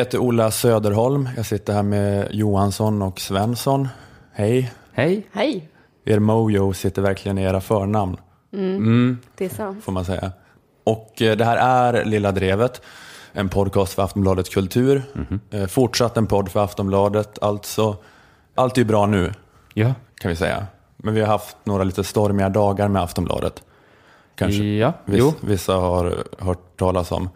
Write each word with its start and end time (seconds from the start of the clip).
Jag 0.00 0.04
heter 0.04 0.18
Ola 0.18 0.50
Söderholm. 0.50 1.28
Jag 1.36 1.46
sitter 1.46 1.72
här 1.72 1.82
med 1.82 2.28
Johansson 2.30 3.02
och 3.02 3.20
Svensson. 3.20 3.88
Hej. 4.32 4.72
Hej. 4.92 5.26
Hej, 5.32 5.68
Er 6.04 6.18
mojo 6.18 6.72
sitter 6.72 7.02
verkligen 7.02 7.38
i 7.38 7.42
era 7.42 7.60
förnamn, 7.60 8.16
det 9.36 9.44
är 9.44 9.48
sant. 9.48 9.84
får 9.84 9.92
man 9.92 10.04
säga. 10.04 10.32
Och 10.84 11.22
eh, 11.22 11.36
det 11.36 11.44
här 11.44 11.56
är 11.56 12.04
Lilla 12.04 12.32
Drevet, 12.32 12.82
en 13.32 13.48
podcast 13.48 13.92
för 13.92 14.02
Aftonbladet 14.02 14.50
Kultur. 14.54 15.02
Eh, 15.50 15.66
Fortsatt 15.66 16.16
en 16.16 16.26
podd 16.26 16.48
för 16.48 16.64
Aftonbladet, 16.64 17.38
alltså. 17.42 17.96
Allt 18.54 18.78
är 18.78 18.84
bra 18.84 19.06
nu, 19.06 19.32
Ja. 19.74 19.94
kan 20.20 20.28
vi 20.28 20.36
säga. 20.36 20.66
Men 20.96 21.14
vi 21.14 21.20
har 21.20 21.28
haft 21.28 21.56
några 21.64 21.84
lite 21.84 22.04
stormiga 22.04 22.48
dagar 22.48 22.88
med 22.88 23.02
Aftonbladet. 23.02 23.62
Kanske. 24.34 24.62
Ja, 24.64 24.92
Viss, 25.04 25.18
jo. 25.20 25.32
Vissa 25.40 25.72
har 25.74 26.24
hört 26.38 26.76
talas 26.78 27.12
om. 27.12 27.28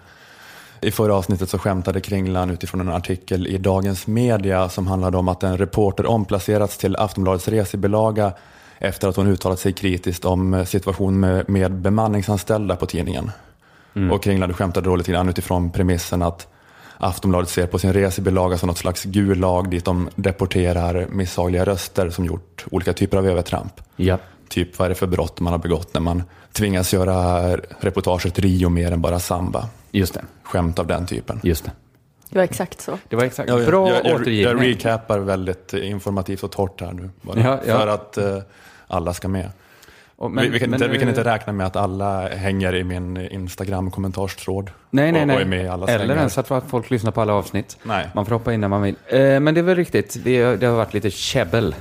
I 0.85 0.91
förra 0.91 1.15
avsnittet 1.15 1.51
så 1.51 1.59
skämtade 1.59 2.01
Kringlan 2.01 2.51
utifrån 2.51 2.81
en 2.81 2.89
artikel 2.89 3.47
i 3.47 3.59
Dagens 3.59 4.07
Media 4.07 4.69
som 4.69 4.87
handlade 4.87 5.17
om 5.17 5.29
att 5.29 5.43
en 5.43 5.59
reporter 5.59 6.07
omplacerats 6.07 6.79
till 6.79 6.97
Aftonbladets 6.97 7.49
resebilaga 7.49 8.33
efter 8.79 9.09
att 9.09 9.17
hon 9.17 9.27
uttalat 9.27 9.59
sig 9.59 9.73
kritiskt 9.73 10.25
om 10.25 10.55
eh, 10.55 10.65
situationen 10.65 11.21
med, 11.21 11.49
med 11.49 11.73
bemanningsanställda 11.73 12.77
på 12.77 12.87
tidningen. 12.87 13.31
Och 14.13 14.23
Kringlan 14.23 14.55
skämtade 14.55 14.89
då 14.89 14.97
lite 14.97 15.13
grann 15.13 15.29
utifrån 15.29 15.71
premissen 15.71 16.23
att 16.23 16.49
Aftonbladet 16.99 17.49
ser 17.49 17.67
på 17.67 17.79
sin 17.79 17.93
resebilaga 17.93 18.59
som 18.59 18.67
något 18.67 18.79
slags 18.79 19.05
gulag 19.05 19.71
dit 19.71 19.85
de 19.85 20.09
deporterar 20.17 21.07
misshagliga 21.11 21.65
röster 21.65 22.11
som 22.11 22.25
gjort 22.25 22.65
olika 22.71 22.93
typer 22.93 23.17
av 23.19 23.27
övertramp. 23.27 23.73
Ja. 23.97 24.19
Typ 24.55 24.79
vad 24.79 24.87
är 24.87 24.89
det 24.89 24.95
för 24.95 25.07
brott 25.07 25.41
man 25.41 25.53
har 25.53 25.59
begått 25.59 25.95
när 25.95 26.01
man 26.01 26.23
tvingas 26.53 26.93
göra 26.93 27.57
reportaget 27.81 28.39
Rio 28.39 28.69
mer 28.69 28.93
än 28.93 29.01
bara 29.01 29.21
samba. 29.21 29.69
Just 29.91 30.15
det. 30.15 30.25
Skämt 30.43 30.79
av 30.79 30.87
den 30.87 31.07
typen. 31.07 31.41
Just 31.43 31.65
det. 31.65 31.71
Det 32.31 32.37
var 32.39 32.45
exakt 32.45 32.81
så. 32.81 32.99
Det 33.09 33.17
var 33.17 33.25
exakt. 33.25 33.49
Jag, 33.49 33.67
Bra 33.67 33.89
jag, 33.89 34.07
jag, 34.07 34.21
återgivning. 34.21 34.59
jag 34.59 34.71
recapar 34.71 35.19
väldigt 35.19 35.73
informativt 35.73 36.43
och 36.43 36.51
torrt 36.53 36.81
här 36.81 36.93
nu. 36.93 37.11
Bara, 37.23 37.41
Ja, 37.41 37.61
ja. 37.67 37.79
För 37.79 37.87
att 37.87 38.17
eh, 38.19 38.39
alla 38.87 39.15
ska 39.15 39.29
med. 39.29 39.51
Och- 40.17 40.31
men- 40.31 40.45
vi, 40.45 40.51
vi, 40.51 40.59
kan 40.59 40.71
men 40.71 40.83
inte, 40.83 40.93
vi 40.93 40.99
kan 40.99 41.09
inte 41.09 41.25
räkna 41.25 41.53
med 41.53 41.67
att 41.67 41.77
alla 41.77 42.29
hänger 42.29 42.75
i 42.75 42.85
min 42.85 43.17
Instagram-kommentarstråd. 43.17 44.71
Nej, 44.91 45.13
nej, 45.13 45.21
och, 45.23 45.27
nej. 45.29 45.37
och 45.37 45.43
är 45.43 45.47
med 45.47 45.65
i 45.65 45.69
alla 45.69 45.87
Eller 45.87 46.17
ens 46.17 46.39
att 46.39 46.65
folk 46.69 46.91
lyssnar 46.91 47.11
på 47.11 47.21
alla 47.21 47.33
avsnitt. 47.33 47.79
Nej. 47.83 48.09
Man 48.15 48.27
får 48.27 48.33
hoppa 48.33 48.53
in 48.53 48.61
när 48.61 48.69
man 48.69 48.83
vill. 48.83 48.97
Eh, 49.07 49.41
men 49.41 49.55
det 49.55 49.61
är 49.61 49.63
väl 49.63 49.77
riktigt. 49.77 50.17
Det, 50.25 50.57
det 50.57 50.67
har 50.67 50.77
varit 50.77 50.95
lite 50.95 51.11
käbbel. 51.11 51.75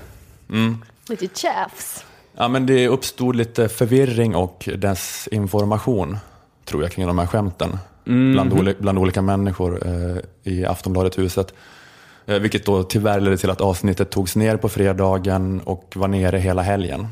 Lite 1.09 1.27
tjafs. 1.39 2.05
Ja, 2.37 2.47
men 2.47 2.65
det 2.65 2.87
uppstod 2.87 3.35
lite 3.35 3.69
förvirring 3.69 4.35
och 4.35 4.69
desinformation, 4.77 6.17
tror 6.65 6.83
jag, 6.83 6.91
kring 6.91 7.07
de 7.07 7.19
här 7.19 7.27
skämten. 7.27 7.77
Bland, 8.33 8.53
oli- 8.53 8.75
bland 8.79 8.97
olika 8.97 9.21
människor 9.21 9.87
eh, 9.87 10.17
i 10.53 10.65
Aftonbladet-huset. 10.65 11.53
Eh, 12.25 12.39
vilket 12.39 12.65
då 12.65 12.83
tyvärr 12.83 13.19
ledde 13.19 13.37
till 13.37 13.49
att 13.49 13.61
avsnittet 13.61 14.09
togs 14.09 14.35
ner 14.35 14.57
på 14.57 14.69
fredagen 14.69 15.61
och 15.61 15.93
var 15.95 16.07
nere 16.07 16.37
hela 16.37 16.61
helgen. 16.61 17.07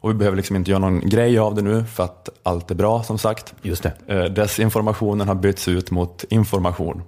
Och 0.00 0.10
vi 0.10 0.14
behöver 0.14 0.36
liksom 0.36 0.56
inte 0.56 0.70
göra 0.70 0.78
någon 0.80 1.00
grej 1.08 1.38
av 1.38 1.54
det 1.54 1.62
nu 1.62 1.84
för 1.84 2.04
att 2.04 2.28
allt 2.42 2.70
är 2.70 2.74
bra 2.74 3.02
som 3.02 3.18
sagt. 3.18 3.54
Just 3.62 3.82
det. 3.82 3.92
Eh, 4.06 4.24
desinformationen 4.24 5.28
har 5.28 5.34
bytts 5.34 5.68
ut 5.68 5.90
mot 5.90 6.24
information. 6.30 7.02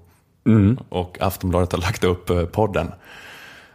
Och 0.89 1.17
Aftonbladet 1.21 1.73
har 1.73 1.79
lagt 1.79 2.05
upp 2.05 2.31
eh, 2.31 2.45
podden. 2.45 2.93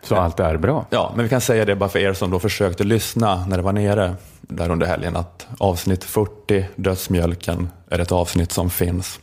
Så 0.04 0.16
allt 0.16 0.40
är 0.40 0.58
bra. 0.58 0.86
Ja, 0.90 1.12
men 1.16 1.24
vi 1.24 1.30
kan 1.30 1.42
säga 1.42 1.66
det 1.66 1.76
bara 1.76 1.90
för 1.90 2.00
er 2.00 2.14
som 2.14 2.32
då 2.32 2.40
försökte 2.40 2.84
lyssna 2.84 3.46
när 3.48 3.58
det 3.58 3.64
var 3.64 3.74
nere 3.74 4.16
där 4.42 4.70
under 4.72 4.88
helgen 4.88 5.16
att 5.16 5.48
avsnitt 5.58 6.04
40, 6.04 6.66
Dödsmjölken, 6.76 7.70
är 7.90 8.00
ett 8.00 8.12
avsnitt 8.12 8.52
som 8.52 8.70
finns 8.70 9.20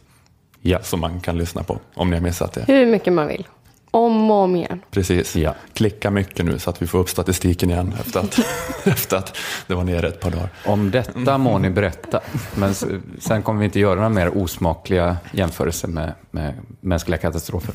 Ja. 0.63 0.79
som 0.83 1.01
man 1.01 1.21
kan 1.21 1.39
lyssna 1.39 1.63
på 1.63 1.79
om 1.95 2.11
ni 2.11 2.17
har 2.17 2.23
missat 2.23 2.53
det. 2.53 2.65
Hur 2.67 2.87
mycket 2.87 3.13
man 3.13 3.27
vill. 3.29 3.47
Om 3.91 4.31
och 4.31 4.37
om 4.37 4.57
igen. 4.57 4.81
Precis. 4.91 5.37
Ja. 5.37 5.55
Klicka 5.75 6.11
mycket 6.11 6.45
nu 6.45 6.59
så 6.59 6.71
att 6.71 6.83
vi 6.83 6.87
får 6.87 6.99
upp 6.99 7.09
statistiken 7.09 7.71
igen 7.71 7.95
efter 8.01 8.21
att, 8.21 8.39
efter 8.85 9.17
att 9.17 9.37
det 9.67 9.75
var 9.75 9.85
nere 9.85 10.09
ett 10.09 10.21
par 10.21 10.31
dagar. 10.31 10.49
Om 10.67 10.91
detta 10.91 11.39
må 11.39 11.59
ni 11.59 11.71
berätta. 11.71 12.21
Men 12.55 12.75
sen 13.19 13.43
kommer 13.43 13.59
vi 13.59 13.65
inte 13.65 13.81
göra 13.81 13.95
några 13.95 14.09
mer 14.09 14.39
osmakliga 14.39 15.17
jämförelser 15.33 15.89
med, 15.89 16.13
med 16.31 16.55
mänskliga 16.81 17.19
katastrofer. 17.19 17.75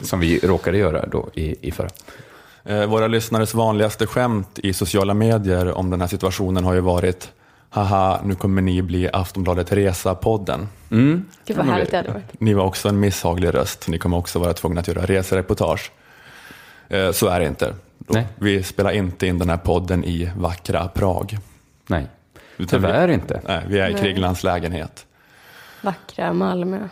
Som 0.00 0.20
vi 0.20 0.38
råkade 0.38 0.78
göra 0.78 1.06
då 1.06 1.28
i, 1.34 1.68
i 1.68 1.70
förra. 1.70 1.88
Eh, 2.68 2.86
våra 2.86 3.06
lyssnares 3.06 3.54
vanligaste 3.54 4.06
skämt 4.06 4.58
i 4.62 4.72
sociala 4.72 5.14
medier 5.14 5.72
om 5.72 5.90
den 5.90 6.00
här 6.00 6.08
situationen 6.08 6.64
har 6.64 6.74
ju 6.74 6.80
varit 6.80 7.32
Haha, 7.70 8.20
nu 8.24 8.34
kommer 8.34 8.62
ni 8.62 8.82
bli 8.82 9.08
Aftonbladet 9.12 9.72
Resa-podden. 9.72 10.66
Mm. 10.90 11.24
Gud 11.46 11.56
vad 11.56 11.66
härligt 11.66 11.90
det 11.90 11.96
hade 11.96 12.12
varit. 12.12 12.40
Ni 12.40 12.54
var 12.54 12.64
också 12.64 12.88
en 12.88 13.00
misshaglig 13.00 13.54
röst. 13.54 13.88
Ni 13.88 13.98
kommer 13.98 14.16
också 14.16 14.38
vara 14.38 14.52
tvungna 14.52 14.80
att 14.80 14.88
göra 14.88 15.06
resereportage. 15.06 15.92
Eh, 16.88 17.10
Så 17.12 17.26
är 17.28 17.40
det 17.40 17.46
inte. 17.46 17.74
Nej. 17.98 18.26
Vi 18.36 18.62
spelar 18.62 18.90
inte 18.90 19.26
in 19.26 19.38
den 19.38 19.50
här 19.50 19.56
podden 19.56 20.04
i 20.04 20.30
vackra 20.36 20.88
Prag. 20.88 21.38
Nej, 21.86 22.06
tyvärr 22.68 23.08
vi, 23.08 23.14
inte. 23.14 23.40
Nej, 23.46 23.64
vi 23.68 23.78
är 23.78 23.90
i 23.90 23.92
Nej. 23.92 24.02
Kriglands 24.02 24.44
lägenhet. 24.44 25.06
Vackra 25.82 26.32
Malmö. 26.32 26.88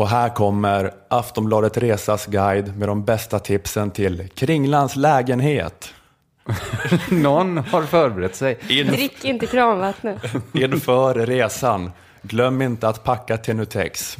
Och 0.00 0.08
här 0.08 0.28
kommer 0.28 0.94
Aftonbladet 1.08 1.76
Resas 1.76 2.26
guide 2.26 2.76
med 2.76 2.88
de 2.88 3.04
bästa 3.04 3.38
tipsen 3.38 3.90
till 3.90 4.28
Kringlands 4.34 4.96
lägenhet. 4.96 5.94
Någon 7.10 7.58
har 7.58 7.82
förberett 7.82 8.36
sig. 8.36 8.58
In, 8.68 8.86
Drick 8.86 9.24
inte 9.24 9.46
kranvattnet. 9.46 10.22
inför 10.52 11.14
resan. 11.14 11.90
Glöm 12.22 12.62
inte 12.62 12.88
att 12.88 13.04
packa 13.04 13.36
Tenutex. 13.36 14.16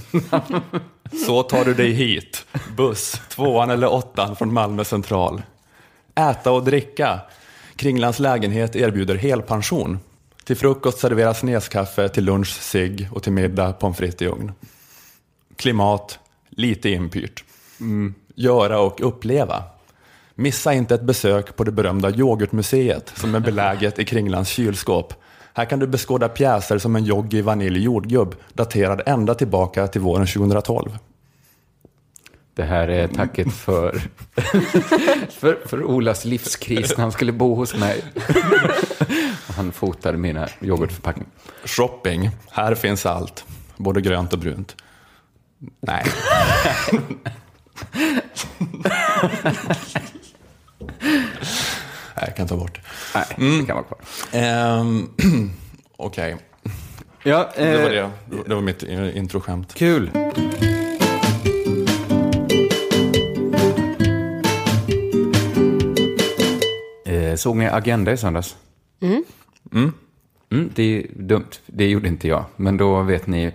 Så 1.27 1.43
tar 1.43 1.65
du 1.65 1.75
dig 1.75 1.91
hit. 1.91 2.47
Buss, 2.77 3.21
tvåan 3.29 3.71
eller 3.71 3.93
åttan 3.93 4.37
från 4.37 4.53
Malmö 4.53 4.85
central. 4.85 5.43
Äta 6.15 6.53
och 6.53 6.65
dricka. 6.65 7.21
Kringlands 7.77 8.19
lägenhet 8.19 8.77
erbjuder 8.77 9.15
helpension. 9.15 9.99
Till 10.45 10.57
frukost 10.57 10.99
serveras 10.99 11.43
neskaffe, 11.43 12.09
till 12.09 12.25
lunch 12.25 12.61
cigg 12.61 13.09
och 13.13 13.23
till 13.23 13.33
middag 13.33 13.73
pommes 13.73 13.99
frites 13.99 14.23
i 14.23 14.27
ugn. 14.27 14.53
Klimat, 15.61 16.19
lite 16.49 16.91
inpyrt. 16.91 17.45
Göra 18.35 18.81
och 18.81 19.01
uppleva. 19.01 19.63
Missa 20.35 20.75
inte 20.75 20.95
ett 20.95 21.03
besök 21.03 21.57
på 21.57 21.65
det 21.65 21.73
berömda 21.73 22.11
yoghurtmuseet 22.11 23.13
som 23.15 23.35
är 23.35 23.41
beläget 23.41 23.99
i 23.99 24.05
Kringlands 24.05 24.51
kylskåp. 24.51 25.15
Här 25.55 25.65
kan 25.65 25.79
du 25.79 25.87
beskåda 25.87 26.29
pjäser 26.29 26.79
som 26.79 26.97
en 26.97 27.05
Joggi 27.05 27.43
Vanilj 27.43 27.85
jordgubb 27.85 28.35
daterad 28.53 29.03
ända 29.07 29.35
tillbaka 29.35 29.87
till 29.87 30.01
våren 30.01 30.27
2012. 30.27 30.99
Det 32.55 32.65
här 32.65 32.89
är 32.89 33.09
tacket 33.09 33.53
för, 33.53 34.01
för, 35.31 35.67
för 35.67 35.85
Olas 35.85 36.25
livskris 36.25 36.97
när 36.97 37.03
han 37.03 37.13
skulle 37.13 37.33
bo 37.33 37.55
hos 37.55 37.75
mig. 37.75 38.05
Han 39.57 39.73
fotade 39.73 40.19
mina 40.19 40.49
yoghurtförpackningar. 40.61 41.31
Shopping, 41.65 42.31
här 42.51 42.75
finns 42.75 43.07
allt. 43.07 43.45
Både 43.77 44.01
grönt 44.01 44.33
och 44.33 44.39
brunt. 44.39 44.77
Nej. 45.81 46.05
Nej, 52.15 52.25
jag 52.27 52.37
kan 52.37 52.49
ta 52.49 52.57
bort. 52.57 52.81
Nej, 53.15 53.25
det 53.61 53.67
kan 53.67 53.77
vara 53.77 53.85
kvar. 53.85 53.99
Ehm, 54.33 55.09
Okej, 55.97 56.37
Ja, 57.23 57.51
det 57.57 57.77
var 57.83 57.91
eh, 57.91 58.11
det. 58.31 58.43
Det 58.47 58.55
var 58.55 58.63
mitt 58.63 58.83
eh, 58.83 59.17
introskämt. 59.17 59.75
Kul. 59.75 60.11
Eh, 67.07 67.35
såg 67.37 67.57
ni 67.57 67.67
Agenda 67.67 68.13
i 68.13 68.17
söndags? 68.17 68.57
Mm. 69.01 69.25
Mm, 70.51 70.71
det 70.75 70.83
är 70.83 71.07
dumt. 71.15 71.51
Det 71.67 71.87
gjorde 71.87 72.09
inte 72.09 72.29
jag. 72.29 72.45
Men 72.57 72.77
då 72.77 73.03
vet 73.03 73.27
ni 73.27 73.53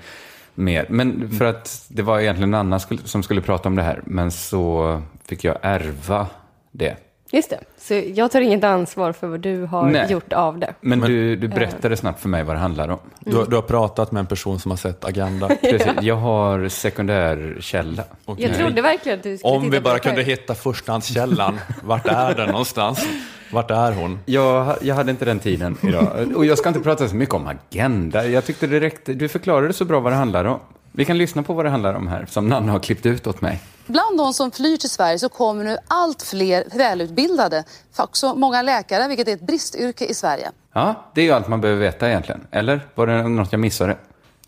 mer. 0.56 0.86
Men 0.90 1.30
för 1.30 1.46
att 1.46 1.86
det 1.88 2.02
var 2.02 2.20
egentligen 2.20 2.54
annan 2.54 2.80
skulle- 2.80 3.02
som 3.04 3.24
skulle 3.24 3.42
prata 3.42 3.70
om 3.70 3.76
det 3.76 3.84
här. 3.84 4.02
Men 4.06 4.32
så 4.32 5.02
fick 5.26 5.44
jag 5.44 5.58
ärva 5.62 6.28
det. 6.72 6.98
Just 7.36 7.50
det. 7.50 7.60
Så 7.78 7.94
jag 8.14 8.32
tar 8.32 8.42
inget 8.42 8.64
ansvar 8.64 9.12
för 9.12 9.28
vad 9.28 9.40
du 9.40 9.64
har 9.66 9.90
Nej. 9.90 10.12
gjort 10.12 10.34
av 10.34 10.60
det. 10.60 10.74
Men, 10.82 11.00
du, 11.00 11.36
du 11.36 11.48
berättade 11.48 11.98
snabbt 11.98 12.22
för 12.22 12.30
mig 12.30 12.44
vad 12.44 12.56
det 12.56 12.60
handlar 12.60 12.90
om. 12.90 13.00
Du, 13.20 13.36
har- 13.36 13.46
du 13.46 13.56
har 13.56 13.62
pratat 13.64 14.12
med 14.12 14.20
en 14.20 14.26
person 14.26 14.60
som 14.60 14.72
har 14.72 14.78
sett 14.78 15.06
Agenda. 15.06 15.48
Precis. 15.62 15.92
Jag 16.02 16.16
har 16.16 16.68
sekundär 16.70 17.58
källa. 17.60 18.04
Okej. 18.26 18.46
Jag 18.48 18.58
trodde 18.58 18.82
verkligen 18.82 19.18
att 19.18 19.24
du 19.24 19.38
skulle 19.38 19.54
Om 19.54 19.62
titta 19.64 19.72
vi 19.72 19.80
bara 19.82 20.00
kunde 20.00 20.22
hitta 20.24 20.56
förstahandskällan. 20.56 21.60
Vart 21.84 22.08
är 22.08 22.36
den 22.36 22.50
någonstans? 22.50 23.06
Vart 23.52 23.72
är 23.72 23.92
hon? 23.92 24.20
Jag, 24.26 24.76
jag 24.82 24.96
hade 24.96 25.12
inte 25.12 25.26
den 25.26 25.40
tiden 25.40 25.78
idag. 25.82 26.08
Och 26.36 26.46
jag 26.46 26.58
ska 26.58 26.70
inte 26.70 26.82
prata 26.82 27.08
så 27.08 27.16
mycket 27.16 27.36
om 27.36 27.48
Agenda. 27.48 28.26
Jag 28.28 28.46
tyckte 28.46 28.68
räckte. 28.80 29.14
Du 29.14 29.28
förklarade 29.28 29.74
så 29.74 29.86
bra 29.86 30.00
vad 30.00 30.12
det 30.12 30.16
handlar 30.16 30.46
om. 30.46 30.60
Vi 30.98 31.06
kan 31.06 31.18
lyssna 31.18 31.44
på 31.44 31.54
vad 31.54 31.66
det 31.66 31.70
handlar 31.70 31.94
om 31.94 32.08
här, 32.08 32.26
som 32.30 32.48
Nanna 32.48 32.72
har 32.72 32.80
klippt 32.80 33.06
ut 33.06 33.28
åt 33.28 33.42
mig. 33.42 33.62
Bland 33.86 34.18
de 34.18 34.34
som 34.34 34.52
flyr 34.52 34.78
till 34.78 34.90
Sverige 34.90 35.20
så 35.20 35.30
kommer 35.30 35.64
nu 35.64 35.78
allt 35.88 36.22
fler 36.22 36.64
välutbildade. 36.78 37.64
Också 37.98 38.36
många 38.36 38.62
läkare, 38.62 39.08
vilket 39.08 39.28
är 39.28 39.34
ett 39.34 39.48
bristyrke 39.48 40.06
i 40.06 40.14
Sverige. 40.14 40.52
Ja, 40.74 41.12
det 41.14 41.22
är 41.22 41.26
ju 41.26 41.32
allt 41.32 41.48
man 41.48 41.62
behöver 41.62 41.82
veta 41.82 42.10
egentligen. 42.10 42.48
Eller 42.52 42.88
var 42.96 43.08
det 43.08 43.28
något 43.28 43.52
jag 43.52 43.60
missade? 43.60 43.98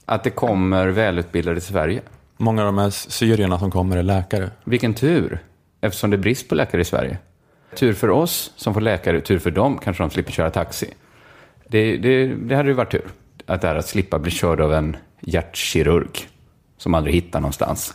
Att 0.06 0.24
det 0.24 0.30
kommer 0.30 0.88
välutbildade 0.88 1.60
till 1.60 1.70
Sverige. 1.70 2.02
Många 2.38 2.62
av 2.62 2.66
de 2.66 2.78
här 2.78 2.90
syrierna 2.90 3.60
som 3.60 3.72
kommer 3.72 3.98
är 3.98 4.04
läkare. 4.04 4.52
Vilken 4.64 4.94
tur, 4.94 5.44
eftersom 5.82 6.10
det 6.10 6.16
är 6.16 6.20
brist 6.20 6.50
på 6.50 6.56
läkare 6.56 6.82
i 6.82 6.86
Sverige. 6.86 7.18
Tur 7.76 7.94
för 7.94 8.10
oss 8.10 8.52
som 8.56 8.74
får 8.74 8.82
läkare, 8.82 9.22
tur 9.22 9.40
för 9.40 9.52
dem 9.52 9.78
kanske 9.84 10.04
de 10.04 10.10
slipper 10.10 10.32
köra 10.32 10.50
taxi. 10.50 10.94
Det, 11.68 11.98
det, 11.98 12.28
det 12.28 12.56
hade 12.56 12.70
ju 12.70 12.76
varit 12.76 12.92
tur, 12.92 13.06
att, 13.46 13.62
det 13.62 13.68
här, 13.68 13.76
att 13.76 13.88
slippa 13.88 14.20
bli 14.20 14.32
körd 14.32 14.62
av 14.62 14.74
en 14.74 14.98
hjärtkirurg 15.20 16.28
som 16.78 16.94
aldrig 16.94 17.16
hittar 17.16 17.40
någonstans 17.42 17.94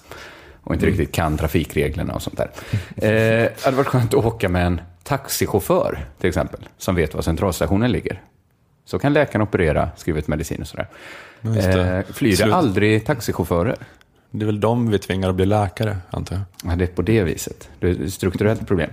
och 0.63 0.75
inte 0.75 0.87
riktigt 0.87 1.13
kan 1.13 1.39
trafikreglerna 1.39 2.15
och 2.15 2.23
sånt 2.23 2.37
där. 2.37 2.51
Eh, 2.97 3.11
det 3.11 3.65
hade 3.65 3.77
varit 3.77 3.87
skönt 3.87 4.15
att 4.15 4.25
åka 4.25 4.49
med 4.49 4.67
en 4.67 4.81
taxichaufför, 5.03 5.99
till 6.21 6.29
exempel, 6.29 6.61
som 6.79 6.95
vet 6.95 7.15
var 7.15 7.23
centralstationen 7.23 7.93
ligger. 7.93 8.21
Så 8.85 8.99
kan 8.99 9.13
läkaren 9.13 9.43
operera, 9.43 9.91
skriva 9.97 10.19
ut 10.19 10.29
medicin 10.29 10.61
och 10.61 10.67
sådär. 10.67 10.89
Det. 11.41 12.05
Eh, 12.09 12.15
flyger 12.15 12.37
Slut. 12.37 12.53
aldrig 12.53 13.07
taxichaufförer? 13.07 13.77
Det 14.31 14.45
är 14.45 14.47
väl 14.47 14.61
de 14.61 14.91
vi 14.91 14.99
tvingar 14.99 15.29
att 15.29 15.35
bli 15.35 15.47
läkare, 15.47 15.97
antar 16.11 16.37
jag. 16.37 16.73
Ja, 16.73 16.77
det 16.77 16.85
är 16.85 16.89
på 16.89 17.03
det 17.03 17.23
viset. 17.23 17.69
Det 17.79 17.89
är 17.89 18.05
ett 18.05 18.13
strukturellt 18.13 18.67
problem. 18.67 18.91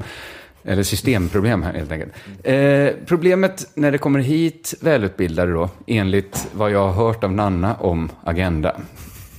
Eller 0.64 0.84
systemproblem 0.84 1.64
här 1.64 1.74
helt 1.74 1.92
enkelt. 1.92 2.14
Eh, 2.44 2.90
problemet 3.06 3.68
när 3.74 3.92
det 3.92 3.98
kommer 3.98 4.20
hit 4.20 4.74
välutbildade 4.82 5.52
då, 5.52 5.70
enligt 5.88 6.48
vad 6.54 6.72
jag 6.72 6.88
har 6.88 7.06
hört 7.06 7.24
av 7.24 7.34
Nanna 7.34 7.76
om 7.76 8.10
Agenda, 8.24 8.76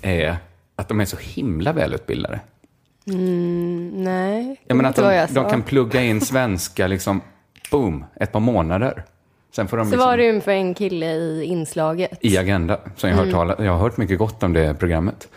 är 0.03 0.37
att 0.77 0.89
de 0.89 1.01
är 1.01 1.05
så 1.05 1.17
himla 1.21 1.73
välutbildade. 1.73 2.41
Nej, 3.93 4.61
Jag 4.67 4.77
menar 4.77 4.91
att 4.91 4.97
de, 4.97 5.15
jag 5.15 5.29
de 5.33 5.51
kan 5.51 5.63
plugga 5.63 6.03
in 6.03 6.21
svenska, 6.21 6.87
liksom, 6.87 7.21
boom, 7.71 8.05
ett 8.17 8.33
par 8.33 8.41
månader. 8.41 9.05
Sen 9.53 9.69
får 9.69 9.77
de 9.77 9.87
Så 9.87 9.91
liksom, 9.91 10.09
var 10.09 10.17
det 10.17 10.25
ju 10.25 10.41
för 10.41 10.51
en 10.51 10.75
kille 10.75 11.07
i 11.13 11.45
inslaget. 11.45 12.11
i 12.21 12.39
Agenda, 12.39 12.79
som 12.97 13.09
jag 13.11 13.17
har, 13.17 13.25
hört 13.25 13.35
Mm. 13.35 13.49
tala, 13.57 13.65
jag 13.65 13.73
har 13.73 13.79
hört 13.79 13.97
mycket 13.97 14.19
gott 14.19 14.43
om 14.43 14.53
det 14.53 14.75
programmet. 14.75 15.29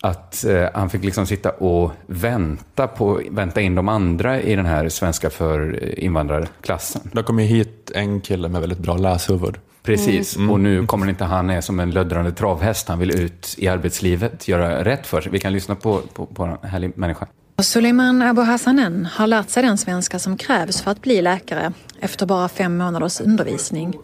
Att 0.00 0.44
eh, 0.44 0.68
han 0.74 0.90
fick 0.90 1.04
liksom 1.04 1.26
sitta 1.26 1.50
och 1.50 1.90
vänta, 2.06 2.86
på, 2.86 3.20
vänta 3.30 3.60
in 3.60 3.74
de 3.74 3.88
andra 3.88 4.40
i 4.40 4.56
den 4.56 4.66
här 4.66 4.88
svenska 4.88 5.30
för 5.30 5.78
eh, 5.82 6.04
invandrarklassen. 6.04 7.02
Det 7.12 7.22
kom 7.22 7.38
ju 7.40 7.46
hit 7.46 7.90
en 7.94 8.20
kille 8.20 8.48
med 8.48 8.60
väldigt 8.60 8.78
bra 8.78 8.96
läshuvud. 8.96 9.56
Precis, 9.82 10.36
Mm. 10.36 10.50
och 10.50 10.60
nu 10.60 10.86
kommer 10.86 11.08
inte 11.08 11.24
han 11.24 11.50
är 11.50 11.60
som 11.60 11.80
en 11.80 11.90
löddrande 11.90 12.32
travhäst. 12.32 12.88
Han 12.88 12.98
vill 12.98 13.20
ut 13.20 13.54
i 13.58 13.68
arbetslivet, 13.68 14.48
göra 14.48 14.84
rätt 14.84 15.06
för 15.06 15.20
sig. 15.20 15.32
Vi 15.32 15.38
kan 15.38 15.52
lyssna 15.52 15.74
på, 15.74 16.00
på, 16.14 16.26
på 16.26 16.42
en 16.44 16.70
härlig 16.70 16.92
människa. 16.98 17.26
Suleiman 17.62 18.22
Abu 18.22 18.42
Hassanen 18.42 19.06
har 19.12 19.26
lärt 19.26 19.50
sig 19.50 19.62
den 19.62 19.78
svenska 19.78 20.18
som 20.18 20.36
krävs 20.36 20.82
för 20.82 20.90
att 20.90 21.02
bli 21.02 21.22
läkare 21.22 21.72
efter 22.00 22.26
bara 22.26 22.48
fem 22.48 22.76
månaders 22.76 23.20
undervisning. 23.20 23.94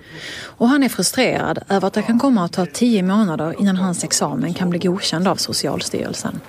Och 0.45 0.69
han 0.69 0.83
är 0.83 0.89
frustrerad 0.89 1.59
över 1.69 1.87
att 1.89 1.95
det 1.95 2.03
kan 2.03 2.19
komma 2.19 2.45
att 2.45 2.53
ta 2.53 2.67
tio 2.67 3.03
månader 3.03 3.55
innan 3.59 3.77
hans 3.77 4.05
examen 4.05 4.55
kan 4.55 4.71
bli 4.71 4.79
godkänd 4.79 5.29
av 5.29 5.37
Socialstyrelsen. 5.37 6.41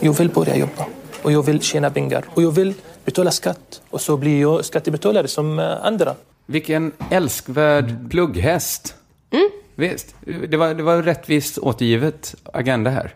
Jag 0.00 0.12
vill 0.12 0.28
börja 0.30 0.56
jobba 0.56 0.86
och 1.22 1.32
jag 1.32 1.42
vill 1.46 1.60
tjäna 1.60 1.90
pengar 1.90 2.24
och 2.34 2.42
jag 2.42 2.50
vill 2.50 2.74
betala 3.04 3.30
skatt 3.30 3.80
och 3.90 4.00
så 4.00 4.16
blir 4.16 4.40
jag 4.40 4.64
skattebetalare 4.64 5.28
som 5.28 5.58
eh, 5.58 5.84
andra. 5.86 6.14
Vilken 6.46 6.92
älskvärd 7.10 8.10
plugghäst. 8.10 8.94
Mm. 9.30 9.48
Visst, 9.74 10.14
det 10.48 10.56
var, 10.56 10.74
det 10.74 10.82
var 10.82 11.02
rättvist 11.02 11.58
återgivet 11.58 12.34
agenda 12.52 12.90
här. 12.90 13.14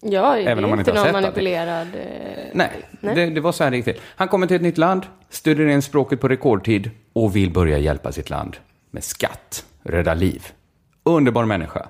Ja, 0.00 0.34
det 0.34 0.42
Även 0.42 0.64
om 0.64 0.70
är 0.70 0.76
man 0.76 0.78
inte 0.78 0.90
inte 0.90 1.00
har 1.00 1.06
någon 1.12 1.14
sett 1.14 1.22
manipulerad... 1.22 1.86
eh, 1.94 2.44
Nej, 2.52 2.70
Det, 3.00 3.30
det 3.30 3.40
var 3.40 3.52
så 3.52 3.64
här 3.64 3.70
det 3.70 3.76
gick 3.76 3.84
till. 3.84 4.00
Han 4.16 4.28
kommer 4.28 4.46
till 4.46 4.56
ett 4.56 4.62
nytt 4.62 4.78
land, 4.78 5.02
studerar 5.30 5.68
in 5.68 5.82
språket 5.82 6.20
på 6.20 6.28
rekordtid 6.28 6.90
och 7.12 7.36
vill 7.36 7.50
börja 7.50 7.78
hjälpa 7.78 8.12
sitt 8.12 8.30
land 8.30 8.56
med 8.90 9.04
skatt, 9.04 9.64
rädda 9.82 10.14
liv. 10.14 10.46
Underbar 11.02 11.44
människa. 11.44 11.88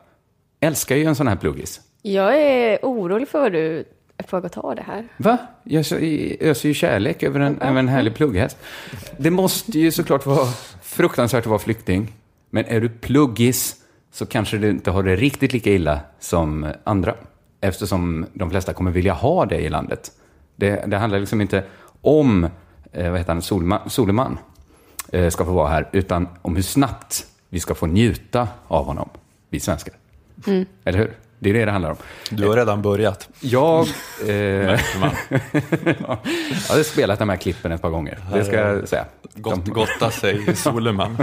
Älskar 0.61 0.97
ju 0.97 1.05
en 1.05 1.17
sån 1.17 1.29
här 1.29 1.37
pluggis. 1.37 1.81
Jag 2.03 2.41
är 2.41 2.79
orolig 2.83 3.29
för 3.29 3.41
vad 3.41 3.53
du 3.53 3.85
väg 4.31 4.47
att 4.47 4.53
ta 4.53 4.75
det 4.75 4.83
här. 4.83 5.09
Va? 5.17 5.39
Jag 5.65 5.81
öser 6.41 6.69
ju 6.69 6.75
kärlek 6.75 7.23
över 7.23 7.41
en, 7.41 7.61
över 7.61 7.79
en 7.79 7.89
härlig 7.89 8.15
plugghäst. 8.15 8.59
Det 9.19 9.31
måste 9.31 9.79
ju 9.79 9.93
såklart 9.93 10.27
vara 10.27 10.47
fruktansvärt 10.83 11.45
att 11.45 11.47
vara 11.47 11.59
flykting. 11.59 12.13
Men 12.51 12.65
är 12.65 12.81
du 12.81 12.89
pluggis 12.89 13.77
så 14.13 14.27
kanske 14.27 14.59
du 14.59 14.71
inte 14.71 14.91
har 14.91 15.03
det 15.03 15.17
riktigt 15.17 15.53
lika 15.53 15.71
illa 15.71 16.01
som 16.19 16.73
andra. 16.85 17.15
Eftersom 17.61 18.27
de 18.33 18.51
flesta 18.51 18.73
kommer 18.73 18.91
vilja 18.91 19.13
ha 19.13 19.47
det 19.47 19.61
i 19.61 19.69
landet. 19.69 20.13
Det, 20.57 20.85
det 20.87 20.97
handlar 20.97 21.19
liksom 21.19 21.41
inte 21.41 21.65
om, 22.01 22.45
eh, 22.93 23.11
vad 23.11 23.19
heter 23.19 23.33
han, 23.33 23.43
Solman, 23.43 23.91
Soleman 23.91 24.39
eh, 25.13 25.31
ska 25.31 25.45
få 25.45 25.53
vara 25.53 25.69
här, 25.69 25.89
utan 25.93 26.29
om 26.43 26.57
hur 26.57 26.63
snabbt 26.63 27.27
vi 27.49 27.61
ska 27.61 27.75
få 27.75 27.87
njuta 27.87 28.49
av 28.69 28.85
honom, 28.85 29.09
vi 29.51 29.61
svenskar. 29.61 29.95
Eller 30.85 30.99
hur? 30.99 31.15
Det 31.39 31.51
är 31.51 31.55
det 31.55 31.65
det 31.65 31.71
handlar 31.71 31.91
om. 31.91 31.97
Du 32.31 32.49
har 32.49 32.57
redan 32.57 32.83
börjat. 32.83 33.29
Jag... 33.41 33.87
Eh, 34.29 34.31
ja, 34.33 34.79
jag 36.69 36.77
har 36.77 36.83
spelat 36.83 37.19
de 37.19 37.29
här 37.29 37.37
klippen 37.37 37.73
ett 37.73 37.83
par 37.83 37.91
gånger, 37.91 38.19
det 38.33 38.45
ska 38.45 38.55
jag 38.57 38.89
säga. 38.89 39.05
Gott, 39.35 39.65
De- 39.65 39.71
gotta 39.71 40.11
sig 40.11 40.51
i 40.51 40.55
Soleman. 40.57 41.17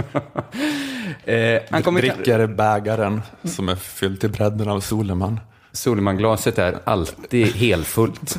Eh, 1.24 1.60
han 1.70 1.82
kommer 1.82 2.00
Dricker 2.00 2.46
bägaren 2.46 3.22
som 3.44 3.68
är 3.68 3.76
fylld 3.76 4.20
till 4.20 4.30
bredden 4.30 4.68
av 4.68 4.80
Soleman. 4.80 5.40
Solemanglaset 5.72 6.58
är 6.58 6.78
alltid 6.84 7.46
helfullt 7.56 8.38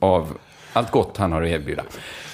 av 0.00 0.28
allt 0.74 0.90
gott 0.90 1.16
han 1.16 1.32
har 1.32 1.42
att 1.42 1.48
erbjuda. 1.48 1.82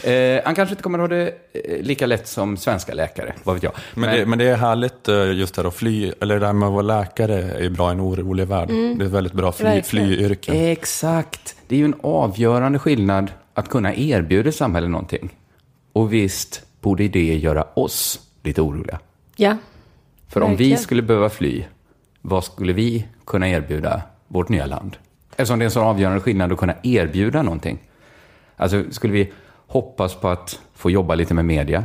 Eh, 0.05 0.41
han 0.45 0.55
kanske 0.55 0.73
inte 0.73 0.83
kommer 0.83 0.99
att 0.99 1.11
ha 1.11 1.17
det 1.17 1.33
eh, 1.53 1.83
lika 1.83 2.07
lätt 2.07 2.29
som 2.29 2.57
svenska 2.57 2.95
läkare, 2.95 3.35
vad 3.45 3.55
vet 3.55 3.63
jag. 3.63 3.73
Men, 3.95 4.17
det, 4.17 4.27
men 4.27 4.39
det 4.39 4.45
är 4.45 4.57
härligt 4.57 5.09
eh, 5.09 5.33
just 5.33 5.55
det 5.55 5.63
här 5.63 5.69
att 5.69 5.75
fly, 5.75 6.13
eller 6.21 6.41
det 6.41 6.47
där 6.47 6.53
med 6.53 6.67
att 6.67 6.73
vara 6.73 6.83
läkare 6.83 7.43
är 7.43 7.63
ju 7.63 7.71
bra 7.71 7.89
i 7.89 7.93
en 7.93 8.01
orolig 8.01 8.47
värld. 8.47 8.69
Det 8.69 8.75
är 8.75 9.07
ett 9.07 9.13
väldigt 9.13 9.33
bra 9.33 9.53
fly, 9.53 9.65
Verkligen. 9.65 10.09
flyyrke. 10.09 10.71
Exakt. 10.71 11.57
Det 11.69 11.75
är 11.75 11.79
ju 11.79 11.85
en 11.85 12.01
avgörande 12.03 12.79
skillnad 12.79 13.31
att 13.55 13.69
kunna 13.69 13.95
erbjuda 13.95 14.53
samhället 14.53 14.91
någonting. 14.91 15.31
Och 15.93 16.13
visst 16.13 16.63
borde 16.81 17.09
det 17.09 17.35
göra 17.39 17.65
oss 17.75 18.21
lite 18.43 18.63
oroliga. 18.63 18.99
Ja. 19.37 19.57
För 20.29 20.41
om 20.43 20.50
vi 20.50 20.57
Verkligen. 20.57 20.79
skulle 20.79 21.03
behöva 21.03 21.29
fly, 21.31 21.64
vad 22.21 22.45
skulle 22.45 22.73
vi 22.73 23.07
kunna 23.26 23.49
erbjuda 23.49 24.03
vårt 24.29 24.49
nya 24.49 24.67
land? 24.67 24.97
Eftersom 25.31 25.59
det 25.59 25.62
är 25.62 25.64
en 25.67 25.71
så 25.71 25.81
avgörande 25.81 26.21
skillnad 26.21 26.53
att 26.53 26.59
kunna 26.59 26.75
erbjuda 26.83 27.43
någonting. 27.43 27.79
Alltså, 28.61 28.85
skulle 28.90 29.12
vi 29.12 29.33
hoppas 29.67 30.14
på 30.14 30.29
att 30.29 30.61
få 30.75 30.90
jobba 30.90 31.14
lite 31.14 31.35
med 31.35 31.45
media? 31.45 31.85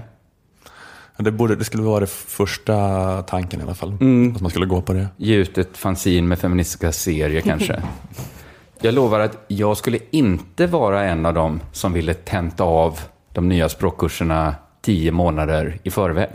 Det, 1.18 1.32
borde, 1.32 1.56
det 1.56 1.64
skulle 1.64 1.84
vara 1.84 2.00
det 2.00 2.10
första 2.10 3.22
tanken 3.22 3.60
i 3.60 3.64
alla 3.64 3.74
fall. 3.74 3.94
Att 4.36 4.42
man 4.42 4.50
skulle 4.50 4.66
gå 4.66 4.82
på 4.82 4.94
det. 4.94 5.08
Ge 5.18 5.36
ut 5.36 5.58
ett 5.58 5.78
fanzine 5.78 6.28
med 6.28 6.40
feministiska 6.40 6.92
serier 6.92 7.42
kanske? 7.42 7.82
Jag 8.80 8.94
lovar 8.94 9.20
att 9.20 9.38
jag 9.48 9.78
skulle 9.78 10.00
inte 10.12 10.68
vara 10.68 11.04
en 11.04 11.26
av 11.26 11.34
dem 11.34 11.60
som 11.72 11.94
ville 11.94 12.14
tenta 12.14 12.64
av 12.64 13.00
de 13.34 13.50
nya 13.50 13.70
språkkurserna 13.70 14.56
tio 14.82 15.12
månader 15.12 15.80
i 15.84 15.92
förväg. 15.92 16.30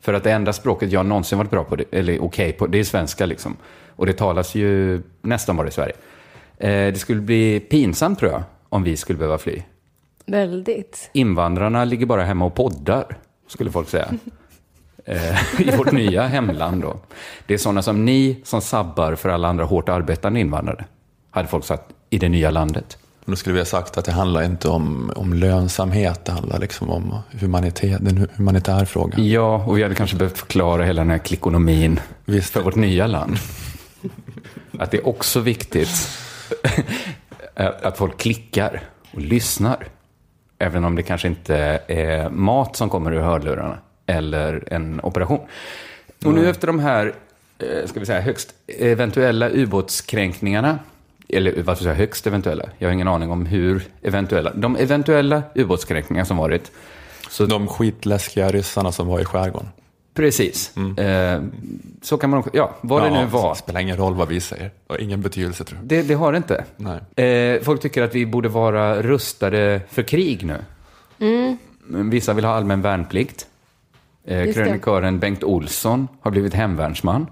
För 0.00 0.14
att 0.14 0.24
det 0.24 0.32
enda 0.32 0.52
språket 0.52 0.92
jag 0.92 1.06
någonsin 1.06 1.38
varit 1.38 1.50
bra 1.50 1.64
på, 1.64 1.76
eller 1.90 2.22
okej 2.22 2.52
på, 2.52 2.66
det 2.66 2.78
är 2.78 2.84
svenska 2.84 3.26
liksom. 3.26 3.56
Och 3.96 4.06
det 4.06 4.12
talas 4.12 4.54
ju 4.54 5.02
nästan 5.22 5.56
bara 5.56 5.68
i 5.68 5.70
Sverige. 5.70 5.94
Eh, 6.58 6.92
det 6.92 6.98
skulle 6.98 7.20
bli 7.20 7.60
pinsamt 7.60 8.18
tror 8.18 8.30
jag, 8.30 8.42
om 8.68 8.82
vi 8.82 8.96
skulle 8.96 9.18
behöva 9.18 9.38
fly. 9.38 9.62
Väldigt. 10.26 11.10
Invandrarna 11.12 11.84
ligger 11.84 12.06
bara 12.06 12.24
hemma 12.24 12.44
och 12.44 12.54
poddar, 12.54 13.18
skulle 13.48 13.70
folk 13.70 13.88
säga. 13.88 14.08
Eh, 15.04 15.60
I 15.60 15.76
vårt 15.76 15.92
nya 15.92 16.26
hemland 16.26 16.82
då. 16.82 16.96
Det 17.46 17.54
är 17.54 17.58
sådana 17.58 17.82
som 17.82 18.04
ni 18.04 18.40
som 18.44 18.60
sabbar 18.60 19.14
för 19.14 19.28
alla 19.28 19.48
andra 19.48 19.64
hårt 19.64 19.88
arbetande 19.88 20.40
invandrare. 20.40 20.84
Hade 21.30 21.48
folk 21.48 21.64
sagt 21.64 21.84
i 22.10 22.18
det 22.18 22.28
nya 22.28 22.50
landet. 22.50 22.98
Då 23.24 23.36
skulle 23.36 23.52
vi 23.52 23.60
ha 23.60 23.66
sagt 23.66 23.98
att 23.98 24.04
det 24.04 24.12
handlar 24.12 24.42
inte 24.42 24.68
om, 24.68 25.12
om 25.16 25.32
lönsamhet, 25.34 26.24
det 26.24 26.32
handlar 26.32 26.58
liksom 26.58 26.90
om 26.90 27.18
humanitet, 27.30 28.00
en 28.00 28.28
humanitär 28.36 28.84
fråga. 28.84 29.18
Ja, 29.18 29.64
och 29.66 29.78
vi 29.78 29.82
hade 29.82 29.94
kanske 29.94 30.16
behövt 30.16 30.38
förklara 30.38 30.84
hela 30.84 31.02
den 31.02 31.10
här 31.10 31.18
klickonomin 31.18 32.00
Visst. 32.24 32.52
för 32.52 32.62
vårt 32.62 32.74
nya 32.76 33.06
land. 33.06 33.36
Att 34.78 34.90
det 34.90 34.96
är 34.96 35.08
också 35.08 35.40
viktigt 35.40 36.08
att 37.58 37.98
folk 37.98 38.18
klickar 38.18 38.80
och 39.12 39.20
lyssnar. 39.20 39.86
Även 40.58 40.84
om 40.84 40.94
det 40.94 41.02
kanske 41.02 41.28
inte 41.28 41.56
är 41.86 42.30
mat 42.30 42.76
som 42.76 42.90
kommer 42.90 43.12
ur 43.12 43.20
hörlurarna 43.20 43.78
eller 44.06 44.72
en 44.72 45.00
operation. 45.02 45.40
Och 46.24 46.34
nu 46.34 46.50
efter 46.50 46.66
de 46.66 46.78
här, 46.78 47.14
eh, 47.58 47.86
ska 47.86 48.00
vi 48.00 48.06
säga, 48.06 48.20
högst 48.20 48.54
eventuella 48.66 49.50
ubåtskränkningarna, 49.50 50.78
eller 51.28 51.62
varför 51.62 51.82
säger 51.82 51.94
jag 51.94 51.98
högst 51.98 52.26
eventuella? 52.26 52.64
Jag 52.78 52.88
har 52.88 52.92
ingen 52.92 53.08
aning 53.08 53.30
om 53.30 53.46
hur 53.46 53.82
eventuella, 54.02 54.52
de 54.54 54.76
eventuella 54.76 55.42
ubåtskränkningar 55.54 56.24
som 56.24 56.36
varit, 56.36 56.70
så 57.30 57.46
De 57.46 57.66
skitläskiga 57.66 58.48
ryssarna 58.48 58.92
som 58.92 59.06
var 59.06 59.20
i 59.20 59.24
skärgården. 59.24 59.68
Precis. 60.18 60.76
Eh, 60.76 61.42
så 62.02 62.16
kan 62.16 62.30
man 62.30 62.42
ja, 62.52 62.74
vad 62.80 63.02
det 63.02 63.10
nu 63.10 63.26
var. 63.26 63.48
Det 63.48 63.58
spelar 63.58 63.80
ingen 63.80 63.96
roll 63.96 64.14
vad 64.14 64.28
vi 64.28 64.40
säger. 64.40 64.64
Det 64.64 64.92
har 64.92 64.98
ingen 64.98 65.22
betydelse 65.22 65.64
tror 65.64 65.78
jag. 65.78 65.88
Det, 65.88 66.02
det 66.02 66.14
har 66.14 66.32
det 66.32 66.36
inte. 66.36 66.64
Nej. 66.76 67.26
Eh, 67.26 67.62
folk 67.62 67.82
tycker 67.82 68.02
att 68.02 68.14
vi 68.14 68.26
borde 68.26 68.48
vara 68.48 69.02
rustade 69.02 69.80
för 69.90 70.02
krig 70.02 70.46
nu. 70.46 70.58
Men 71.78 72.10
Vissa 72.10 72.32
vill 72.32 72.44
ha 72.44 72.52
allmän 72.52 72.82
värnplikt. 72.82 73.46
Eh, 74.24 74.52
krönikören 74.52 75.18
Bengt 75.18 75.44
Olsson 75.44 76.08
har 76.20 76.30
blivit 76.30 76.54
hemvärnsman. 76.54 77.26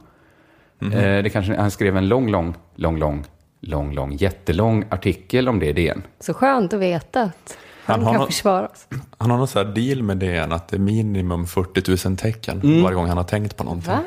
Eh, 0.80 1.22
det 1.22 1.30
kanske, 1.32 1.56
han 1.56 1.70
skrev 1.70 1.96
en 1.96 2.08
lång, 2.08 2.30
lång, 2.30 2.54
lång, 2.74 2.98
lång 2.98 3.24
lång, 3.60 3.94
lång, 3.94 4.12
jättelång 4.16 4.84
artikel 4.90 5.48
om 5.48 5.58
det 5.58 5.66
i 5.66 5.72
DN. 5.72 6.02
Så 6.20 6.34
skönt 6.34 6.72
att 6.72 6.80
veta 6.80 7.22
att 7.22 7.58
han, 7.86 7.94
Han 8.00 8.04
har 8.04 8.12
kan 8.12 8.20
nå- 8.20 8.26
försvara 8.26 8.66
oss. 8.68 8.86
Han 9.18 9.30
har 9.30 9.38
någon 9.38 9.48
här 9.54 9.64
deal 9.64 10.02
med 10.02 10.16
DN 10.16 10.52
att 10.52 10.68
det 10.68 10.76
är 10.76 10.80
minimum 10.80 11.46
40 11.46 12.08
000 12.08 12.16
tecken 12.16 12.60
Mm. 12.60 12.82
varje 12.82 12.94
gång 12.94 13.06
han 13.06 13.16
har 13.16 13.24
tänkt 13.24 13.56
på 13.56 13.64
någonting. 13.64 13.92
Va? 13.92 14.00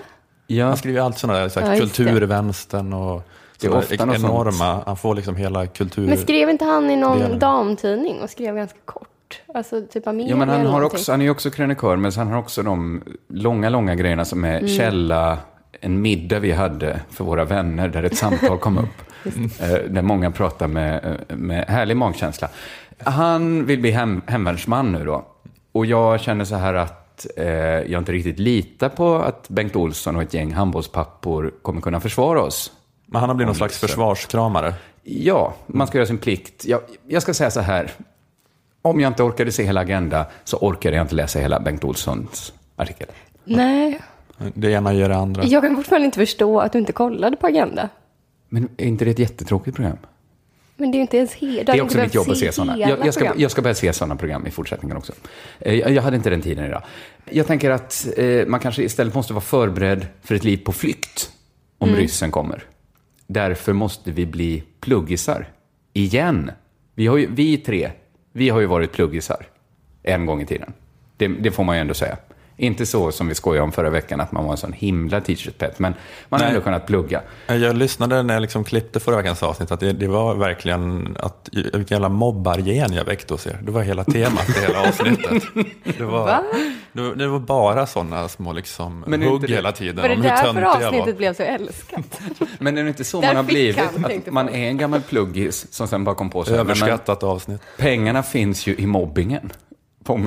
Ja, 0.47 0.65
Han 0.67 0.77
skriver 0.77 1.01
allt 1.01 1.17
sådana 1.17 1.39
där, 1.39 1.49
så 1.49 1.59
här, 1.59 1.73
Ja, 1.73 1.79
kulturvänstern 1.79 2.93
och 2.93 3.23
Det 3.61 3.67
är 3.67 3.75
ofta 3.77 4.05
något 4.05 4.15
enorma, 4.19 4.81
han 4.85 4.97
får 4.97 5.15
liksom 5.15 5.35
hela 5.35 5.67
kultur... 5.67 6.07
Men 6.07 6.17
skrev 6.17 6.49
inte 6.49 6.65
han 6.65 6.89
i 6.89 6.95
någon 6.95 7.19
Delen. 7.19 7.39
damtidning 7.39 8.21
och 8.21 8.29
skrev 8.29 8.55
ganska 8.55 8.77
kort? 8.85 9.41
Alltså 9.53 9.81
typ 9.91 10.07
Amelia 10.07 10.29
ja 10.29 10.35
men 10.35 10.49
han, 10.49 10.65
har 10.65 10.81
också, 10.81 11.11
han 11.11 11.21
är 11.21 11.25
ju 11.25 11.31
också 11.31 11.49
krönikör, 11.49 11.95
men 11.95 12.11
han 12.11 12.27
har 12.27 12.37
också 12.39 12.63
de 12.63 13.01
långa, 13.27 13.69
långa 13.69 13.95
grejerna 13.95 14.25
som 14.25 14.43
är 14.45 14.67
källa, 14.67 15.37
en 15.81 16.01
middag 16.01 16.39
vi 16.39 16.51
hade 16.51 16.99
för 17.11 17.23
våra 17.23 17.45
vänner 17.45 17.87
där 17.89 18.03
ett 18.03 18.17
samtal 18.17 18.57
kom 18.57 18.77
upp. 18.77 18.85
eh, 19.61 19.69
där 19.89 20.01
många 20.01 20.31
pratar 20.31 20.67
med, 20.67 21.05
eh, 21.29 21.35
med 21.37 21.65
härlig 21.67 21.97
magkänsla. 21.97 22.47
Han 23.03 23.65
vill 23.65 23.79
bli 23.81 23.91
hem, 23.91 24.21
hemvärnsman 24.27 24.91
nu 24.91 25.05
då. 25.05 25.25
Och 25.71 25.85
jag 25.85 26.19
känner 26.21 26.45
så 26.45 26.55
här 26.55 26.73
att 26.73 27.27
eh, 27.37 27.45
jag 27.47 28.01
inte 28.01 28.11
riktigt 28.11 28.39
litar 28.39 28.89
på 28.89 29.15
att 29.15 29.49
Bengt 29.49 29.75
Olsson 29.75 30.15
och 30.15 30.21
ett 30.21 30.33
gäng 30.33 30.53
handbollspappor 30.53 31.53
kommer 31.61 31.81
kunna 31.81 31.99
försvara 31.99 32.41
oss. 32.41 32.71
Men 33.05 33.19
han 33.19 33.29
har 33.29 33.35
blivit 33.35 33.47
någon 33.47 33.55
slags 33.55 33.77
försvarskramare. 33.79 34.73
Ja, 35.03 35.53
man 35.67 35.87
ska 35.87 35.97
göra 35.97 36.05
sin 36.07 36.17
plikt. 36.17 36.65
Jag, 36.65 36.81
jag 37.07 37.21
ska 37.21 37.33
säga 37.33 37.51
så 37.51 37.59
här. 37.59 37.91
Om 38.81 38.99
jag 38.99 39.09
inte 39.09 39.23
orkade 39.23 39.51
se 39.51 39.63
hela 39.63 39.81
Agenda 39.81 40.25
så 40.43 40.57
orkade 40.57 40.95
jag 40.97 41.03
inte 41.03 41.15
läsa 41.15 41.39
hela 41.39 41.59
Bengt 41.59 41.83
Olssons 41.83 42.53
artikel. 42.75 43.07
Nej, 43.43 43.99
Det 44.53 44.71
ena 44.71 44.93
ger 44.93 45.09
det 45.09 45.15
andra. 45.15 45.43
jag 45.43 45.63
kan 45.63 45.75
fortfarande 45.75 46.05
inte 46.05 46.19
förstå 46.19 46.59
att 46.59 46.71
du 46.73 46.79
inte 46.79 46.91
kollade 46.93 47.37
på 47.37 47.47
Agenda. 47.47 47.89
Men 48.49 48.69
är 48.77 48.85
inte 48.85 49.05
det 49.05 49.11
ett 49.11 49.19
jättetråkigt 49.19 49.75
program? 49.75 49.97
Men 50.79 50.91
det 50.91 50.95
är 50.95 50.99
ju 50.99 51.01
inte 51.01 51.17
ens 51.17 51.35
he- 51.35 51.63
Det 51.65 51.71
är 51.71 51.81
också 51.81 51.97
mitt 51.97 52.15
jobb 52.15 52.29
att 52.29 52.37
se 52.37 52.51
sådana. 52.51 52.73
hela 52.73 52.89
Jag, 52.89 53.05
jag, 53.05 53.13
ska, 53.13 53.31
jag 53.37 53.51
ska 53.51 53.61
börja 53.61 53.73
se 53.75 53.93
sådana 53.93 54.15
program 54.15 54.47
i 54.47 54.51
fortsättningen 54.51 54.97
också. 54.97 55.13
Eh, 55.59 55.75
Jag, 55.75 55.91
jag 55.91 56.01
hade 56.01 56.15
inte 56.17 56.29
den 56.29 56.41
tiden 56.41 56.65
idag. 56.65 56.83
Jag 57.31 57.47
tänker 57.47 57.69
att 57.69 58.07
eh, 58.17 58.45
man 58.47 58.59
kanske 58.59 58.83
istället 58.83 59.13
måste 59.13 59.33
vara 59.33 59.41
förberedd 59.41 60.07
för 60.23 60.35
ett 60.35 60.43
liv 60.43 60.57
på 60.57 60.71
flykt 60.71 61.31
om 61.77 61.89
ryssen 61.95 62.31
kommer. 62.31 62.63
Därför 63.27 63.73
måste 63.73 64.11
vi 64.11 64.25
bli 64.25 64.63
pluggisar. 64.79 65.47
Igen. 65.93 66.51
Vi, 66.95 67.07
har 67.07 67.17
ju, 67.17 67.27
vi 67.31 67.57
tre, 67.57 67.91
vi 68.33 68.49
har 68.49 68.59
ju 68.59 68.65
varit 68.65 68.91
pluggisar 68.91 69.45
en 70.03 70.25
gång 70.25 70.41
i 70.41 70.45
tiden. 70.45 70.73
Det, 71.17 71.27
det 71.27 71.51
får 71.51 71.63
man 71.63 71.75
ju 71.75 71.81
ändå 71.81 71.93
säga. 71.93 72.17
Inte 72.61 72.85
så 72.85 73.11
som 73.11 73.27
vi 73.27 73.35
skojade 73.35 73.63
om 73.63 73.71
förra 73.71 73.89
veckan, 73.89 74.21
att 74.21 74.31
man 74.31 74.43
var 74.43 74.51
en 74.51 74.57
sån 74.57 74.73
himla 74.73 75.21
t-shirt-pet, 75.21 75.79
men 75.79 75.93
man 76.29 76.41
har 76.41 76.47
ändå 76.47 76.61
kunnat 76.61 76.87
plugga. 76.87 77.21
Jag 77.47 77.75
lyssnade 77.77 78.23
när 78.23 78.33
jag 78.33 78.41
liksom 78.41 78.63
klippte 78.63 78.99
förra 78.99 79.15
veckans 79.17 79.43
avsnitt 79.43 79.71
att 79.71 79.79
det, 79.79 79.93
det 79.93 80.07
var 80.07 80.35
verkligen 80.35 81.17
att, 81.19 81.49
vilken 81.53 81.85
jävla 81.89 82.09
mobbargen 82.09 82.93
jag 82.93 83.05
väckte 83.05 83.33
hos 83.33 83.47
er. 83.47 83.59
Det 83.63 83.71
var 83.71 83.81
hela 83.81 84.03
temat 84.03 84.49
i 84.57 84.59
hela 84.61 84.87
avsnittet. 84.87 85.43
Det 85.97 86.03
var, 86.03 86.25
Va? 86.25 86.43
det, 86.93 87.15
det 87.15 87.27
var 87.27 87.39
bara 87.39 87.85
sådana 87.85 88.27
små 88.27 88.53
liksom 88.53 89.03
Men 89.07 89.21
hugg 89.21 89.41
det- 89.41 89.47
hela 89.53 89.71
tiden 89.71 90.01
Var 90.01 90.09
det 90.09 90.15
om 90.15 90.21
hur 90.21 90.29
därför 90.29 90.61
avsnittet 90.85 91.17
blev 91.17 91.33
så 91.33 91.43
älskat? 91.43 92.19
Men 92.59 92.77
är 92.77 92.83
det 92.83 92.89
inte 92.89 93.03
så 93.03 93.21
Där 93.21 93.27
man 93.27 93.35
har 93.35 93.43
blivit? 93.43 93.77
han, 93.77 94.05
Att 94.05 94.31
man 94.33 94.49
är 94.49 94.67
en 94.67 94.77
gammal 94.77 95.01
pluggis 95.01 95.73
som 95.73 95.87
sen 95.87 96.03
bara 96.03 96.15
kom 96.15 96.29
på 96.29 96.43
sig. 96.43 96.57
men- 96.57 96.67
men 96.67 96.75
Överskattat 96.77 97.23
avsnitt. 97.23 97.61
Pengarna 97.77 98.23
finns 98.23 98.67
ju 98.67 98.75
i 98.75 98.85
mobbingen. 98.85 99.51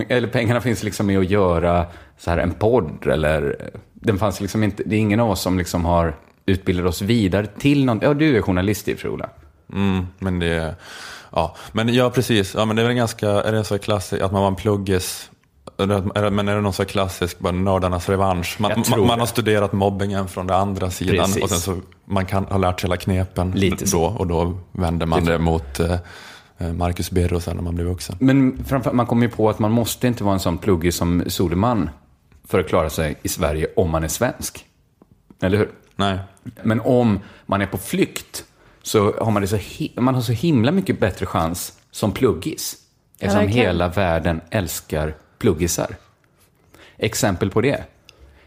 Eller 0.08 0.28
pengarna 0.28 0.60
finns 0.60 0.82
liksom 0.82 1.10
i 1.10 1.16
att 1.16 1.30
göra 1.30 1.86
så 2.18 2.30
här 2.30 2.38
en 2.38 2.52
podd 2.52 3.06
eller 3.06 3.70
den 3.94 4.18
fanns 4.18 4.40
liksom 4.40 4.62
inte, 4.62 4.82
det 4.86 4.96
är 4.96 5.00
ingen 5.00 5.20
av 5.20 5.30
oss 5.30 5.40
som 5.40 5.58
liksom 5.58 5.84
har 5.84 6.14
utbildat 6.46 6.86
oss 6.86 7.02
vidare 7.02 7.46
till 7.46 7.84
något. 7.84 8.02
Ja, 8.02 8.14
du 8.14 8.36
är 8.36 8.42
journalist 8.42 8.88
i 8.88 8.94
och 8.94 8.96
för 8.96 9.02
sig, 9.02 9.10
Ola. 9.10 9.28
Mm, 9.72 10.06
men 10.18 10.38
det, 10.38 10.74
ja, 11.32 11.56
men 11.72 11.94
ja 11.94 12.10
precis, 12.10 12.54
ja, 12.54 12.64
men 12.64 12.76
det 12.76 12.82
är 12.82 12.86
väl 12.86 12.96
ganska, 12.96 13.28
är 13.28 13.52
det 13.52 13.64
så 13.64 13.78
klassiskt 13.78 14.22
att 14.22 14.32
man 14.32 14.40
var 14.40 14.48
en 14.48 14.56
pluggis, 14.56 15.30
men 15.76 16.48
är 16.48 16.54
det 16.54 16.60
någon 16.60 16.72
så 16.72 16.84
klassisk, 16.84 17.38
bara 17.38 17.52
nördarnas 17.52 18.08
revansch? 18.08 18.56
Man, 18.60 18.72
man, 18.90 19.00
man 19.00 19.08
det. 19.08 19.22
har 19.22 19.26
studerat 19.26 19.72
mobbingen 19.72 20.28
från 20.28 20.46
den 20.46 20.56
andra 20.56 20.90
sidan 20.90 21.16
Precis. 21.16 21.42
och 21.42 21.50
sen 21.50 21.58
så 21.58 21.80
man 22.04 22.26
kan 22.26 22.44
ha 22.44 22.58
lärt 22.58 22.80
sig 22.80 22.88
alla 22.88 22.96
knepen 22.96 23.50
Lite 23.50 23.86
så. 23.86 23.98
då 23.98 24.04
och 24.04 24.26
då 24.26 24.58
vänder 24.72 25.06
man 25.06 25.24
det 25.24 25.38
mot 25.38 25.80
eh, 25.80 25.92
eh, 25.92 25.98
Marcus 26.72 27.10
Birro 27.10 27.40
sen 27.40 27.56
när 27.56 27.62
man 27.62 27.74
blir 27.74 27.84
vuxen. 27.84 28.16
Men 28.20 28.64
framför, 28.64 28.92
man 28.92 29.06
kommer 29.06 29.22
ju 29.22 29.30
på 29.30 29.50
att 29.50 29.58
man 29.58 29.72
måste 29.72 30.06
inte 30.06 30.24
vara 30.24 30.34
en 30.34 30.40
sån 30.40 30.58
pluggis 30.58 30.96
som 30.96 31.22
Soleman 31.26 31.90
för 32.44 32.58
att 32.58 32.68
klara 32.68 32.90
sig 32.90 33.16
i 33.22 33.28
Sverige 33.28 33.66
om 33.76 33.90
man 33.90 34.04
är 34.04 34.08
svensk. 34.08 34.66
Eller 35.40 35.58
hur? 35.58 35.70
Nej, 35.96 36.18
Men 36.62 36.80
om 36.80 37.20
man 37.46 37.62
är 37.62 37.66
på 37.66 37.78
flykt 37.78 38.44
så 38.82 39.12
har 39.12 39.30
man, 39.30 39.42
det 39.42 39.48
så, 39.48 39.58
man 39.96 40.14
har 40.14 40.22
så 40.22 40.32
himla 40.32 40.72
mycket 40.72 41.00
bättre 41.00 41.26
chans 41.26 41.78
som 41.90 42.12
pluggis. 42.12 42.76
Eftersom 43.18 43.40
verkligen. 43.40 43.66
hela 43.66 43.88
världen 43.88 44.40
älskar 44.50 45.14
pluggisar. 45.38 45.96
Exempel 46.96 47.50
på 47.50 47.60
det. 47.60 47.84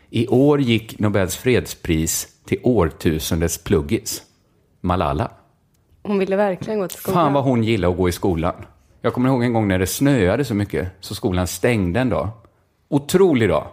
I 0.09 0.27
år 0.27 0.61
gick 0.61 0.99
Nobels 0.99 1.35
fredspris 1.35 2.27
till 2.45 2.59
årtusendets 2.63 3.63
pluggis. 3.63 4.21
Malala. 4.81 5.31
Hon 6.07 6.19
ville 6.19 6.35
verkligen 6.35 6.79
gå 6.79 6.87
till 6.87 6.99
skolan. 6.99 7.15
Fan 7.15 7.33
vad 7.33 7.43
hon 7.43 7.63
gillade 7.63 7.91
att 7.91 7.97
gå 7.97 8.09
i 8.09 8.11
skolan. 8.11 8.53
Jag 9.01 9.13
kommer 9.13 9.29
ihåg 9.29 9.43
en 9.43 9.53
gång 9.53 9.67
när 9.67 9.79
det 9.79 9.87
snöade 9.87 10.45
så 10.45 10.53
mycket 10.53 10.87
så 10.99 11.15
skolan 11.15 11.47
stängde 11.47 11.99
en 11.99 12.09
dag. 12.09 12.29
Otrolig 12.89 13.49
dag. 13.49 13.67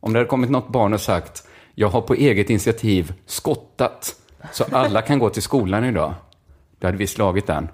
Om 0.00 0.12
det 0.12 0.18
hade 0.18 0.28
kommit 0.28 0.50
något 0.50 0.68
barn 0.68 0.92
och 0.92 1.00
sagt 1.00 1.48
jag 1.74 1.88
har 1.88 2.00
på 2.00 2.14
eget 2.14 2.50
initiativ 2.50 3.12
skottat 3.26 4.14
så 4.52 4.64
alla 4.72 5.02
kan 5.02 5.18
gå 5.18 5.30
till 5.30 5.42
skolan 5.42 5.84
idag. 5.84 6.14
Då 6.78 6.86
hade 6.86 6.98
vi 6.98 7.06
slagit 7.06 7.46
den. 7.46 7.68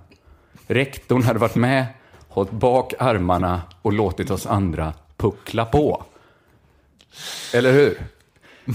Rektorn 0.66 1.22
hade 1.22 1.38
varit 1.38 1.54
med, 1.54 1.86
hållit 2.28 2.50
bak 2.50 2.94
armarna 2.98 3.62
och 3.82 3.92
låtit 3.92 4.30
oss 4.30 4.46
andra 4.46 4.92
puckla 5.16 5.64
på. 5.64 6.04
Eller 7.54 7.72
hur? 7.72 7.98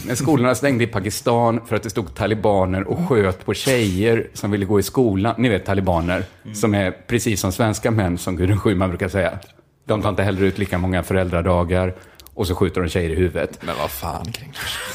När 0.08 0.16
skolorna 0.16 0.56
stängde 0.56 0.84
i 0.84 0.88
Pakistan 0.88 1.62
för 1.66 1.76
att 1.76 1.84
det 1.84 1.90
stod 1.90 2.16
talibaner 2.16 2.84
och 2.84 3.10
sköt 3.10 3.46
på 3.46 3.54
tjejer 3.54 4.28
som 4.34 4.52
ville 4.52 4.66
gå 4.66 4.80
i 4.80 4.84
skolan. 4.84 5.36
Ni 5.38 5.50
vet 5.50 5.66
talibaner, 5.66 6.24
som 6.54 6.74
är 6.74 6.92
precis 7.08 7.42
som 7.42 7.52
svenska 7.52 7.92
män, 7.92 8.18
som 8.18 8.36
Gudrun 8.36 8.60
Schyman 8.60 8.90
brukar 8.90 9.10
säga. 9.10 9.40
De 9.86 10.02
tar 10.02 10.10
inte 10.10 10.24
heller 10.24 10.42
ut 10.44 10.58
lika 10.58 10.78
många 10.78 11.04
föräldradagar 11.04 11.94
och 12.34 12.48
så 12.48 12.56
skjuter 12.56 12.82
de 12.82 12.90
tjejer 12.90 13.10
i 13.10 13.16
huvudet. 13.16 13.60
men 13.62 13.76
vad 13.78 13.92
fan 13.92 14.26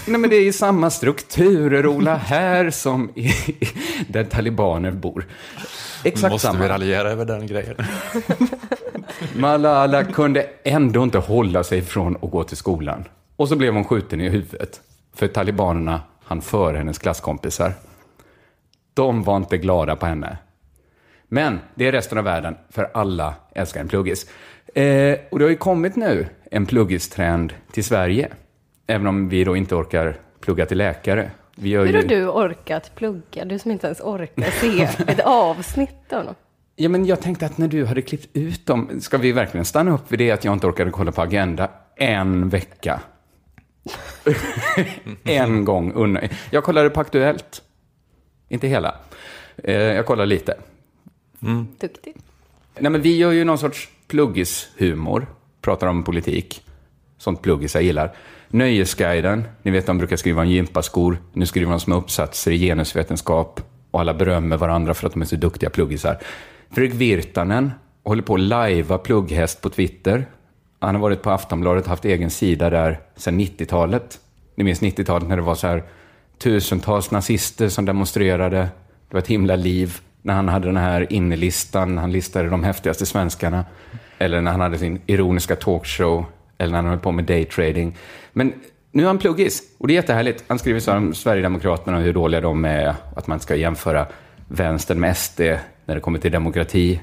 Nej, 0.07 0.21
men 0.21 0.31
det 0.31 0.37
är 0.37 0.45
ju 0.45 0.52
samma 0.52 0.90
strukturer, 0.90 1.87
Ola, 1.87 2.17
här 2.17 2.71
som 2.71 3.11
i, 3.14 3.33
där 4.09 4.25
talibaner 4.25 4.90
bor. 4.90 5.26
Exakt 6.05 6.33
Måste 6.33 6.47
samma. 6.47 6.62
vi 6.62 6.69
raljera 6.69 7.11
över 7.11 7.25
den 7.25 7.47
grejen? 7.47 7.75
Malala 9.37 10.05
kunde 10.05 10.47
ändå 10.64 11.02
inte 11.02 11.19
hålla 11.19 11.64
sig 11.64 11.83
från 11.83 12.17
att 12.17 12.31
gå 12.31 12.45
till 12.45 12.57
skolan. 12.57 13.05
Och 13.37 13.49
så 13.49 13.57
blev 13.57 13.75
hon 13.75 13.85
skjuten 13.85 14.21
i 14.21 14.28
huvudet. 14.28 14.81
För 15.19 15.29
talibanerna 15.29 16.01
han 16.25 16.41
före 16.41 16.77
hennes 16.77 16.99
klasskompisar. 16.99 17.73
De 18.95 19.23
var 19.23 19.37
inte 19.37 19.59
glada 19.59 19.97
på 19.97 20.07
henne. 20.07 20.39
Men 21.29 21.61
det 21.75 21.87
är 21.87 21.93
resten 21.93 22.19
av 22.19 22.25
världen, 22.25 22.57
för 22.71 22.91
alla 22.95 23.35
älskar 23.55 23.81
en 23.81 23.89
pluggis. 23.89 24.27
Eh, 24.75 25.19
och 25.31 25.39
det 25.39 25.45
har 25.45 25.51
ju 25.51 25.57
kommit 25.57 25.97
nu 25.97 26.27
en 26.51 26.67
pluggistrend 26.67 27.55
till 27.73 27.85
Sverige. 27.85 28.29
Även 28.87 29.07
om 29.07 29.29
vi 29.29 29.45
då 29.45 29.57
inte 29.57 29.75
orkar 29.75 30.17
plugga 30.41 30.67
till 30.67 30.79
läkare. 30.79 31.31
Vi 31.55 31.77
Hur 31.77 31.87
ju... 31.87 31.97
har 31.97 32.03
du 32.03 32.29
orkat 32.29 32.95
plugga? 32.95 33.45
Du 33.45 33.59
som 33.59 33.71
inte 33.71 33.87
ens 33.87 34.01
orkar 34.01 34.51
se 34.51 34.83
ett 35.13 35.21
avsnitt 35.21 36.13
av 36.13 36.25
något. 36.25 36.37
Ja, 36.77 36.89
men 36.89 37.07
jag 37.07 37.21
tänkte 37.21 37.47
att 37.47 37.59
när 37.59 37.69
du 37.69 37.87
hade 37.87 38.03
klippt 38.03 38.37
ut 38.37 38.67
dem, 38.67 39.01
ska 39.01 39.19
vi 39.19 39.33
verkligen 39.33 39.65
stanna 39.65 39.95
upp 39.95 40.13
vid 40.13 40.19
det 40.19 40.31
att 40.31 40.45
jag 40.45 40.53
inte 40.53 40.67
orkade 40.67 40.91
kolla 40.91 41.13
på 41.13 41.23
Agenda 41.23 41.71
en 41.97 42.49
vecka? 42.49 43.01
en 45.25 45.64
gång. 45.64 46.18
Jag 46.50 46.64
kollade 46.64 46.90
på 46.90 47.00
Aktuellt. 47.00 47.62
Inte 48.49 48.68
hela. 48.68 48.95
Eh, 49.64 49.75
jag 49.75 50.07
kollade 50.07 50.26
lite. 50.26 50.54
Duktigt. 51.80 52.16
Nej, 52.78 52.92
men 52.92 53.02
vi 53.02 53.16
gör 53.16 53.33
ju 53.33 53.45
någon 53.45 53.59
sorts 53.59 53.88
pluggishumor. 54.09 55.26
Pratar 55.61 55.87
om 55.87 56.04
politik. 56.04 56.62
Sånt 57.18 57.42
pluggisar 57.42 57.80
gillar. 57.80 58.16
Nöjesguiden. 58.49 59.45
Ni 59.62 59.71
vet, 59.71 59.87
de 59.87 59.99
brukar 59.99 60.16
skriva 60.16 60.42
om 60.42 60.49
gympaskor. 60.49 61.18
Nu 61.33 61.47
skriver 61.47 61.71
de 61.71 61.80
små 61.80 61.97
uppsatser 61.97 62.50
i 62.50 62.59
genusvetenskap. 62.59 63.61
Och 63.90 64.00
alla 64.00 64.14
berömmer 64.14 64.57
varandra 64.57 64.95
för 64.95 65.07
att 65.07 65.12
de 65.12 65.23
är 65.23 65.26
så 65.26 65.37
duktiga 65.37 65.71
pluggisar. 65.71 66.18
Fredrik 66.71 66.95
Virtanen 66.95 67.71
håller 68.04 68.23
på 68.23 68.35
att 68.35 68.40
lajva 68.40 68.99
plugghäst 68.99 69.61
på 69.61 69.71
Twitter. 69.71 70.26
Han 70.80 70.94
har 70.94 71.02
varit 71.02 71.23
på 71.23 71.30
Aftonbladet 71.30 71.85
och 71.85 71.90
haft 71.90 72.04
egen 72.04 72.30
sida 72.30 72.70
där 72.70 73.00
sedan 73.16 73.40
90-talet. 73.40 74.18
Ni 74.54 74.64
minns 74.64 74.82
90-talet 74.82 75.28
när 75.28 75.37
det 75.37 75.42
var 75.42 75.54
så 75.54 75.66
här 75.66 75.82
tusentals 76.38 77.11
nazister 77.11 77.68
som 77.68 77.85
demonstrerade. 77.85 78.58
Det 79.08 79.14
var 79.14 79.18
ett 79.18 79.26
himla 79.26 79.56
liv 79.56 80.00
när 80.23 80.35
han 80.35 80.49
hade 80.49 80.66
den 80.66 80.76
här 80.76 81.12
innelistan, 81.12 81.99
han 81.99 82.12
listade 82.12 82.49
de 82.49 82.64
häftigaste 82.64 83.06
svenskarna. 83.06 83.64
Eller 84.18 84.40
när 84.40 84.50
han 84.50 84.61
hade 84.61 84.78
sin 84.78 85.00
ironiska 85.06 85.56
talkshow, 85.56 86.25
eller 86.58 86.73
när 86.73 86.78
han 86.78 86.90
höll 86.90 86.99
på 86.99 87.12
med 87.12 87.25
daytrading. 87.25 87.97
Men 88.32 88.52
nu 88.92 89.02
är 89.02 89.06
han 89.06 89.18
pluggis, 89.18 89.62
och 89.78 89.87
det 89.87 89.92
är 89.92 89.94
jättehärligt. 89.94 90.44
Han 90.47 90.58
skriver 90.58 90.80
så 90.80 90.90
här 90.90 90.99
om 90.99 91.14
Sverigedemokraterna 91.14 91.97
och 91.97 92.02
hur 92.02 92.12
dåliga 92.12 92.40
de 92.40 92.64
är, 92.64 92.94
att 93.16 93.26
man 93.26 93.40
ska 93.40 93.56
jämföra 93.56 94.06
vänstern 94.49 95.00
med 95.00 95.16
SD 95.16 95.40
när 95.85 95.94
det 95.94 96.00
kommer 96.00 96.18
till 96.18 96.32
demokrati. 96.32 97.00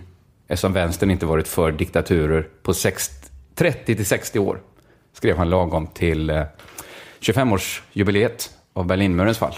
Eftersom 0.48 0.74
vänstern 0.74 1.12
inte 1.12 1.26
varit 1.26 1.48
för 1.48 1.72
diktaturer 1.72 2.48
på 2.64 2.74
60, 2.74 3.28
30 3.56 3.96
till 3.96 4.06
60 4.06 4.40
år. 4.40 4.60
Skrev 5.14 5.38
han 5.38 5.50
lagom 5.50 5.88
till 5.88 6.30
eh, 6.30 6.44
25-årsjubileet 7.22 8.50
av 8.74 8.86
Berlinmurens 8.86 9.38
fall. 9.38 9.54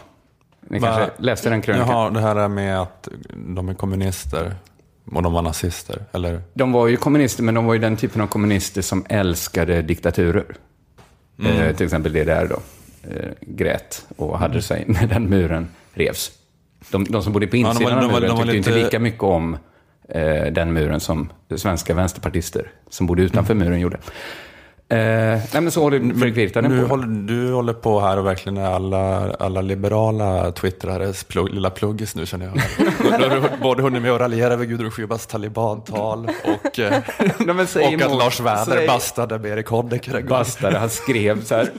Ni 0.69 0.79
Va? 0.79 0.87
kanske 0.87 1.23
läste 1.23 1.49
den 1.49 1.61
krönikan? 1.61 1.87
Jaha, 1.89 2.09
det 2.09 2.19
här 2.21 2.35
är 2.35 2.47
med 2.47 2.81
att 2.81 3.07
de 3.35 3.69
är 3.69 3.73
kommunister 3.73 4.55
och 5.11 5.23
de 5.23 5.33
var 5.33 5.41
nazister, 5.41 6.05
eller? 6.11 6.41
De 6.53 6.71
var 6.71 6.87
ju 6.87 6.97
kommunister, 6.97 7.43
men 7.43 7.55
de 7.55 7.65
var 7.65 7.73
ju 7.73 7.79
den 7.79 7.97
typen 7.97 8.21
av 8.21 8.27
kommunister 8.27 8.81
som 8.81 9.05
älskade 9.09 9.81
diktaturer. 9.81 10.45
Mm. 11.39 11.51
Eh, 11.57 11.75
till 11.75 11.85
exempel 11.85 12.13
det 12.13 12.23
där 12.23 12.47
då. 12.47 12.59
Eh, 13.11 13.29
grät 13.41 14.05
och 14.17 14.39
hade 14.39 14.61
sig 14.61 14.83
när 14.87 15.07
den 15.07 15.29
muren 15.29 15.67
revs. 15.93 16.31
De, 16.91 17.03
de 17.03 17.23
som 17.23 17.33
bodde 17.33 17.47
på 17.47 17.57
Ja, 17.57 17.61
de 17.63 17.69
insidan 17.69 17.93
var- 17.95 18.01
de 18.01 18.05
av 18.05 18.11
var- 18.11 18.19
muren 18.19 18.29
de 18.29 18.37
var 18.37 18.43
tyckte 18.53 18.57
lite- 18.57 18.69
inte 18.69 18.83
lika 18.85 18.99
mycket 18.99 19.23
om 19.23 19.57
eh, 20.09 20.45
den 20.51 20.73
muren 20.73 20.99
som 20.99 21.29
svenska 21.55 21.93
vänsterpartister 21.93 22.71
som 22.89 23.07
bodde 23.07 23.21
utanför 23.21 23.53
Mm. 23.53 23.67
muren 23.67 23.79
gjorde. 23.79 23.97
Eh, 24.89 24.97
nej 25.53 25.61
men 25.61 25.71
så 25.71 25.81
håller 25.81 25.99
Du 26.69 26.81
på. 26.81 26.87
håller, 26.87 27.07
du 27.07 27.53
håller 27.53 27.73
på 27.73 27.99
här 27.99 28.17
och 28.17 28.25
verkligen 28.25 28.57
är 28.57 28.65
alla, 28.65 29.31
alla 29.39 29.61
liberala 29.61 30.51
twittrares 30.51 31.23
plugg, 31.23 31.49
lilla 31.53 31.69
pluggis 31.69 32.15
nu 32.15 32.25
känner 32.25 32.45
jag. 32.45 32.55
Du 33.19 33.25
har 33.29 33.57
både 33.61 33.81
hunnit 33.83 34.01
med 34.01 34.11
att 34.11 34.19
raljera 34.21 34.53
över 34.53 34.65
Gudrun 34.65 34.91
Schybars 34.91 35.25
talibantal 35.25 36.29
och, 36.43 36.79
eh, 36.79 36.91
Nej, 37.39 37.55
och 37.85 38.11
att. 38.11 38.17
Lars 38.17 38.39
Werner 38.39 38.65
Säg- 38.65 38.87
bastade 38.87 39.39
med 39.39 39.51
Erik 39.51 39.67
Honecker. 39.67 40.21
Bastade, 40.21 40.77
han 40.79 40.89
skrev 40.89 41.43
så 41.43 41.55
här 41.55 41.69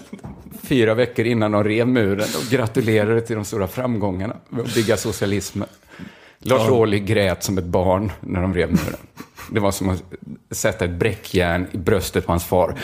fyra 0.62 0.94
veckor 0.94 1.26
innan 1.26 1.52
de 1.52 1.64
rev 1.64 1.88
muren 1.88 2.28
och 2.44 2.50
gratulerade 2.50 3.20
till 3.20 3.36
de 3.36 3.44
stora 3.44 3.66
framgångarna 3.66 4.36
med 4.48 4.60
att 4.64 4.74
bygga 4.74 4.96
socialismen. 4.96 5.68
Lars 6.38 6.68
Ohly 6.70 7.00
grät 7.00 7.42
som 7.44 7.58
ett 7.58 7.64
barn 7.64 8.12
när 8.20 8.42
de 8.42 8.54
rev 8.54 8.68
muren. 8.70 9.00
Det 9.50 9.60
var 9.60 9.70
som 9.70 9.88
att 9.88 10.02
sätta 10.50 10.84
ett 10.84 10.90
bräckjärn 10.90 11.66
i 11.72 11.76
bröstet 11.76 12.26
på 12.26 12.32
hans 12.32 12.44
far. 12.44 12.74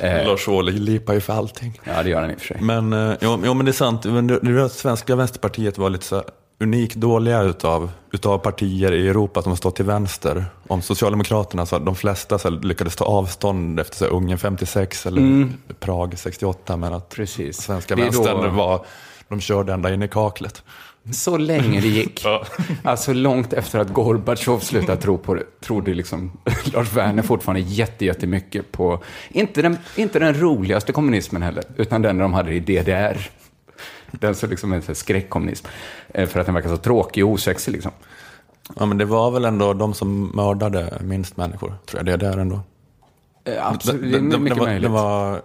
Eh, 0.00 0.26
Lars 0.26 0.48
Ohly 0.48 0.72
lipar 0.72 1.14
ju 1.14 1.20
för 1.20 1.32
allting. 1.32 1.80
ja, 1.84 2.02
det 2.02 2.10
gör 2.10 2.20
han 2.20 2.30
i 2.30 2.34
och 2.34 2.38
för 2.38 2.46
sig. 2.46 2.56
Men, 2.60 2.92
eh, 2.92 3.14
jo, 3.20 3.40
jo, 3.44 3.54
men 3.54 3.66
det 3.66 3.70
är 3.70 3.72
sant. 3.72 4.02
Det, 4.02 4.20
det, 4.40 4.68
svenska 4.68 5.16
vänsterpartiet 5.16 5.78
var 5.78 5.90
lite 5.90 6.04
så 6.04 6.24
unikt 6.60 6.94
dåliga 6.96 7.42
utav, 7.42 7.90
utav 8.12 8.38
partier 8.38 8.92
i 8.92 9.08
Europa 9.08 9.42
som 9.42 9.56
stått 9.56 9.76
till 9.76 9.84
vänster 9.84 10.44
om 10.68 10.82
Socialdemokraterna. 10.82 11.66
Så 11.66 11.78
de 11.78 11.94
flesta 11.96 12.38
så 12.38 12.50
lyckades 12.50 12.96
ta 12.96 13.04
avstånd 13.04 13.80
efter 13.80 13.96
så 13.96 14.04
Ungern 14.06 14.38
56 14.38 15.06
eller 15.06 15.48
Prag 15.80 16.18
68. 16.18 16.76
Men 16.76 16.94
att 16.94 17.08
Precis. 17.08 17.56
svenska 17.62 17.94
är 17.94 17.98
då- 17.98 18.02
vänstern 18.02 18.56
var, 18.56 18.84
de 19.28 19.40
körde 19.40 19.72
ända 19.72 19.94
in 19.94 20.02
i 20.02 20.08
kaklet. 20.08 20.62
Så 21.10 21.36
länge 21.36 21.80
det 21.80 21.88
gick. 21.88 22.24
Ja. 22.24 22.44
Alltså 22.84 23.12
långt 23.12 23.52
efter 23.52 23.78
att 23.78 23.88
Gorbatjov 23.92 24.58
slutade 24.58 25.00
tro 25.00 25.18
på 25.18 25.34
det, 25.34 25.60
trodde 25.60 25.94
liksom 25.94 26.32
Lars 26.72 26.92
Werner 26.92 27.22
fortfarande 27.22 27.60
jätte, 27.60 28.04
jättemycket 28.04 28.72
på, 28.72 29.02
inte 29.28 29.62
den, 29.62 29.78
inte 29.96 30.18
den 30.18 30.40
roligaste 30.40 30.92
kommunismen 30.92 31.42
heller, 31.42 31.64
utan 31.76 32.02
den 32.02 32.18
de 32.18 32.32
hade 32.32 32.52
i 32.52 32.60
DDR. 32.60 33.30
Den 34.10 34.34
som 34.34 34.50
liksom 34.50 34.72
är 34.72 34.94
skräckkommunism. 34.94 35.66
Eh, 36.14 36.28
För 36.28 36.40
att 36.40 36.46
den 36.46 36.54
verkar 36.54 36.68
så 36.68 36.76
tråkig 36.76 37.24
och 37.24 37.30
osexig 37.30 37.72
liksom. 37.72 37.92
Ja, 38.76 38.86
men 38.86 38.98
det 38.98 39.04
var 39.04 39.30
väl 39.30 39.44
ändå 39.44 39.72
de 39.72 39.94
som 39.94 40.32
mördade 40.34 40.98
minst 41.00 41.36
människor, 41.36 41.74
tror 41.86 42.08
jag. 42.08 42.20
Där 42.20 42.38
ändå. 42.38 42.60
Eh, 43.44 43.66
Absolut, 43.66 44.12
det 44.12 44.18
är 44.36 44.38
mycket 44.38 44.58
var, 44.58 44.66
möjligt. 44.66 44.82
Det 44.82 44.88
var, 44.88 45.40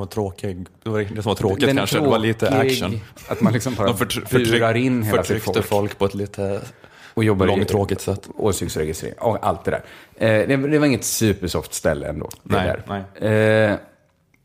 ja, 0.00 0.06
tråkig. 0.06 0.66
Det 0.82 0.90
var 0.90 0.98
det 1.00 1.06
som 1.08 1.22
var 1.22 1.34
tråkigt 1.34 1.66
Den 1.66 1.76
kanske. 1.76 1.98
Det 2.00 2.08
var 2.08 2.18
lite 2.18 2.46
tråkig, 2.46 2.70
action. 2.70 3.00
Att 3.28 3.40
man 3.40 3.52
liksom 3.52 3.74
bara 3.74 3.86
De 3.86 3.96
förtry- 3.96 4.32
burar 4.34 4.76
in 4.76 5.02
hela 5.02 5.22
sitt 5.22 5.26
förtryckte 5.26 5.52
folk. 5.62 5.66
folk 5.66 5.98
på 5.98 6.04
ett 6.04 6.14
lite 6.14 6.60
och 7.14 7.24
jobbar 7.24 7.46
långtråkigt 7.46 8.00
sätt. 8.00 8.28
Åsiktsregistrering 8.36 9.14
och 9.18 9.46
allt 9.46 9.64
det 9.64 9.70
där. 9.70 9.82
Eh, 10.16 10.48
det, 10.48 10.56
det 10.56 10.78
var 10.78 10.86
inget 10.86 11.04
supersoft 11.04 11.74
ställe 11.74 12.08
ändå. 12.08 12.28
Nej, 12.42 12.76
där. 13.18 13.70
Eh, 13.70 13.76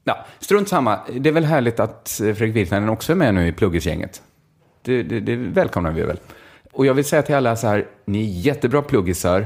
ja, 0.04 0.26
strunt 0.40 0.70
samma. 0.70 1.00
Det 1.20 1.30
är 1.30 1.34
väl 1.34 1.46
härligt 1.46 1.80
att 1.80 2.20
eh, 2.20 2.34
Fredrik 2.34 2.56
Virtanen 2.56 2.90
också 2.90 3.12
är 3.12 3.16
med 3.16 3.34
nu 3.34 3.48
i 3.48 3.52
pluggisgänget. 3.52 4.22
Det, 4.82 5.04
det, 5.04 5.20
det 5.20 5.36
välkomnar 5.36 5.92
vi 5.92 6.02
väl. 6.02 6.20
Och 6.72 6.86
jag 6.86 6.94
vill 6.94 7.06
säga 7.06 7.22
till 7.22 7.36
alla 7.36 7.56
så 7.56 7.68
här, 7.68 7.86
ni 8.06 8.20
är 8.20 8.40
jättebra 8.40 8.82
pluggisar, 8.82 9.46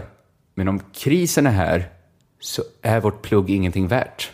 men 0.55 0.67
om 0.67 0.81
krisen 0.93 1.47
är 1.47 1.51
här 1.51 1.89
så 2.39 2.63
är 2.81 2.99
vårt 2.99 3.21
plugg 3.21 3.49
ingenting 3.49 3.87
värt. 3.87 4.31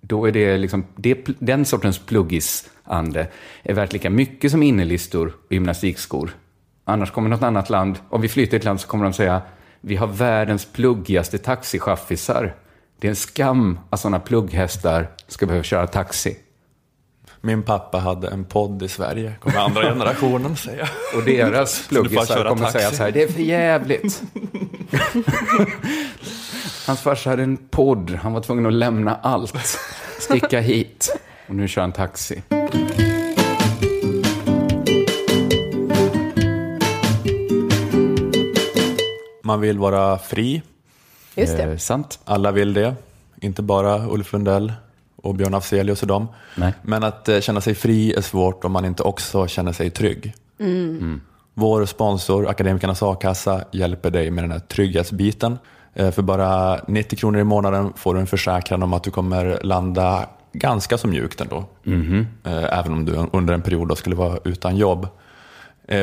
Då 0.00 0.26
är 0.26 0.32
det 0.32 0.58
liksom, 0.58 0.84
det, 0.96 1.26
den 1.38 1.64
sortens 1.64 1.98
pluggisande 1.98 3.28
är 3.62 3.74
värt 3.74 3.92
lika 3.92 4.10
mycket 4.10 4.50
som 4.50 4.62
innelistor 4.62 5.36
och 5.46 5.52
gymnastikskor. 5.52 6.36
Annars 6.84 7.10
kommer 7.10 7.28
något 7.28 7.42
annat 7.42 7.70
land, 7.70 7.98
om 8.08 8.20
vi 8.20 8.28
flyttar 8.28 8.50
till 8.50 8.56
ett 8.56 8.64
land 8.64 8.80
så 8.80 8.88
kommer 8.88 9.04
de 9.04 9.12
säga, 9.12 9.42
vi 9.80 9.96
har 9.96 10.06
världens 10.06 10.64
pluggigaste 10.72 11.38
taxichaffisar. 11.38 12.54
Det 12.98 13.06
är 13.06 13.10
en 13.10 13.16
skam 13.16 13.78
att 13.90 14.00
sådana 14.00 14.20
plugghästar 14.20 15.08
ska 15.26 15.46
behöva 15.46 15.64
köra 15.64 15.86
taxi. 15.86 16.36
Min 17.46 17.62
pappa 17.62 17.98
hade 17.98 18.28
en 18.28 18.44
podd 18.44 18.82
i 18.82 18.88
Sverige, 18.88 19.32
kommer 19.40 19.58
andra 19.58 19.82
generationen 19.82 20.56
säga. 20.56 20.88
Och 21.16 21.22
deras 21.24 21.88
pluggisar 21.88 22.48
kommer 22.48 22.62
taxi. 22.62 22.78
säga 22.78 22.90
så 22.90 23.02
här, 23.02 23.10
det 23.10 23.22
är 23.22 23.28
för 23.28 23.40
jävligt. 23.40 24.22
Hans 26.86 27.00
farsa 27.00 27.30
hade 27.30 27.42
en 27.42 27.56
podd, 27.56 28.10
han 28.10 28.32
var 28.32 28.40
tvungen 28.40 28.66
att 28.66 28.72
lämna 28.72 29.14
allt, 29.22 29.54
sticka 30.18 30.60
hit. 30.60 31.16
Och 31.48 31.54
nu 31.54 31.68
kör 31.68 31.80
han 31.80 31.92
taxi. 31.92 32.42
Man 39.42 39.60
vill 39.60 39.78
vara 39.78 40.18
fri, 40.18 40.62
Just 41.34 41.56
det. 41.56 41.62
Eh, 41.62 41.76
sant? 41.76 42.18
alla 42.24 42.52
vill 42.52 42.74
det. 42.74 42.94
Inte 43.40 43.62
bara 43.62 44.08
Ulf 44.08 44.32
Lundell 44.32 44.72
och 45.26 45.34
Björn 45.34 45.54
Afzelius 45.54 46.02
och 46.02 46.08
dem. 46.08 46.28
Nej. 46.54 46.72
Men 46.82 47.04
att 47.04 47.28
eh, 47.28 47.40
känna 47.40 47.60
sig 47.60 47.74
fri 47.74 48.12
är 48.14 48.20
svårt 48.20 48.64
om 48.64 48.72
man 48.72 48.84
inte 48.84 49.02
också 49.02 49.46
känner 49.46 49.72
sig 49.72 49.90
trygg. 49.90 50.34
Mm. 50.60 51.20
Vår 51.54 51.86
sponsor, 51.86 52.48
Akademikernas 52.48 53.02
A-kassa, 53.02 53.64
hjälper 53.72 54.10
dig 54.10 54.30
med 54.30 54.44
den 54.44 54.50
här 54.50 54.58
trygghetsbiten. 54.58 55.58
Eh, 55.94 56.10
För 56.10 56.22
bara 56.22 56.80
90 56.88 57.18
kronor 57.18 57.40
i 57.40 57.44
månaden 57.44 57.92
får 57.96 58.14
du 58.14 58.20
en 58.20 58.26
försäkran 58.26 58.82
om 58.82 58.92
att 58.92 59.02
du 59.04 59.10
kommer 59.10 59.58
landa 59.62 60.26
ganska 60.52 60.98
så 60.98 61.08
mjukt 61.08 61.40
ändå. 61.40 61.64
Eh, 62.44 62.78
Även 62.78 62.92
om 62.92 63.04
du 63.04 63.26
under 63.32 63.54
en 63.54 63.62
period 63.62 63.88
då 63.88 63.94
skulle 63.96 64.16
vara 64.16 64.38
utan 64.44 64.76
jobb. 64.76 65.08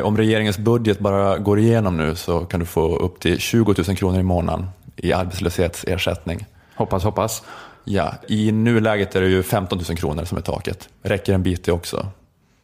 Om 0.03 0.17
regeringens 0.17 0.57
budget 0.57 0.99
bara 0.99 1.37
går 1.37 1.59
igenom 1.59 1.97
nu 1.97 2.15
så 2.15 2.39
kan 2.39 2.59
du 2.59 2.65
få 2.65 2.95
upp 2.97 3.19
till 3.19 3.39
20 3.39 3.73
000 3.87 3.97
kronor 3.97 4.19
i 4.19 4.23
månaden 4.23 4.67
i 4.95 5.13
arbetslöshetsersättning. 5.13 6.45
Hoppas, 6.75 7.03
hoppas. 7.03 7.43
Ja, 7.83 8.13
i 8.27 8.51
nuläget 8.51 9.15
är 9.15 9.21
det 9.21 9.27
ju 9.27 9.43
15 9.43 9.77
000 9.89 9.97
kronor 9.97 10.23
som 10.25 10.37
är 10.37 10.41
taket. 10.41 10.89
Räcker 11.01 11.33
en 11.33 11.43
bit 11.43 11.63
det 11.63 11.71
också. 11.71 11.97
Man 11.97 12.11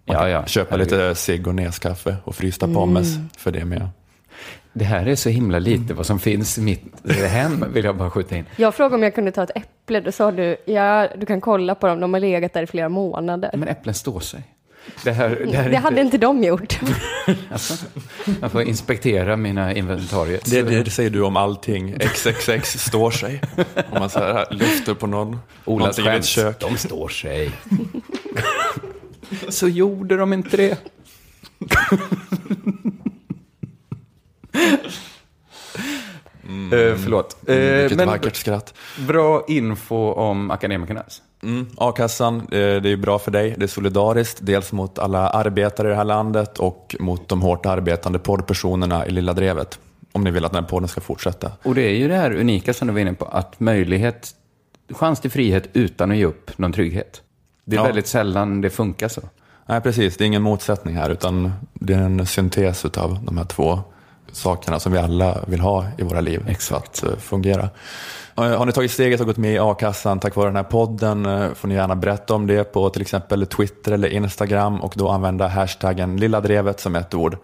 Ja, 0.06 0.20
kan 0.20 0.30
ja. 0.30 0.46
köpa 0.46 0.72
Herregud. 0.76 0.92
lite 0.92 1.16
cigg 1.16 1.48
och 1.48 1.56
neskaffe 1.56 2.16
och 2.24 2.36
frysta 2.36 2.68
pommes 2.68 3.08
för 3.38 3.52
det 3.52 3.66
med. 3.66 3.90
Det 4.74 4.86
här 4.86 5.06
är 5.06 5.16
så 5.16 5.30
himla 5.30 5.60
lite 5.60 5.94
vad 5.94 6.06
som 6.06 6.20
finns 6.20 6.58
i 6.58 6.62
mitt 6.62 7.10
hem, 7.30 7.66
vill 7.74 7.86
jag 7.86 7.98
bara 7.98 8.10
skjuta 8.10 8.36
in. 8.38 8.46
Jag 8.56 8.76
frågade 8.76 8.96
om 8.96 9.04
jag 9.04 9.16
kunde 9.16 9.32
ta 9.32 9.44
ett 9.44 9.52
äpple. 9.56 10.00
Då 10.02 10.12
sa 10.12 10.32
du, 10.32 10.58
ja, 10.66 11.08
du 11.18 11.26
kan 11.26 11.42
kolla 11.42 11.76
på 11.76 11.88
dem. 11.88 12.00
De 12.00 12.14
har 12.14 12.20
legat 12.20 12.54
där 12.54 12.64
i 12.64 12.68
flera 12.68 12.90
månader. 12.90 13.50
Men 13.54 13.68
äpplen 13.68 13.94
står 13.96 14.20
sig. 14.20 14.44
Det, 15.04 15.12
här, 15.12 15.30
det, 15.30 15.58
här 15.58 15.66
är 15.66 15.70
Det 15.70 15.78
hade 15.78 16.02
inte 16.02 16.18
de 16.18 16.44
gjort. 16.44 16.80
Alltså, 17.52 17.74
jag 18.42 18.52
får 18.52 18.62
inspektera 18.62 19.38
mina 19.38 19.74
inventarier. 19.74 20.40
Det, 20.46 20.62
det, 20.62 20.90
säger 20.92 21.10
du 21.10 21.22
om 21.22 21.38
allting. 21.38 21.98
XXX 22.00 22.80
står 22.80 23.12
sig. 23.12 23.42
Om 23.92 24.00
man 24.00 24.10
så 24.10 24.20
här 24.20 24.48
lyfter 24.52 24.94
på 24.94 25.08
någon, 25.08 25.40
Olas 25.66 25.98
skämt, 26.00 26.26
kök. 26.26 26.60
de 26.60 26.78
står 26.78 27.10
sig. 27.10 27.52
så 29.50 29.68
gjorde 29.68 30.18
de 30.18 30.34
inte 30.34 30.58
det. 30.58 30.78
Eh, 36.72 36.96
förlåt. 37.04 37.38
Eh, 37.48 37.56
Vilket 37.56 37.98
men 37.98 38.08
vackert 38.08 38.36
skratt. 38.36 38.74
bra 39.08 39.46
info 39.48 40.12
om 40.14 40.52
akademikernas. 40.52 41.22
Mm, 41.44 41.68
A-kassan, 41.78 42.36
eh, 42.42 42.48
det 42.52 42.90
är 42.90 42.98
bra 42.98 43.20
för 43.20 43.32
dig. 43.32 43.56
Det 43.58 43.66
är 43.66 43.68
solidariskt. 43.68 44.38
Dels 44.42 44.72
mot 44.72 45.00
alla 45.00 45.30
arbetare 45.30 45.88
i 45.88 45.90
det 45.90 45.96
här 45.96 46.04
landet 46.04 46.60
och 46.60 46.96
mot 47.00 47.30
de 47.30 47.42
hårt 47.42 47.66
arbetande 47.66 48.20
poddpersonerna 48.20 49.08
i 49.08 49.12
Lilla 49.12 49.34
Drevet. 49.34 49.80
Om 50.12 50.24
ni 50.24 50.32
vill 50.32 50.46
att 50.46 50.52
den 50.54 50.64
här 50.64 50.70
podden 50.70 50.88
ska 50.90 51.02
fortsätta. 51.02 51.52
Och 51.64 51.76
det 51.76 51.82
är 51.82 51.96
ju 51.96 52.08
det 52.08 52.16
här 52.16 52.34
unika 52.36 52.74
som 52.74 52.88
du 52.88 52.94
var 52.94 53.00
inne 53.02 53.14
på, 53.14 53.26
att 53.26 53.60
möjlighet, 53.60 54.36
chans 54.90 55.20
till 55.20 55.32
frihet 55.32 55.70
utan 55.74 56.12
att 56.12 56.18
ge 56.18 56.26
upp 56.26 56.58
någon 56.58 56.74
trygghet. 56.74 57.22
Det 57.66 57.76
är 57.76 57.80
Ja. 57.80 57.84
väldigt 57.86 58.08
sällan 58.08 58.62
det 58.62 58.70
funkar 58.70 59.08
så. 59.08 59.22
Nej, 59.66 59.82
precis. 59.82 60.18
Det 60.18 60.24
är 60.24 60.26
ingen 60.26 60.42
motsättning 60.42 60.96
här, 60.96 61.10
utan 61.10 61.52
det 61.74 61.94
är 61.94 61.98
en 62.02 62.26
syntes 62.26 62.86
av 62.86 63.20
de 63.24 63.38
här 63.38 63.46
två 63.46 63.80
sakerna 64.32 64.80
som 64.80 64.92
vi 64.92 64.98
alla 64.98 65.44
vill 65.48 65.60
ha 65.60 65.86
i 65.98 66.04
våra 66.04 66.22
liv 66.22 66.46
Exakt. 66.48 67.00
för 67.00 67.08
att 67.08 67.14
eh, 67.14 67.20
fungera. 67.20 67.70
Har 68.40 68.66
ni 68.66 68.72
tagit 68.72 68.92
steget 68.92 69.20
och 69.20 69.28
gått 69.28 69.38
med 69.38 69.54
i 69.54 69.60
a-kassan 69.60 70.20
tack 70.20 70.36
vare 70.36 70.48
den 70.48 70.56
här 70.56 70.64
podden 70.64 71.26
eh, 71.26 71.54
får 71.54 71.68
ni 71.68 71.76
gärna 71.76 71.96
berätta 71.96 72.34
om 72.34 72.48
det 72.48 72.64
på 72.64 72.90
till 72.90 73.02
exempel 73.02 73.46
Twitter 73.46 73.92
eller 73.92 74.10
Instagram 74.10 74.82
och 74.82 74.94
då 74.96 75.10
använda 75.10 75.48
hashtaggen 75.48 76.18
lilladrevet 76.18 76.80
som 76.80 76.96
ett 76.96 77.14
ord. 77.14 77.38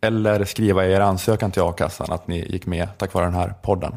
eller 0.00 0.44
skriva 0.44 0.86
i 0.86 0.92
er 0.92 1.00
ansökan 1.00 1.50
till 1.50 1.62
a-kassan 1.62 2.12
att 2.12 2.28
ni 2.28 2.52
gick 2.52 2.66
med 2.66 2.88
tack 2.98 3.14
vare 3.14 3.24
den 3.24 3.34
här 3.34 3.54
podden. 3.62 3.96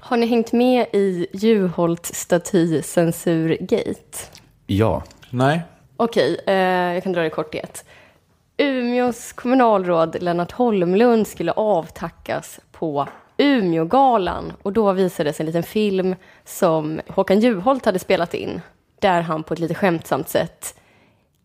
Har 0.00 0.16
ni 0.16 0.26
hängt 0.26 0.52
med 0.52 0.86
i 0.92 1.26
Juholt 1.32 2.02
staty-censurgate? 2.02 4.26
Ja. 4.66 5.02
Nej, 5.30 5.62
Okej, 6.02 6.40
eh, 6.46 6.54
jag 6.94 7.02
kan 7.02 7.12
dra 7.12 7.20
det 7.20 7.26
i 7.26 7.30
korthet. 7.30 7.84
Umeås 8.62 9.32
kommunalråd 9.32 10.22
Lennart 10.22 10.52
Holmlund 10.52 11.26
skulle 11.26 11.52
avtackas 11.52 12.60
på 12.72 13.08
Umeågalan 13.36 14.52
och 14.62 14.72
då 14.72 14.92
visades 14.92 15.40
en 15.40 15.46
liten 15.46 15.62
film 15.62 16.14
som 16.44 17.00
Håkan 17.08 17.40
Juholt 17.40 17.84
hade 17.84 17.98
spelat 17.98 18.34
in 18.34 18.60
där 18.98 19.20
han 19.20 19.42
på 19.42 19.54
ett 19.54 19.60
lite 19.60 19.74
skämtsamt 19.74 20.28
sätt 20.28 20.80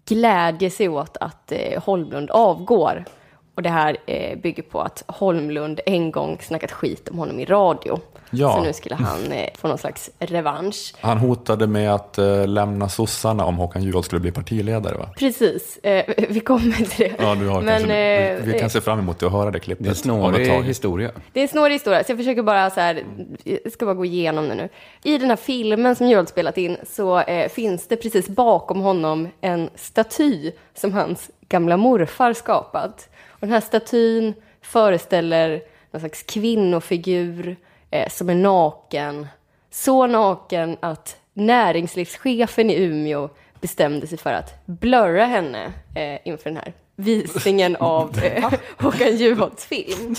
glädjer 0.05 0.69
sig 0.69 0.89
åt 0.89 1.17
att 1.17 1.51
eh, 1.51 1.83
Holmlund 1.83 2.31
avgår. 2.31 3.05
Och 3.55 3.61
det 3.61 3.69
här 3.69 3.97
eh, 4.05 4.37
bygger 4.37 4.63
på 4.63 4.81
att 4.81 5.03
Holmlund 5.07 5.79
en 5.85 6.11
gång 6.11 6.37
snackat 6.41 6.71
skit 6.71 7.09
om 7.09 7.17
honom 7.17 7.39
i 7.39 7.45
radio. 7.45 7.99
Ja. 8.29 8.53
Så 8.53 8.63
nu 8.63 8.73
skulle 8.73 8.95
han 8.95 9.31
eh, 9.31 9.49
få 9.57 9.67
någon 9.67 9.77
slags 9.77 10.09
revansch. 10.19 10.93
han 11.01 11.17
hotade 11.17 11.67
med 11.67 11.93
att 11.93 12.17
eh, 12.17 12.47
lämna 12.47 12.89
sossarna 12.89 13.45
om 13.45 13.55
Håkan 13.55 13.83
Juholt 13.83 14.05
skulle 14.05 14.19
bli 14.19 14.31
partiledare 14.31 14.97
va? 14.97 15.09
Precis, 15.17 15.77
eh, 15.77 16.05
vi 16.29 16.39
kommer 16.39 16.71
till 16.71 16.87
det. 16.97 17.23
Ja, 17.23 17.35
du 17.35 17.47
har 17.47 17.61
Men, 17.61 17.77
kanske, 17.77 17.95
eh, 17.95 18.41
vi, 18.43 18.51
vi 18.51 18.59
kan 18.59 18.69
se 18.69 18.81
fram 18.81 18.99
emot 18.99 19.23
att 19.23 19.31
höra 19.31 19.51
det 19.51 19.59
klippet. 19.59 19.83
Det 19.83 19.87
är 19.87 19.91
en 19.91 19.95
snårig 19.95 20.63
historia. 20.63 21.11
Det 21.33 21.39
är 21.39 21.41
en 21.41 21.47
snårig 21.47 21.73
historia, 21.73 22.03
så 22.03 22.11
jag 22.11 22.17
försöker 22.17 22.43
bara 22.43 22.69
så 22.69 22.79
här, 22.79 23.03
jag 23.43 23.71
ska 23.71 23.85
bara 23.85 23.95
gå 23.95 24.05
igenom 24.05 24.47
det 24.49 24.55
nu. 24.55 24.69
I 25.03 25.17
den 25.17 25.29
här 25.29 25.37
filmen 25.37 25.95
som 25.95 26.07
Juholt 26.07 26.29
spelat 26.29 26.57
in 26.57 26.77
så 26.89 27.19
eh, 27.19 27.49
finns 27.49 27.87
det 27.87 27.95
precis 27.95 28.27
bakom 28.27 28.81
honom 28.81 29.27
en 29.41 29.69
staty 29.75 30.51
som 30.73 30.93
hans 30.93 31.31
gamla 31.49 31.77
morfar 31.77 32.33
skapat. 32.33 33.09
Och 33.39 33.47
den 33.47 33.51
här 33.51 33.61
statyn 33.61 34.33
föreställer 34.61 35.61
någon 35.91 35.99
slags 35.99 36.23
kvinnofigur 36.23 37.55
eh, 37.91 38.09
som 38.09 38.29
är 38.29 38.35
naken. 38.35 39.27
Så 39.71 40.07
naken 40.07 40.77
att 40.79 41.17
näringslivschefen 41.33 42.69
i 42.69 42.75
Umeå 42.83 43.29
bestämde 43.61 44.07
sig 44.07 44.17
för 44.17 44.33
att 44.33 44.65
blurra 44.65 45.25
henne 45.25 45.65
eh, 45.95 46.27
inför 46.27 46.43
den 46.49 46.57
här 46.57 46.73
visningen 46.95 47.75
av 47.75 48.19
eh, 48.23 48.51
Håkan 48.79 49.15
Juholts 49.15 49.65
film. 49.65 50.15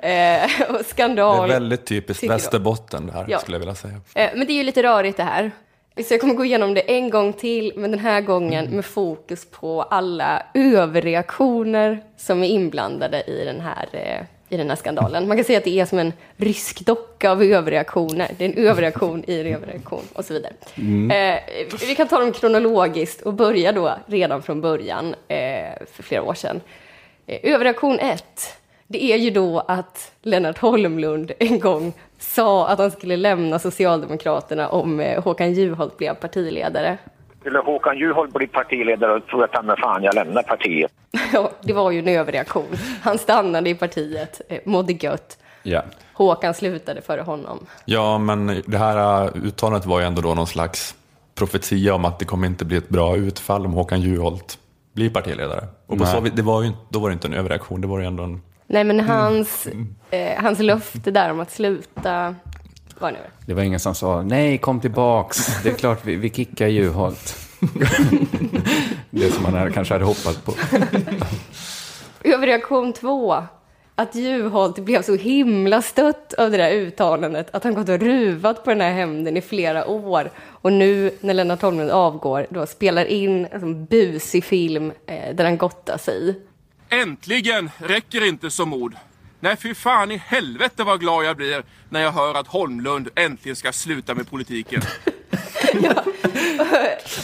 Eh, 0.00 0.42
och 0.68 0.78
Det 0.78 0.84
skandal. 0.86 1.44
är 1.50 1.54
väldigt 1.54 1.86
typiskt. 1.86 2.24
Västerbotten 2.24 3.06
det 3.06 3.12
här, 3.12 3.24
Ja. 3.28 3.38
skulle 3.38 3.54
jag 3.54 3.60
vilja 3.60 3.74
säga. 3.74 4.00
Eh, 4.14 4.30
men 4.34 4.46
det 4.46 4.52
är 4.52 4.56
ju 4.56 4.62
lite 4.62 4.82
rörigt 4.82 5.16
det 5.16 5.22
här. 5.24 5.50
Så 5.96 6.14
jag 6.14 6.20
kommer 6.20 6.34
gå 6.34 6.44
igenom 6.44 6.74
det 6.74 6.80
en 6.80 7.10
gång 7.10 7.32
till, 7.32 7.72
men 7.76 7.90
den 7.90 8.00
här 8.00 8.20
gången 8.20 8.66
med 8.66 8.84
fokus 8.84 9.44
på 9.50 9.82
alla 9.82 10.42
överreaktioner 10.54 12.00
som 12.16 12.42
är 12.42 12.48
inblandade 12.48 13.22
i 13.22 13.44
den 13.44 13.60
här, 13.60 13.88
eh, 13.92 14.26
i 14.48 14.56
den 14.56 14.68
här 14.68 14.76
skandalen. 14.76 15.28
Man 15.28 15.36
kan 15.36 15.44
säga 15.44 15.58
att 15.58 15.64
det 15.64 15.80
är 15.80 15.84
som 15.84 15.98
en 15.98 16.12
rysk 16.36 16.80
docka 16.80 17.30
av 17.30 17.42
överreaktioner. 17.42 18.30
Det 18.38 18.44
är 18.44 18.48
en 18.48 18.66
överreaktion 18.68 19.24
i 19.26 19.40
en 19.40 19.46
överreaktion 19.46 20.02
och 20.12 20.24
så 20.24 20.34
vidare. 20.34 20.52
Eh, 21.14 21.40
vi 21.88 21.94
kan 21.94 22.08
ta 22.08 22.20
dem 22.20 22.32
kronologiskt 22.32 23.22
och 23.22 23.34
börja 23.34 23.72
då 23.72 23.98
redan 24.06 24.42
från 24.42 24.60
början 24.60 25.14
eh, 25.28 25.86
för 25.92 26.02
flera 26.02 26.22
år 26.22 26.34
sedan. 26.34 26.60
Eh, 27.26 27.52
överreaktion 27.52 27.98
1. 27.98 28.24
Det 28.86 29.04
är 29.04 29.16
ju 29.16 29.30
då 29.30 29.60
att 29.60 30.12
Lennart 30.22 30.58
Holmlund 30.58 31.32
en 31.38 31.60
gång 31.60 31.92
sa 32.22 32.68
att 32.68 32.78
han 32.78 32.90
skulle 32.90 33.16
lämna 33.16 33.58
Socialdemokraterna 33.58 34.68
om 34.68 35.00
eh, 35.00 35.22
Håkan 35.24 35.52
Juholt 35.52 35.98
blev 35.98 36.14
partiledare. 36.14 36.98
Skulle 37.40 37.58
Håkan 37.58 37.98
Juholt 37.98 38.34
bli 38.34 38.46
partiledare 38.46 39.12
och 39.12 39.26
tror 39.26 39.48
jag 39.52 39.64
mig 39.64 39.76
fan 39.80 40.02
jag 40.02 40.14
lämnar 40.14 40.42
partiet. 40.42 40.92
Ja, 41.32 41.50
det 41.60 41.72
var 41.72 41.90
ju 41.90 41.98
en 41.98 42.08
överreaktion. 42.08 42.66
Han 43.02 43.18
stannade 43.18 43.70
i 43.70 43.74
partiet, 43.74 44.40
eh, 44.48 44.58
mådde 44.64 44.92
gött. 44.92 45.38
Ja. 45.62 45.82
Håkan 46.12 46.54
slutade 46.54 47.02
före 47.02 47.20
honom. 47.20 47.66
Ja, 47.84 48.18
men 48.18 48.62
det 48.66 48.78
här 48.78 49.24
uh, 49.24 49.46
uttalandet 49.46 49.86
var 49.86 50.00
ju 50.00 50.06
ändå 50.06 50.22
då 50.22 50.34
någon 50.34 50.46
slags 50.46 50.94
profetia 51.34 51.94
om 51.94 52.04
att 52.04 52.18
det 52.18 52.24
kommer 52.24 52.46
inte 52.46 52.64
bli 52.64 52.76
ett 52.76 52.88
bra 52.88 53.16
utfall 53.16 53.66
om 53.66 53.72
Håkan 53.72 54.00
Juholt 54.00 54.58
blir 54.92 55.10
partiledare. 55.10 55.64
Och 55.86 55.98
på 55.98 56.04
Nej. 56.04 56.12
så, 56.12 56.20
det 56.20 56.42
var 56.42 56.62
ju, 56.62 56.68
inte- 56.68 56.80
då 56.88 56.98
var 56.98 57.08
det 57.08 57.12
inte 57.12 57.28
en 57.28 57.34
överreaktion, 57.34 57.80
det 57.80 57.86
var 57.86 57.98
ju 57.98 58.06
ändå 58.06 58.22
en... 58.22 58.42
Nej, 58.72 58.84
men 58.84 59.00
hans, 59.00 59.68
eh, 60.10 60.42
hans 60.42 60.58
löfte 60.58 61.10
där 61.10 61.30
om 61.30 61.40
att 61.40 61.50
sluta 61.50 62.34
var 62.98 63.10
nu. 63.10 63.18
Det 63.46 63.54
var 63.54 63.62
ingen 63.62 63.80
som 63.80 63.94
sa 63.94 64.22
nej, 64.22 64.58
kom 64.58 64.80
tillbaks. 64.80 65.62
Det 65.62 65.68
är 65.68 65.74
klart 65.74 66.04
vi, 66.04 66.16
vi 66.16 66.30
kickar 66.30 66.66
Juholt. 66.66 67.36
det 69.10 69.30
som 69.30 69.42
man 69.42 69.72
kanske 69.72 69.94
hade 69.94 70.04
hoppats 70.04 70.38
på. 70.38 70.54
Överreaktion 72.24 72.92
två. 72.92 73.36
Att 73.94 74.14
Juholt 74.14 74.78
blev 74.78 75.02
så 75.02 75.16
himla 75.16 75.82
stött 75.82 76.32
av 76.32 76.50
det 76.50 76.56
där 76.56 76.70
uttalandet 76.70 77.48
att 77.54 77.64
han 77.64 77.74
gått 77.74 77.88
och 77.88 78.00
ruvat 78.00 78.64
på 78.64 78.70
den 78.70 78.80
här 78.80 78.92
hämnden 78.92 79.36
i 79.36 79.40
flera 79.40 79.86
år. 79.86 80.30
Och 80.38 80.72
nu 80.72 81.10
när 81.20 81.34
Lennart 81.34 81.62
Holmlund 81.62 81.90
avgår, 81.90 82.46
då 82.50 82.66
spelar 82.66 83.04
in 83.04 83.46
en 83.50 83.60
sån 83.60 83.84
busig 83.84 84.44
film 84.44 84.92
eh, 85.06 85.34
där 85.34 85.44
han 85.44 85.56
gottar 85.58 85.98
sig. 85.98 86.40
Äntligen 86.92 87.70
räcker 87.78 88.28
inte 88.28 88.50
som 88.50 88.72
ord. 88.72 88.94
Nej, 89.40 89.56
fy 89.56 89.74
fan 89.74 90.10
i 90.10 90.16
helvete 90.16 90.84
vad 90.84 91.00
glad 91.00 91.24
jag 91.24 91.36
blir 91.36 91.62
när 91.88 92.00
jag 92.02 92.12
hör 92.12 92.34
att 92.34 92.46
Holmlund 92.46 93.08
äntligen 93.14 93.56
ska 93.56 93.72
sluta 93.72 94.14
med 94.14 94.30
politiken. 94.30 94.82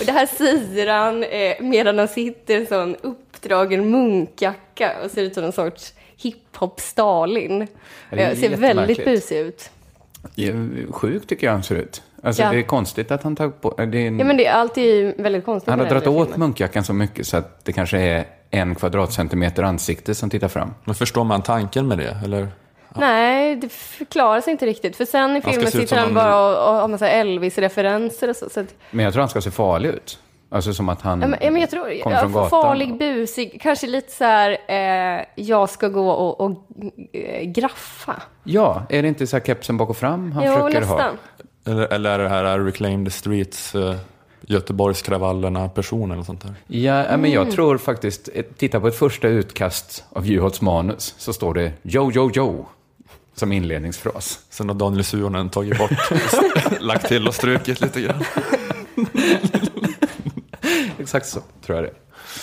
Och 0.01 0.07
det 0.07 0.13
här 0.13 0.27
säger 0.27 0.87
han 0.87 1.25
eh, 1.25 1.55
medan 1.61 1.99
han 1.99 2.09
sitter 2.09 2.55
i 2.55 2.57
en 2.57 2.67
sån 2.67 2.97
uppdragen 3.03 3.91
munkjacka 3.91 4.97
och 5.05 5.11
ser 5.11 5.23
ut 5.23 5.35
som 5.35 5.45
en 5.45 5.53
sorts 5.53 5.93
hiphop-Stalin. 6.17 7.67
Eh, 8.11 8.37
ser 8.37 8.57
väldigt 8.57 9.05
busig 9.05 9.39
ut. 9.39 9.71
Ja, 10.35 10.53
Sjuk 10.91 11.27
tycker 11.27 11.47
jag 11.47 11.53
han 11.53 11.63
ser 11.63 11.75
ut. 11.75 12.03
Alltså, 12.23 12.43
Ja. 12.43 12.51
Det 12.53 12.59
är 12.59 12.63
konstigt 12.63 13.11
att 13.11 13.23
han 13.23 13.37
tagit 13.37 13.61
på... 13.61 13.71
Det 13.77 13.83
är 13.83 14.07
en, 14.07 14.19
Ja, 14.19 14.25
men 14.25 14.37
det 14.37 14.47
är 14.47 14.53
alltid 14.53 15.15
väldigt 15.19 15.45
konstigt. 15.45 15.71
han 15.71 15.81
har 15.81 15.87
dragit 15.87 16.09
åt 16.09 16.29
filmen. 16.29 16.41
munkjackan 16.41 16.85
så 16.85 16.93
mycket 16.93 17.27
så 17.27 17.37
att 17.37 17.65
det 17.65 17.73
kanske 17.73 17.99
är 17.99 18.25
en 18.51 18.75
kvadratcentimeter 18.75 19.63
ansikte 19.63 20.15
som 20.15 20.31
tittar 20.31 20.49
fram. 20.49 20.75
Men 20.85 20.95
förstår 20.95 21.25
man 21.25 21.43
tanken 21.43 21.89
med 21.89 21.99
det? 21.99 22.17
Eller? 22.25 22.49
Nej, 22.95 23.57
det 23.57 23.69
förklarar 23.69 24.41
sig 24.41 24.51
inte 24.51 24.67
riktigt. 24.67 24.97
För 24.97 25.05
sen 25.05 25.37
i 25.37 25.43
filmen 25.43 25.71
sitter 25.71 25.97
han 25.97 26.15
bara 26.15 26.41
och, 26.41 26.69
och 26.69 26.81
har 26.81 26.89
massa 26.89 27.09
Elvis-referenser 27.09 28.31
och 28.31 28.37
så. 28.37 28.51
så 28.51 28.61
att, 28.61 28.75
Men 28.91 29.05
jag 29.05 29.13
tror 29.13 29.21
han 29.21 29.29
ska 29.29 29.41
se 29.41 29.51
farlig 29.51 29.89
ut. 29.89 30.19
Alltså 30.51 30.75
som 30.75 30.89
att 30.89 31.03
han 31.03 31.21
ja, 31.21 31.27
men, 31.27 31.39
ja, 31.43 31.51
men 31.51 31.61
jag 31.61 31.71
tror, 31.71 32.03
kommer 32.03 32.17
ja, 32.17 32.21
från 32.21 32.33
gatan. 32.33 32.51
farlig, 32.51 32.99
busig, 32.99 33.61
kanske 33.63 33.87
lite 33.87 34.13
så 34.13 34.25
här, 34.25 34.59
eh, 34.69 35.25
jag 35.35 35.71
ska 35.71 35.89
gå 35.89 36.11
och, 36.11 36.41
och 36.41 36.51
eh, 37.13 37.45
graffa. 37.45 38.23
Ja, 38.45 38.83
är 38.89 39.03
det 39.03 39.09
inte 39.09 39.27
så 39.27 39.37
här 39.37 39.45
kepsen 39.45 39.77
bak 39.77 39.91
och 39.91 39.97
fram 39.97 40.33
han 40.33 40.45
jo, 40.45 40.53
försöker 40.53 40.87
ha? 40.87 40.97
nästan. 40.97 41.19
Eller, 41.67 41.93
eller 41.93 42.11
är 42.11 42.19
det 42.19 42.29
här 42.29 42.59
Reclaim 42.59 43.05
the 43.05 43.11
Streets, 43.11 43.75
uh, 43.75 43.95
Göteborgskravallerna 44.41 45.69
person 45.69 46.13
eller 46.13 46.23
sånt 46.23 46.43
där? 46.43 46.55
Ja, 46.67 47.17
men 47.17 47.31
jag 47.31 47.43
Mm. 47.43 47.55
tror 47.55 47.79
faktiskt, 47.79 48.29
eh, 48.35 48.45
titta 48.57 48.81
på 48.81 48.89
ett 48.89 48.99
första 48.99 49.29
utkast 49.29 50.05
av 50.13 50.27
Juholts 50.27 50.61
manus, 50.61 51.15
så 51.19 51.33
står 51.33 51.55
det 51.55 51.73
Jo, 51.83 52.11
jo, 52.15 52.31
jo, 52.35 52.67
som 53.35 53.53
inledningsfras. 53.53 54.41
Sen 54.51 54.69
har 54.69 54.77
Daniel 54.77 55.05
Suhonen 55.05 55.49
tagit 55.49 55.79
bort, 55.79 55.91
lagt 56.81 57.09
till 57.09 57.29
och 57.29 57.35
strukit 57.35 57.81
lite 57.81 58.01
grann. 58.01 58.25
Exakt 60.99 61.27
så, 61.27 61.41
tror 61.67 61.79
jag 61.79 61.85
det. 61.85 61.93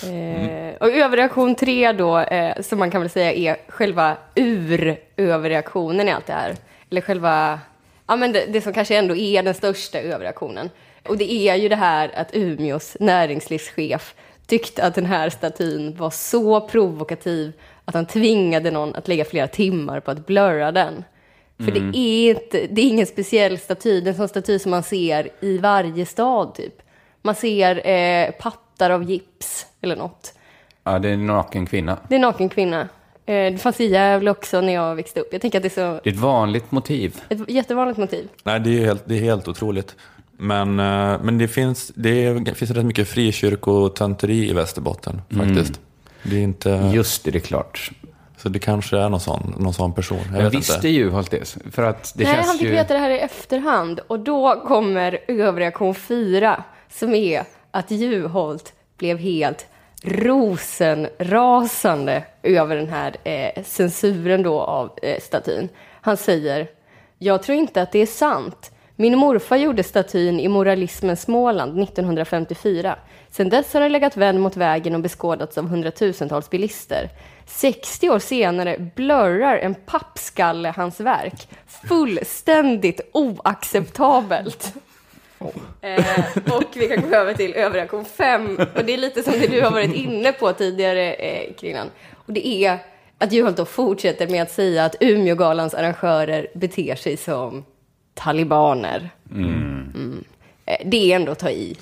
Eh, 0.09 0.75
och 0.81 0.89
överreaktion 0.89 1.55
tre 1.55 1.91
då, 1.91 2.19
eh, 2.19 2.61
som 2.61 2.79
man 2.79 2.91
kan 2.91 3.01
väl 3.01 3.09
säga 3.09 3.33
är 3.33 3.57
själva 3.71 4.17
ur-överreaktionen 4.35 6.07
i 6.07 6.11
allt 6.11 6.25
det 6.27 6.33
här. 6.33 6.55
Eller 6.89 7.01
själva, 7.01 7.59
ja 8.07 8.15
men 8.15 8.31
det, 8.31 8.45
det 8.49 8.61
som 8.61 8.73
kanske 8.73 8.97
ändå 8.97 9.15
är 9.15 9.43
den 9.43 9.53
största 9.53 9.99
överreaktionen. 9.99 10.69
Och 11.07 11.17
det 11.17 11.31
är 11.31 11.55
ju 11.55 11.69
det 11.69 11.75
här 11.75 12.11
att 12.15 12.29
Umeås 12.33 12.97
näringslivschef 12.99 14.15
tyckte 14.47 14.83
att 14.83 14.95
den 14.95 15.05
här 15.05 15.29
statyn 15.29 15.95
var 15.95 16.09
så 16.09 16.61
provokativ 16.61 17.53
att 17.85 17.93
han 17.93 18.05
tvingade 18.05 18.71
någon 18.71 18.95
att 18.95 19.07
lägga 19.07 19.25
flera 19.25 19.47
timmar 19.47 19.99
på 19.99 20.11
att 20.11 20.25
blurra 20.25 20.71
den. 20.71 21.03
För 21.57 21.71
det, 21.71 21.97
är 21.97 22.29
inte, 22.29 22.67
det 22.69 22.81
är 22.81 22.87
ingen 22.87 23.05
speciell 23.05 23.57
staty, 23.57 24.01
det 24.01 24.07
är 24.07 24.11
en 24.11 24.17
sån 24.17 24.27
staty 24.27 24.59
som 24.59 24.71
man 24.71 24.83
ser 24.83 25.29
i 25.39 25.57
varje 25.57 26.05
stad 26.05 26.55
typ. 26.55 26.81
Man 27.21 27.35
ser 27.35 27.87
eh, 27.87 28.31
pattar 28.31 28.89
av 28.89 29.03
gips 29.03 29.65
eller 29.81 29.95
något. 29.95 30.33
Ja, 30.83 30.99
det 30.99 31.09
är 31.09 31.13
en 31.13 31.25
naken 31.25 31.65
kvinna. 31.65 31.97
Det 32.07 32.13
är 32.13 32.17
en 32.17 32.21
naken 32.21 32.49
kvinna. 32.49 32.81
Eh, 33.25 33.51
det 33.51 33.57
fanns 33.61 33.81
i 33.81 33.85
Gävle 33.85 34.31
också 34.31 34.61
när 34.61 34.73
jag 34.73 34.95
växte 34.95 35.19
upp. 35.19 35.27
Jag 35.31 35.41
tänker 35.41 35.59
att 35.59 35.63
det 35.63 35.77
är 35.77 35.93
så, 35.93 35.99
Det 36.03 36.09
är 36.09 36.13
ett 36.13 36.19
vanligt 36.19 36.71
motiv. 36.71 37.21
ett 37.29 37.49
jättevanligt 37.49 37.97
motiv. 37.99 38.27
Nej, 38.43 38.59
det 38.59 38.69
är 38.81 38.85
helt, 38.85 39.03
det 39.05 39.15
är 39.15 39.19
helt 39.19 39.47
otroligt. 39.47 39.95
Men, 40.37 40.79
eh, 40.79 41.15
men 41.23 41.37
det, 41.37 41.47
finns, 41.47 41.91
det, 41.95 42.25
är, 42.25 42.33
det 42.33 42.53
finns 42.53 42.71
rätt 42.71 42.85
mycket 42.85 43.07
frikyrkotönteri 43.07 44.49
i 44.49 44.53
Västerbotten 44.53 45.21
faktiskt. 45.37 45.79
Det 46.23 46.35
är 46.35 46.41
inte, 46.41 46.91
Just 46.93 47.23
det, 47.23 47.31
det 47.31 47.37
är 47.37 47.39
klart. 47.39 47.91
så 48.37 48.49
det 48.49 48.59
kanske 48.59 48.97
är 48.97 49.09
någon 49.09 49.19
sån, 49.19 49.53
någon 49.57 49.73
sån 49.73 49.93
person. 49.93 50.17
Jag 50.23 50.31
Men 50.31 50.43
vet 50.43 50.53
visste 50.53 50.75
inte. 50.75 50.89
Juholt 50.89 51.31
det? 51.31 51.57
För 51.71 51.83
att 51.83 52.13
det 52.15 52.23
Nej, 52.23 52.33
känns 52.33 52.47
han 52.47 52.57
fick 52.57 52.67
ju... 52.67 52.71
veta 52.71 52.93
det 52.93 52.99
här 52.99 53.09
i 53.09 53.19
efterhand. 53.19 53.99
Och 54.07 54.19
då 54.19 54.63
kommer 54.67 55.17
överreaktion 55.27 55.95
fyra 55.95 56.63
som 56.89 57.15
är 57.15 57.43
att 57.71 57.91
Juholt 57.91 58.73
blev 58.97 59.17
helt 59.17 59.65
rosenrasande 60.03 62.23
över 62.43 62.75
den 62.75 62.89
här 62.89 63.15
eh, 63.23 63.63
censuren 63.63 64.43
då 64.43 64.61
av 64.61 64.91
eh, 65.01 65.19
statyn. 65.21 65.69
Han 66.01 66.17
säger, 66.17 66.67
jag 67.19 67.43
tror 67.43 67.57
inte 67.57 67.81
att 67.81 67.91
det 67.91 67.99
är 67.99 68.05
sant. 68.05 68.71
Min 68.97 69.17
morfar 69.17 69.57
gjorde 69.57 69.83
statyn 69.83 70.39
i 70.39 70.47
moralismens 70.47 71.21
Småland 71.21 71.83
1954. 71.83 72.95
Sedan 73.29 73.49
dess 73.49 73.73
har 73.73 73.81
den 73.81 73.91
legat 73.91 74.17
vänd 74.17 74.39
mot 74.39 74.57
vägen 74.57 74.95
och 74.95 75.01
beskådats 75.01 75.57
av 75.57 75.67
hundratusentals 75.67 76.49
bilister. 76.49 77.09
60 77.45 78.09
år 78.09 78.19
senare 78.19 78.91
blurrar 78.95 79.57
en 79.57 79.75
pappskalle 79.75 80.73
hans 80.75 80.99
verk. 80.99 81.47
Fullständigt 81.87 83.01
oacceptabelt. 83.11 84.73
Eh, 85.81 86.25
och 86.51 86.63
vi 86.75 86.87
kan 86.87 87.09
gå 87.09 87.15
över 87.15 87.33
till 87.33 87.53
överreaktion 87.53 88.05
5. 88.05 88.57
Och 88.75 88.85
det 88.85 88.93
är 88.93 88.97
lite 88.97 89.23
som 89.23 89.33
det 89.33 89.47
du 89.47 89.61
har 89.61 89.71
varit 89.71 89.95
inne 89.95 90.31
på 90.31 90.53
tidigare, 90.53 91.13
eh, 91.13 91.53
Kringlan. 91.53 91.87
Och 92.13 92.33
det 92.33 92.47
är 92.47 92.79
att 93.17 93.31
Juholt 93.31 93.57
då 93.57 93.65
fortsätter 93.65 94.27
med 94.27 94.41
att 94.41 94.51
säga 94.51 94.85
att 94.85 94.95
Umeågalans 94.99 95.73
arrangörer 95.73 96.47
beter 96.53 96.95
sig 96.95 97.17
som 97.17 97.65
talibaner. 98.15 99.09
Mm. 99.31 100.23
Eh, 100.65 100.75
det 100.85 101.11
är 101.11 101.15
ändå 101.15 101.31
att 101.31 101.39
ta 101.39 101.49
i. 101.49 101.77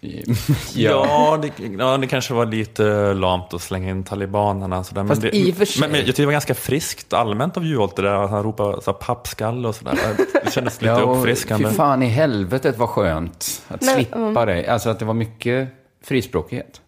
Ja, 0.74 1.38
det, 1.42 1.52
ja, 1.78 1.96
det 1.96 2.06
kanske 2.06 2.34
var 2.34 2.46
lite 2.46 3.14
lamt 3.14 3.54
att 3.54 3.62
slänga 3.62 3.90
in 3.90 4.04
talibanerna. 4.04 4.84
Så 4.84 4.94
där. 4.94 5.02
Men, 5.02 5.08
Fast 5.08 5.22
det, 5.22 5.36
i 5.36 5.52
och 5.52 5.56
för 5.56 5.64
sig. 5.64 5.80
men, 5.80 5.90
men 5.90 6.00
jag 6.00 6.06
tycker 6.06 6.22
det 6.22 6.26
var 6.26 6.32
ganska 6.32 6.54
friskt 6.54 7.12
allmänt 7.12 7.56
av 7.56 7.64
Juholt 7.64 7.96
det 7.96 8.02
där 8.02 8.14
att 8.24 8.30
han 8.30 8.42
ropade 8.42 8.82
så 8.82 8.90
här, 8.90 8.98
pappskalle 8.98 9.68
och 9.68 9.74
sådär. 9.74 9.98
Det 10.44 10.50
kändes 10.52 10.82
lite 10.82 10.94
Ja, 10.94 11.00
uppfriskande. 11.00 11.68
Fy 11.68 11.74
fan 11.74 12.02
i 12.02 12.06
helvetet 12.06 12.78
vad 12.78 12.88
skönt 12.88 13.62
att 13.68 13.82
Men, 13.82 13.94
slippa 13.94 14.18
mm. 14.18 14.46
det. 14.46 14.68
Alltså 14.68 14.90
att 14.90 14.98
det 14.98 15.04
var 15.04 15.14
mycket 15.14 15.68
frispråkighet. 16.04 16.80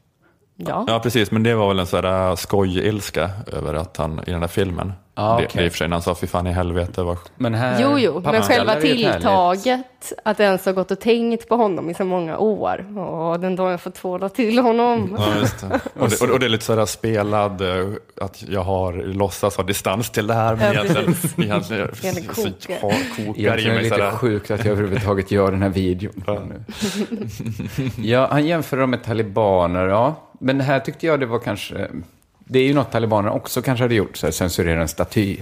Ja. 0.56 0.84
Ja, 0.88 1.00
precis. 1.00 1.30
Men 1.30 1.42
det 1.42 1.54
var 1.54 1.68
väl 1.68 1.78
en 1.78 1.86
sån 1.86 2.02
där 2.02 2.36
skoj-ilska 2.36 3.30
över 3.52 3.74
att 3.74 3.96
han 3.96 4.20
i 4.26 4.30
den 4.30 4.40
där 4.40 4.48
filmen. 4.48 4.92
Ja, 5.20 5.28
det, 5.28 5.34
okej. 5.34 5.48
det 5.54 5.60
är 5.60 5.64
i 5.64 5.68
och 5.68 5.72
för 5.72 5.78
sig 5.78 5.88
när 5.88 5.96
han 5.96 6.02
sa 6.02 6.14
fy 6.14 6.26
fan 6.26 6.46
i 6.46 6.52
helvete. 6.52 7.02
Vad... 7.02 7.16
Men 7.36 7.54
här, 7.54 7.78
Jo, 7.82 7.98
jo, 7.98 8.20
men 8.24 8.42
själva 8.42 8.74
tilltaget, 8.74 10.12
att 10.24 10.40
ens 10.40 10.66
har 10.66 10.72
gått 10.72 10.90
och 10.90 11.00
tänkt 11.00 11.48
på 11.48 11.56
honom 11.56 11.90
i 11.90 11.94
så 11.94 12.04
många 12.04 12.38
år. 12.38 12.86
Åh, 12.96 13.38
den 13.38 13.56
dagen 13.56 13.70
jag 13.70 13.80
får 13.80 13.90
tvåla 13.90 14.28
till 14.28 14.58
honom. 14.58 15.16
Ja, 15.18 15.40
just 15.40 15.60
det. 15.60 15.66
Och, 16.00 16.08
det, 16.10 16.20
och, 16.20 16.30
och 16.30 16.40
det 16.40 16.46
är 16.46 16.50
lite 16.50 16.64
sådär 16.64 16.86
spelad, 16.86 17.60
eh, 17.60 17.86
att 18.20 18.42
jag 18.48 18.60
har 18.62 18.92
låtsas 18.92 19.56
ha 19.56 19.64
distans 19.64 20.10
till 20.10 20.26
det 20.26 20.34
här. 20.34 20.56
Men 20.56 20.64
Ja, 20.74 20.84
egentligen, 20.84 21.14
egentligen 21.36 21.88
Egentligen 22.02 22.34
så, 22.34 22.42
kokar. 22.42 22.80
ha- 22.80 22.90
kokar 23.16 23.40
Egentligen 23.40 23.72
är 23.72 23.76
det 23.76 23.82
lite 23.82 23.96
sådär. 23.96 24.10
sjukt 24.10 24.50
att 24.50 24.64
jag 24.64 24.72
överhuvudtaget 24.72 25.30
gör 25.30 25.50
den 25.50 25.62
här 25.62 25.68
videon. 25.68 26.12
nu. 26.26 26.64
Ja, 28.02 28.28
han 28.30 28.46
jämför 28.46 28.76
dem 28.76 28.90
med 28.90 29.04
talibaner, 29.04 29.86
ja. 29.86 30.14
Men 30.40 30.60
här 30.60 30.80
tyckte 30.80 31.06
jag 31.06 31.20
det 31.20 31.26
var 31.26 31.38
kanske... 31.38 31.88
Det 32.50 32.58
är 32.58 32.64
ju 32.64 32.74
något 32.74 32.92
talibanerna 32.92 33.32
också 33.32 33.62
kanske 33.62 33.84
hade 33.84 33.94
gjort, 33.94 34.16
så 34.16 34.26
här, 34.26 34.32
censurera 34.32 34.82
en 34.82 34.88
staty. 34.88 35.36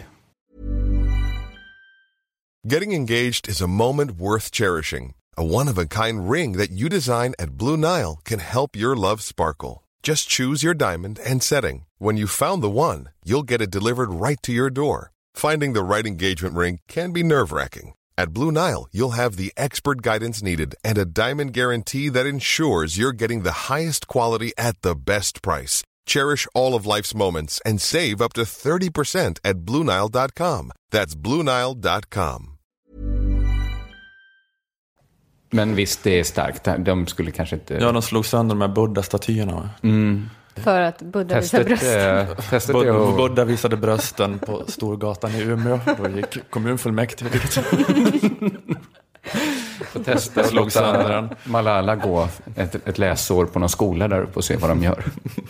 Getting 2.69 2.95
engaged 2.95 3.49
is 3.49 3.63
a 3.63 3.67
moment 3.67 4.11
worth 4.19 4.51
cherishing. 4.51 5.15
A 5.37 5.45
one 5.45 5.69
of 5.69 5.79
a 5.79 5.87
kind 5.87 6.31
ring 6.31 6.59
that 6.59 6.71
you 6.71 6.89
design 6.89 7.35
at 7.39 7.57
Blue 7.57 7.77
Nile 7.77 8.19
can 8.25 8.41
help 8.41 8.75
your 8.75 8.97
love 8.97 9.23
sparkle. 9.23 9.85
Just 10.03 10.29
choose 10.29 10.65
your 10.65 10.75
diamond 10.75 11.21
and 11.25 11.43
setting. 11.43 11.85
When 11.99 12.17
you 12.17 12.27
found 12.27 12.63
the 12.63 12.71
one, 12.71 13.11
you'll 13.25 13.45
get 13.45 13.61
it 13.61 13.71
delivered 13.71 14.11
right 14.11 14.43
to 14.43 14.53
your 14.53 14.71
door. 14.71 15.13
Finding 15.35 15.75
the 15.75 15.85
right 15.85 16.07
engagement 16.07 16.55
ring 16.57 16.81
can 16.89 17.13
be 17.13 17.23
nerve 17.23 17.53
wracking. 17.53 17.93
At 18.19 18.33
Blue 18.33 18.51
Nile, 18.51 18.89
you'll 18.91 19.17
have 19.17 19.37
the 19.37 19.53
expert 19.57 20.03
guidance 20.03 20.43
needed 20.43 20.75
and 20.83 20.99
a 20.99 21.05
diamond 21.05 21.53
guarantee 21.53 22.09
that 22.09 22.27
ensures 22.27 22.99
you're 22.99 23.13
getting 23.13 23.43
the 23.43 23.69
highest 23.71 24.09
quality 24.09 24.53
at 24.59 24.81
the 24.83 24.95
best 24.97 25.43
price. 25.43 25.85
Cherish 26.11 26.47
all 26.55 26.75
of 26.75 26.87
life's 26.87 27.15
moments 27.15 27.61
and 27.65 27.83
save 27.83 28.21
up 28.25 28.33
to 28.35 28.43
30% 28.43 29.39
at 29.45 29.57
BlueNile.com. 29.57 30.73
That's 30.93 31.15
BlueNile.com. 31.17 32.53
Men 35.51 35.75
visst, 35.75 36.03
det 36.05 36.19
är 36.21 36.25
starkt. 36.25 36.69
De 36.79 37.07
skulle 37.07 37.31
kanske 37.31 37.57
inte... 37.57 37.75
Ja, 37.75 37.93
de 37.93 38.03
slog 38.03 38.27
sönder 38.27 38.55
de 38.55 38.61
här 38.61 38.69
Buddha-statyerna. 38.69 39.55
va? 39.55 39.71
För 40.63 40.81
att 40.81 41.03
Buddha 41.03 41.41
visar 41.41 41.65
testet, 41.65 41.67
brösten. 41.81 42.19
eh, 42.19 42.37
testet 42.51 42.75
Bud- 42.77 42.89
att... 43.11 43.17
Buddha 43.17 43.45
visade 43.45 43.77
brösten 43.77 44.39
på 44.39 44.65
Storgatan 44.69 45.31
i 45.35 45.41
Umeå. 45.43 45.81
Då 46.03 46.09
gick 46.09 46.51
kommunfullmäktige 46.51 47.29
dit. 47.33 47.59
Får 49.97 50.05
testa 50.13 50.41
att 50.41 50.53
låta. 50.53 51.29
Malala 51.45 51.97
gå 51.97 52.29
ett, 52.57 52.89
ett 52.89 52.99
läsår 52.99 53.47
på 53.47 53.59
någon 53.59 53.69
skola 53.69 54.09
där 54.09 54.23
uppe 54.23 54.35
och 54.35 54.45
se 54.45 54.57
vad 54.57 54.71
de 54.71 54.83
gör. 54.83 55.05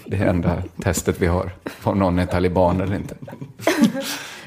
Det 0.07 0.17
är 0.17 0.27
enda 0.27 0.63
testet 0.83 1.17
vi 1.19 1.27
har, 1.27 1.51
på 1.83 1.91
om 1.91 1.99
någon 1.99 2.19
är 2.19 2.27
taliban 2.27 2.81
eller 2.81 2.97
inte. 2.97 3.15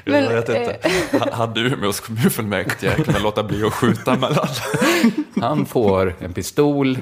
Men, 0.04 0.24
jag 0.24 0.30
vet 0.30 0.48
inte. 0.48 0.76
Ha- 1.18 1.32
Hade 1.32 1.60
Umeås 1.60 2.00
kommunfullmäktige 2.00 3.04
kunnat 3.04 3.22
låta 3.22 3.42
bli 3.42 3.64
att 3.64 3.72
skjuta 3.74 4.16
mellan 4.16 4.46
Han 5.40 5.66
får 5.66 6.14
en 6.20 6.32
pistol, 6.32 6.98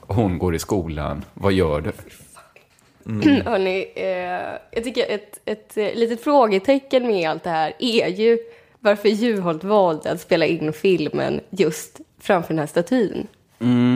och 0.00 0.14
hon 0.14 0.38
går 0.38 0.54
i 0.54 0.58
skolan. 0.58 1.24
Vad 1.34 1.52
gör 1.52 1.80
du? 1.80 1.92
Hörrni, 3.44 3.92
eh, 3.96 4.04
jag 4.70 4.84
tycker 4.84 5.06
ett, 5.10 5.38
ett 5.44 5.76
eh, 5.76 5.94
litet 5.94 6.24
frågetecken 6.24 7.06
med 7.06 7.30
allt 7.30 7.44
det 7.44 7.50
här 7.50 7.72
är 7.78 8.08
ju 8.08 8.38
varför 8.80 9.08
Juholt 9.08 9.64
valde 9.64 10.10
att 10.10 10.20
spela 10.20 10.46
in 10.46 10.72
filmen 10.72 11.40
just 11.50 12.00
framför 12.22 12.48
den 12.48 12.58
här 12.58 12.66
statyn. 12.66 13.26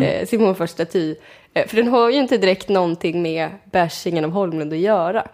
Eh, 0.02 0.26
sin 0.26 0.42
morfars 0.42 0.70
staty. 0.70 1.14
Eh, 1.54 1.66
för 1.66 1.76
den 1.76 1.88
har 1.88 2.10
ju 2.10 2.16
inte 2.16 2.38
direkt 2.38 2.68
någonting 2.68 3.22
med 3.22 3.50
bashingen 3.72 4.24
av 4.24 4.30
Holmlund 4.30 4.72
att 4.72 4.78
göra. 4.78 5.26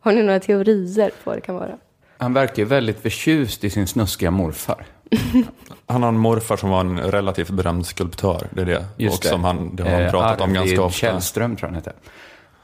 Har 0.00 0.12
ni 0.12 0.22
några 0.22 0.40
teorier 0.40 1.08
på 1.08 1.30
vad 1.30 1.36
det 1.36 1.40
kan 1.40 1.54
vara? 1.54 1.78
Han 2.18 2.32
verkar 2.34 2.56
ju 2.56 2.64
väldigt 2.64 3.00
förtjust 3.02 3.64
i 3.64 3.70
sin 3.70 3.86
snuskiga 3.86 4.30
morfar. 4.30 4.86
Han 5.86 6.02
har 6.02 6.08
en 6.08 6.18
morfar 6.18 6.56
som 6.56 6.70
var 6.70 6.80
en 6.80 6.98
relativt 6.98 7.50
berömd 7.50 7.86
skulptör. 7.86 8.46
Det 8.50 8.60
är 8.60 8.66
det. 8.66 8.84
Just 8.96 9.24
och 9.24 9.30
som 9.30 9.44
han, 9.44 9.76
det 9.76 9.82
har 9.82 9.90
han 9.90 10.02
Eh, 10.02 10.10
pratat 10.10 10.40
om 10.40 10.50
Arvid 10.50 10.56
ganska 10.56 10.82
ofta. 10.82 10.98
Källström 10.98 11.56
tror 11.56 11.70
jag 11.70 11.74
han 11.74 11.82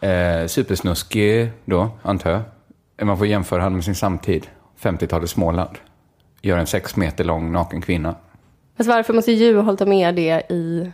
heter. 0.00 0.42
Eh, 0.42 0.46
supersnuskig 0.46 1.50
då, 1.64 1.90
antar 2.02 2.30
jag. 2.30 2.40
Eh, 2.98 3.04
Man 3.06 3.18
får 3.18 3.26
jämföra 3.26 3.62
honom 3.62 3.74
med 3.74 3.84
sin 3.84 3.94
samtid. 3.94 4.46
50-talets 4.82 5.32
Småland. 5.32 5.76
Gör 6.42 6.58
en 6.58 6.66
sex 6.66 6.96
meter 6.96 7.24
lång 7.24 7.52
naken 7.52 7.82
kvinna. 7.82 8.14
Fast 8.76 8.88
varför 8.88 9.12
måste 9.14 9.32
Juholt 9.32 9.80
ha 9.80 9.86
med 9.86 10.14
det 10.14 10.42
i 10.50 10.90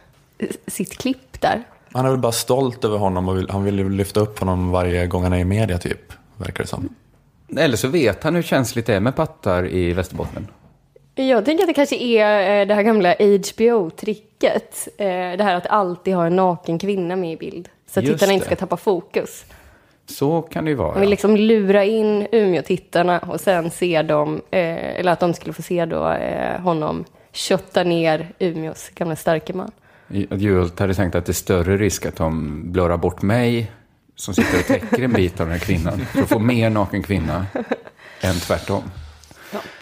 sitt 0.67 0.99
klipp 0.99 1.41
där? 1.41 1.63
Han 1.93 2.07
är 2.07 2.11
väl 2.11 2.19
bara 2.19 2.33
stolt 2.33 2.85
över 2.85 2.99
honom 2.99 3.29
och 3.29 3.37
vill, 3.39 3.51
han 3.51 3.65
vill 3.65 3.79
ju 3.79 3.91
lyfta 3.91 4.21
upp 4.21 4.39
honom 4.39 4.71
varje 4.71 5.07
gång 5.07 5.23
han 5.23 5.33
är 5.33 5.39
i 5.39 5.45
media 5.45 5.79
typ. 5.79 6.13
Verkar 6.37 6.65
det 6.65 6.69
som. 6.69 6.89
Eller 7.57 7.77
så 7.77 7.89
vet 7.89 8.25
han 8.25 8.35
hur 8.35 8.43
känsligt 8.43 8.87
det 8.87 8.95
är 8.95 9.01
med 9.01 9.17
pattar 9.17 9.67
i 9.69 9.93
Västerbotten. 9.93 10.47
Jag 11.15 11.45
tänker 11.45 11.65
att 11.65 11.69
det 11.69 11.75
kanske 11.75 11.97
är 11.97 12.61
eh, 12.61 12.67
det 12.67 12.75
här 12.75 12.83
gamla 12.83 13.15
HBO-tricket. 13.21 14.89
Eh, 14.99 15.07
Det 15.07 15.43
här 15.45 15.55
att 15.55 15.67
alltid 15.67 16.15
ha 16.15 16.27
en 16.27 16.37
naken 16.37 16.79
kvinna 16.79 17.17
med 17.17 17.33
i 17.33 17.37
bild. 17.37 17.69
Så 17.87 18.01
att 18.01 18.05
Just 18.07 18.15
tittarna 18.19 18.33
inte 18.33 18.45
det. 18.45 18.49
ska 18.49 18.57
tappa 18.57 18.77
fokus. 18.77 19.45
Så 20.07 20.43
kan 20.43 20.65
det 20.65 20.71
ju 20.71 20.77
vara. 20.77 20.93
Man 20.93 21.01
vill 21.01 21.11
liksom 21.11 21.37
lura 21.37 21.85
in 21.85 22.27
Umeå-tittarna 22.33 23.19
och 23.19 23.41
sen 23.41 23.71
se 23.71 24.03
dem, 24.03 24.41
eh, 24.51 24.99
eller 24.99 25.13
att 25.13 25.21
de 25.21 25.35
skulle 25.35 25.53
få 25.53 25.63
se 25.63 25.85
då 25.85 26.17
honom 26.63 27.05
kötta 27.33 27.85
ner 27.85 28.33
Umeås 28.39 28.91
gamla 28.95 29.17
starke 29.17 29.53
man. 29.53 29.71
Juholt 30.31 30.79
hade 30.79 30.95
tänkt 30.95 31.15
att 31.15 31.27
det 31.27 31.31
är 31.31 31.35
större 31.35 31.77
risk 31.77 32.07
att 32.07 32.17
de 32.17 32.63
blurrar 32.73 32.97
bort 32.97 33.23
mig 33.23 33.73
som 34.17 34.35
sitter 34.35 34.59
och 34.59 34.67
täcker 34.67 35.03
en 35.03 35.13
bit 35.13 35.41
av 35.41 35.47
den 35.47 35.59
här 35.59 35.65
kvinnan 35.65 36.01
för 36.07 36.23
att 36.23 36.29
få 36.29 36.39
mer 36.39 36.71
naken 36.71 37.03
kvinna 37.03 37.47
än 38.21 38.35
tvärtom. 38.35 38.83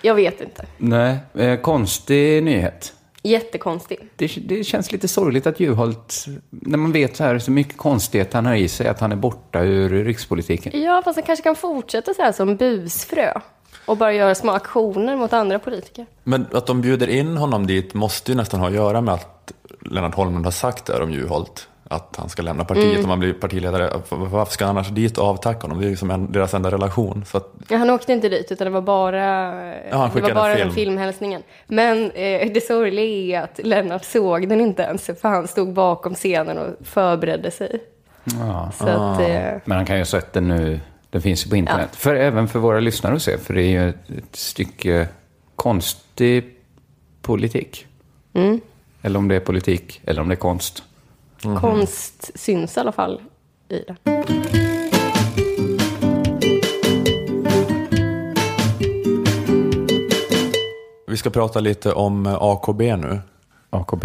Jag 0.02 0.14
vet 0.14 0.40
inte. 0.40 0.66
Nej, 0.76 1.16
eh, 1.34 1.60
konstig 1.60 2.42
nyhet. 2.42 2.92
Jättekonstigt. 3.22 4.02
Det, 4.16 4.26
det 4.26 4.64
känns 4.64 4.92
lite 4.92 5.08
sorgligt 5.08 5.46
att 5.46 5.60
Juholt, 5.60 6.26
när 6.50 6.78
man 6.78 6.92
vet 6.92 7.16
så 7.16 7.24
här 7.24 7.38
så 7.38 7.50
mycket 7.50 7.76
konstighet 7.76 8.32
han 8.32 8.46
har 8.46 8.54
i 8.54 8.68
sig, 8.68 8.88
att 8.88 9.00
han 9.00 9.12
är 9.12 9.16
borta 9.16 9.60
ur 9.62 10.04
rikspolitiken. 10.04 10.82
Ja, 10.82 11.02
fast 11.04 11.16
han 11.16 11.24
kanske 11.24 11.42
kan 11.42 11.56
fortsätta 11.56 12.14
så 12.14 12.22
här 12.22 12.32
som 12.32 12.56
busfrö. 12.56 13.40
Och 13.90 13.96
bara 13.96 14.12
göra 14.12 14.34
små 14.34 14.52
aktioner 14.52 15.16
mot 15.16 15.32
andra 15.32 15.58
politiker. 15.58 16.06
Men 16.24 16.46
att 16.52 16.66
de 16.66 16.80
bjuder 16.80 17.08
in 17.08 17.36
honom 17.36 17.66
dit 17.66 17.94
måste 17.94 18.32
ju 18.32 18.36
nästan 18.36 18.60
ha 18.60 18.66
att 18.68 18.74
göra 18.74 19.00
med 19.00 19.14
att 19.14 19.52
Lennart 19.80 20.14
Holmlund 20.14 20.44
har 20.44 20.52
sagt 20.52 20.86
där 20.86 21.02
om 21.02 21.10
Juholt. 21.10 21.66
Att 21.88 22.16
han 22.18 22.28
ska 22.28 22.42
lämna 22.42 22.64
partiet 22.64 22.90
Mm. 22.92 23.04
om 23.04 23.10
han 23.10 23.18
blir 23.18 23.32
partiledare. 23.32 23.90
Varför 24.08 24.52
ska 24.52 24.64
han 24.66 24.76
annars 24.76 24.88
dit 24.88 25.18
och 25.18 25.24
avtacka 25.26 25.60
honom? 25.60 25.80
Det 25.80 25.86
är 25.86 25.90
ju 25.90 25.96
som 25.96 26.10
en, 26.10 26.32
deras 26.32 26.54
enda 26.54 26.70
relation. 26.70 27.24
Så 27.26 27.36
att, 27.36 27.52
Ja, 27.68 27.76
han 27.76 27.90
åkte 27.90 28.12
inte 28.12 28.28
dit, 28.28 28.52
utan 28.52 28.64
det 28.64 28.70
var 28.70 28.80
bara, 28.80 29.22
han 29.92 30.10
det 30.14 30.20
var 30.20 30.34
bara 30.34 30.52
en 30.52 30.58
den 30.58 30.58
film. 30.58 30.74
filmhälsningen. 30.74 31.42
Men 31.66 32.10
eh, 32.10 32.52
det 32.52 32.66
sorgliga 32.66 33.40
är 33.40 33.44
att 33.44 33.60
Lennart 33.64 34.04
såg 34.04 34.48
den 34.48 34.60
inte 34.60 34.82
ens, 34.82 35.06
för 35.06 35.28
han 35.28 35.48
stod 35.48 35.72
bakom 35.72 36.14
scenen 36.14 36.58
och 36.58 36.86
förberedde 36.86 37.50
sig. 37.50 37.80
Ja. 38.24 38.70
Så 38.78 38.88
att, 38.88 39.20
eh, 39.20 39.60
Men 39.64 39.76
han 39.76 39.86
kan 39.86 39.96
ju 39.96 40.00
ha 40.00 40.06
sett 40.06 40.32
den 40.32 40.48
nu, 40.48 40.80
den 41.10 41.22
finns 41.22 41.46
ju 41.46 41.50
på 41.50 41.56
internet. 41.56 41.96
För, 41.96 42.14
även 42.14 42.48
för 42.48 42.58
våra 42.58 42.80
lyssnare 42.80 43.14
att 43.14 43.22
se, 43.22 43.38
för 43.38 43.54
det 43.54 43.62
är 43.62 43.68
ju 43.68 43.88
ett, 43.88 44.10
ett 44.10 44.36
stycke 44.36 45.08
konstig 45.56 46.56
politik. 47.22 47.86
Mm. 48.32 48.60
Eller 49.02 49.18
om 49.18 49.28
det 49.28 49.36
är 49.36 49.40
politik, 49.40 50.00
eller 50.04 50.22
om 50.22 50.28
det 50.28 50.34
är 50.34 50.36
konst. 50.36 50.82
Konst 51.60 52.30
syns 52.34 52.76
i 52.76 52.80
alla 52.80 52.92
fall 52.92 53.22
i 53.68 53.84
det. 53.86 53.96
Vi 61.08 61.16
ska 61.16 61.30
prata 61.30 61.60
lite 61.60 61.92
om 61.92 62.26
eh, 62.26 62.36
AKB 62.40 62.80
nu. 62.96 63.20
AKB? 63.70 64.04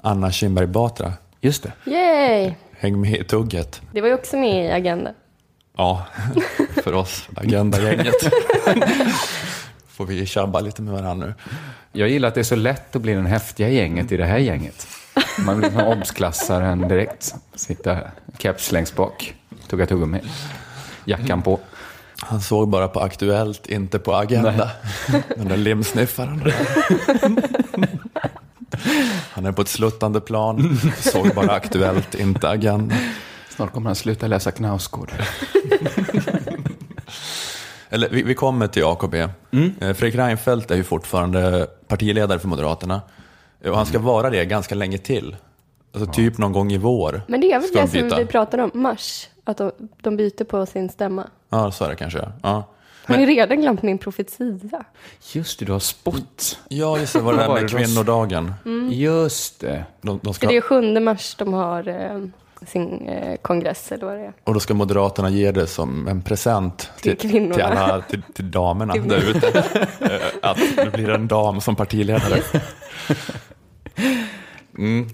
Anna 0.00 0.30
Kinberg 0.30 0.66
Batra. 0.66 1.12
Just 1.40 1.62
det. 1.62 1.90
Yay! 1.90 2.54
Häng 2.78 3.00
med 3.00 3.20
i 3.20 3.24
tugget. 3.24 3.82
Det 3.92 4.00
var 4.00 4.08
ju 4.08 4.14
också 4.14 4.36
med 4.36 4.66
i 4.66 4.70
Agenda. 4.70 5.10
Ja, 5.76 6.06
för 6.82 6.92
oss, 6.92 7.28
Agenda-gänget. 7.36 8.14
Får 9.88 10.06
vi 10.06 10.26
tjabba 10.26 10.60
lite 10.60 10.82
med 10.82 10.94
varandra 10.94 11.26
nu. 11.26 11.34
Jag 11.92 12.08
gillar 12.08 12.28
att 12.28 12.34
det 12.34 12.40
är 12.40 12.44
så 12.44 12.56
lätt 12.56 12.96
att 12.96 13.02
bli 13.02 13.12
den 13.14 13.26
häftiga 13.26 13.68
gänget 13.68 14.12
i 14.12 14.16
det 14.16 14.24
här 14.24 14.38
gänget. 14.38 14.86
Man 15.38 15.58
blir 15.58 15.70
som 15.70 15.80
obsklassaren 15.80 16.88
direkt. 16.88 17.34
Sitta 17.54 17.98
keps 18.38 18.72
längst 18.72 18.96
bak, 18.96 19.34
tugga 19.68 19.86
tuggummi, 19.86 20.20
jackan 21.04 21.42
på. 21.42 21.60
Han 22.18 22.40
såg 22.40 22.68
bara 22.68 22.88
på 22.88 23.00
Aktuellt, 23.00 23.66
inte 23.66 23.98
på 23.98 24.14
Agenda. 24.14 24.70
Den 25.36 25.48
där 25.48 25.56
limsniffaren. 25.56 26.52
Han 29.30 29.46
är 29.46 29.52
på 29.52 29.62
ett 29.62 29.68
sluttande 29.68 30.20
plan, 30.20 30.78
såg 31.00 31.34
bara 31.34 31.50
Aktuellt, 31.50 32.14
inte 32.14 32.48
Agenda. 32.48 32.94
Snart 33.56 33.72
kommer 33.72 33.86
han 33.86 33.94
sluta 33.96 34.26
läsa 34.26 34.50
Knausgård. 34.50 35.12
Eller 37.88 38.08
vi, 38.08 38.22
vi 38.22 38.34
kommer 38.34 38.66
till 38.66 38.84
AKB. 38.84 39.14
Eh, 39.14 39.28
Fredrik 39.80 40.14
Reinfeldt 40.14 40.70
är 40.70 40.76
ju 40.76 40.84
fortfarande 40.84 41.66
partiledare 41.88 42.38
för 42.38 42.48
Moderaterna. 42.48 43.00
Eh, 43.62 43.70
Och 43.70 43.76
han 43.76 43.86
ska 43.86 43.98
vara 43.98 44.30
det 44.30 44.44
ganska 44.44 44.74
länge 44.74 44.98
till. 44.98 45.36
Alltså 45.94 46.12
typ 46.12 46.38
någon 46.38 46.52
gång 46.52 46.72
i 46.72 46.78
vår. 46.78 47.22
Men 47.28 47.40
det 47.40 47.52
är 47.52 47.60
väl 47.60 47.70
det 47.72 47.80
de 47.80 48.08
som 48.08 48.18
vi 48.18 48.26
pratade 48.26 48.62
om, 48.62 48.70
mars. 48.74 49.28
Att 49.44 49.56
de, 49.56 49.72
de 50.02 50.16
byter 50.16 50.44
på 50.44 50.66
sin 50.66 50.88
stämma. 50.88 51.26
Ja, 51.50 51.70
så 51.72 51.84
är 51.84 51.88
det 51.88 51.96
kanske. 51.96 52.28
Ja, 52.42 52.64
Har 53.04 53.16
ni 53.16 53.26
redan 53.26 53.60
glömt 53.60 53.82
min 53.82 53.98
profetia? 53.98 54.84
Just 55.32 55.58
det, 55.58 55.64
du 55.64 55.72
har 55.72 55.78
spott. 55.78 56.58
ja 56.68 56.98
just 56.98 57.12
det, 57.12 57.20
var 57.20 57.32
det 57.32 57.38
där 57.38 57.52
med 57.54 57.70
kvinnodagen. 57.70 58.54
Just 58.90 59.60
det. 59.60 59.84
De, 60.02 60.20
de 60.22 60.26
För 60.26 60.32
ska, 60.32 60.46
det 60.46 60.56
är 60.56 60.60
7 60.60 61.00
mars 61.00 61.34
de 61.38 61.52
har 61.52 61.88
eh, 61.88 62.26
sin 62.66 63.08
eh, 63.08 63.36
kongress 63.42 63.92
eller 63.92 64.06
vad 64.06 64.14
det 64.14 64.20
är. 64.24 64.32
och 64.44 64.54
då 64.54 64.60
ska 64.60 64.74
Moderaterna 64.74 65.30
ge 65.30 65.52
det 65.52 65.66
som 65.66 66.08
en 66.08 66.22
present 66.22 66.90
till, 67.00 67.16
Till 67.16 67.30
till 67.52 67.62
alla, 67.62 68.02
till, 68.02 68.22
till 68.34 68.50
damerna 68.50 68.92
Till 68.92 69.08
där 69.08 69.30
ute. 69.30 69.48
Eh, 70.00 70.50
Att 70.50 70.58
det 70.76 70.92
blir 70.92 71.10
en 71.10 71.28
dam 71.28 71.60
som 71.60 71.76
partiledare. 71.76 72.42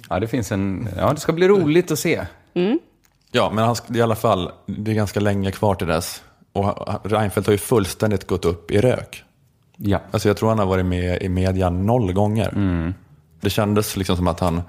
Ja, 0.09 0.21
det 0.21 0.29
finns 0.29 0.53
en... 0.53 0.89
Ja, 0.97 1.13
det 1.13 1.21
ska 1.21 1.33
bli 1.33 1.49
roligt 1.49 1.91
att 1.91 1.99
se. 1.99 2.27
Ja, 3.33 3.51
men 3.55 3.65
han, 3.65 3.77
i 3.95 4.01
alla 4.03 4.15
fall, 4.17 4.51
det 4.67 4.91
är 4.91 4.95
ganska 4.95 5.21
länge 5.21 5.51
kvar 5.51 5.75
till 5.75 5.87
dess. 5.87 6.23
Och 6.53 6.89
Reinfeldt 7.11 7.47
har 7.47 7.53
ju 7.53 7.59
fullständigt 7.59 8.27
gått 8.27 8.45
upp 8.45 8.71
i 8.71 8.81
rök. 8.81 9.25
Ja. 9.77 10.01
Alltså 10.11 10.29
jag 10.29 10.37
tror 10.37 10.49
han 10.49 10.59
har 10.59 10.67
varit 10.67 10.87
med 10.87 11.23
i 11.23 11.29
media 11.29 11.71
noll 11.71 12.13
gånger. 12.13 12.93
Det 13.41 13.51
kändes 13.51 13.97
liksom 13.97 14.17
som 14.17 14.29
att 14.29 14.41
han 14.41 14.63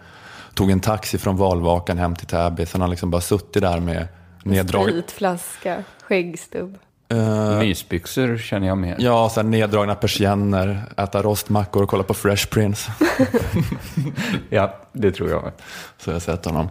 tog 0.54 0.72
en 0.72 0.80
taxi 0.80 1.18
från 1.18 1.38
valvakan 1.38 1.98
hem 1.98 2.16
till 2.16 2.28
Täby. 2.28 2.66
Sen 2.66 2.82
har 2.82 2.86
han 2.86 2.90
liksom 2.90 3.12
bara 3.12 3.22
suttit 3.22 3.62
där 3.62 3.80
med 3.80 4.08
neddrag... 4.44 4.90
Spritflaska, 4.90 5.84
skäggstubb. 6.02 6.78
Eh, 7.10 7.60
Mysbyxor 7.60 8.38
känner 8.38 8.68
jag 8.68 8.78
med. 8.78 8.96
ja, 9.00 9.30
sen 9.30 9.52
neddragna 9.52 9.96
persienner, 9.96 10.82
äta 10.98 11.22
rostmackor 11.22 11.84
och 11.84 11.90
kolla 11.90 12.04
på 12.04 12.14
Fresh 12.14 12.48
Prince. 12.50 12.92
Ja, 14.50 14.80
det 14.92 15.12
tror 15.12 15.30
jag. 15.30 15.52
Så 15.98 16.10
jag 16.10 16.16
har 16.16 16.20
sett 16.20 16.46
honom. 16.46 16.70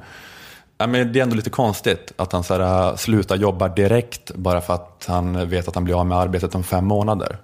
Ja, 0.79 0.87
men 0.87 1.13
det 1.13 1.19
är 1.19 1.23
ändå 1.23 1.37
lite 1.37 1.51
konstigt 1.51 2.13
att 2.17 2.33
han 2.33 2.45
så 2.45 2.55
här, 2.55 2.89
äh, 2.91 2.97
slutar 2.97 3.37
jobba 3.37 3.69
direkt 3.69 4.35
bara 4.35 4.61
för 4.61 4.75
att 4.75 5.05
han 5.09 5.49
vet 5.49 5.69
att 5.69 5.75
han 5.75 5.85
blir 5.85 6.01
av 6.01 6.07
med 6.07 6.19
arbetet 6.19 6.55
om 6.55 6.65
fem 6.65 6.85
månader. 6.85 7.39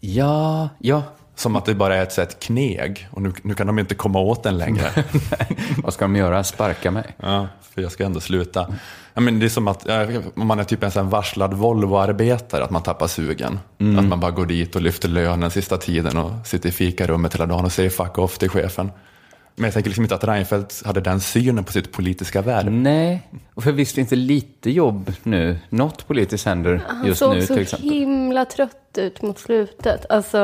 Ja, 0.00 0.68
ja. 0.78 1.02
Som 1.42 1.56
att 1.56 1.64
det 1.64 1.74
bara 1.74 1.96
är 1.96 2.02
ett 2.02 2.12
sätt 2.12 2.40
kneg 2.40 3.08
och 3.10 3.22
nu, 3.22 3.32
nu 3.42 3.54
kan 3.54 3.66
de 3.66 3.78
inte 3.78 3.94
komma 3.94 4.20
åt 4.20 4.42
den 4.42 4.58
längre. 4.58 4.90
Vad 5.82 5.94
ska 5.94 6.04
de 6.04 6.16
göra? 6.16 6.44
Sparka 6.44 6.90
mig? 6.90 7.04
Ja, 7.16 7.48
för 7.74 7.82
jag 7.82 7.92
ska 7.92 8.04
ändå 8.04 8.20
sluta. 8.20 8.66
Ja, 9.14 9.20
men 9.20 9.38
det 9.38 9.46
är 9.46 9.48
som 9.50 9.68
att 9.68 9.86
om 10.34 10.46
man 10.46 10.58
är 10.58 10.64
typ 10.64 10.82
en 10.82 10.90
sån 10.90 11.08
varslad 11.08 11.54
Volvo-arbetare, 11.54 12.64
att 12.64 12.70
man 12.70 12.82
tappar 12.82 13.06
sugen. 13.06 13.58
Att 13.98 14.04
man 14.04 14.20
bara 14.20 14.30
går 14.30 14.46
dit 14.46 14.76
och 14.76 14.82
lyfter 14.82 15.08
lönen 15.08 15.50
sista 15.50 15.76
tiden 15.76 16.18
och 16.18 16.46
sitter 16.46 16.68
i 16.68 16.72
fikarummet 16.72 17.34
hela 17.34 17.46
dagen 17.46 17.64
och 17.64 17.72
säger 17.72 17.90
fuck 17.90 18.18
off 18.18 18.38
till 18.38 18.48
chefen. 18.50 18.90
Men 19.54 19.64
jag 19.64 19.74
tänker 19.74 19.90
liksom 19.90 20.04
inte 20.04 20.14
att 20.14 20.24
Reinfeldt 20.24 20.82
hade 20.86 21.00
den 21.00 21.20
synen 21.20 21.64
på 21.64 21.72
sitt 21.72 21.92
politiska 21.92 22.42
värv. 22.42 22.72
Nej, 22.72 23.28
och 23.54 23.62
för 23.64 23.72
visst 23.72 23.96
är 23.96 24.00
inte 24.00 24.16
lite 24.16 24.70
jobb 24.70 25.12
nu? 25.22 25.58
Något 25.68 26.06
politiskt 26.06 26.46
händer 26.46 26.82
Han 26.88 27.06
just 27.06 27.18
såg 27.18 27.34
nu 27.34 27.46
så 27.46 27.54
till 27.54 27.62
exempel. 27.62 27.90
himla 27.90 28.44
trött 28.44 28.76
ut 28.96 29.22
mot 29.22 29.38
slutet. 29.38 30.06
Alltså, 30.10 30.38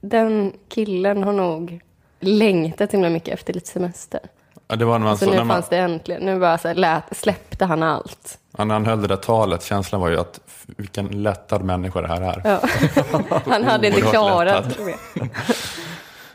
den 0.00 0.52
killen 0.68 1.22
har 1.22 1.32
nog 1.32 1.80
längtat 2.20 2.92
himla 2.92 3.10
mycket 3.10 3.34
efter 3.34 3.52
lite 3.52 3.68
semester. 3.68 4.20
Ja, 4.68 4.76
det 4.76 4.84
var 4.84 4.98
när, 4.98 5.06
man 5.06 5.18
Så 5.18 5.24
så, 5.24 5.30
nu 5.30 5.36
när, 5.36 5.44
man, 5.44 5.56
fanns 5.56 5.68
det 5.68 5.78
äntligen, 5.78 6.22
nu 6.22 6.40
bara 6.40 6.58
så 6.58 6.68
här, 6.68 6.74
lät, 6.74 7.16
släppte 7.16 7.64
han 7.64 7.82
allt. 7.82 8.38
ja, 8.56 8.64
när 8.64 8.74
han 8.74 8.86
höll 8.86 9.02
det 9.02 9.08
där 9.08 9.16
talet, 9.16 9.64
känslan 9.64 10.00
var 10.00 10.08
ju 10.08 10.20
att 10.20 10.40
vilken 10.76 11.22
lättad 11.22 11.64
människa 11.64 12.00
det 12.00 12.08
här 12.08 12.20
är. 12.20 12.40
Ja. 12.44 12.60
Han 13.46 13.64
hade 13.64 13.86
inte 13.86 14.00
klarat 14.00 14.78
det. 14.78 14.96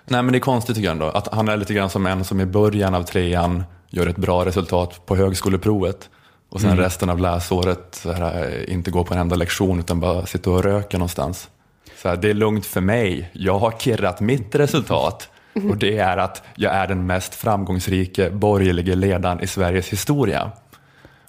Nej 0.06 0.24
men 0.24 0.32
det 0.32 0.38
är 0.38 0.40
konstigt 0.40 0.76
tycker 0.76 0.88
jag 0.88 0.92
ändå, 0.92 1.06
att 1.06 1.34
han 1.34 1.48
är 1.48 1.58
lite 1.58 1.74
grann 1.74 1.90
som 1.90 2.06
en 2.06 2.24
som 2.24 2.42
i 2.42 2.46
början 2.46 2.96
av 2.96 3.04
trean 3.04 3.64
gör 3.90 4.08
ett 4.08 4.18
bra 4.18 4.46
resultat 4.46 5.06
på 5.06 5.16
högskoleprovet. 5.16 6.10
Och 6.50 6.62
sen 6.62 6.78
resten 6.78 7.10
av 7.10 7.20
läsåret 7.20 7.96
så 7.96 8.12
här, 8.12 8.70
inte 8.70 8.92
går 8.92 9.04
på 9.04 9.14
en 9.14 9.20
enda 9.20 9.36
lektion 9.36 9.80
utan 9.80 10.00
bara 10.00 10.26
sitter 10.26 10.52
och 10.52 10.64
röker 10.64 10.98
någonstans. 10.98 11.50
Så 12.04 12.10
här, 12.10 12.18
det 12.18 12.30
är 12.30 12.34
lugnt 12.34 12.66
för 12.66 12.82
mig, 12.82 13.30
jag 13.34 13.60
har 13.60 13.72
kirrat 13.72 14.20
mitt 14.20 14.56
resultat. 14.56 15.30
Och 15.70 15.78
det 15.78 15.98
är 15.98 16.18
att 16.18 16.44
jag 16.56 16.74
är 16.74 16.88
den 16.88 17.06
mest 17.06 17.36
framgångsrike 17.36 18.30
borgerliga 18.30 18.96
ledaren 18.96 19.40
i 19.40 19.48
Sveriges 19.48 19.90
historia. 19.90 20.52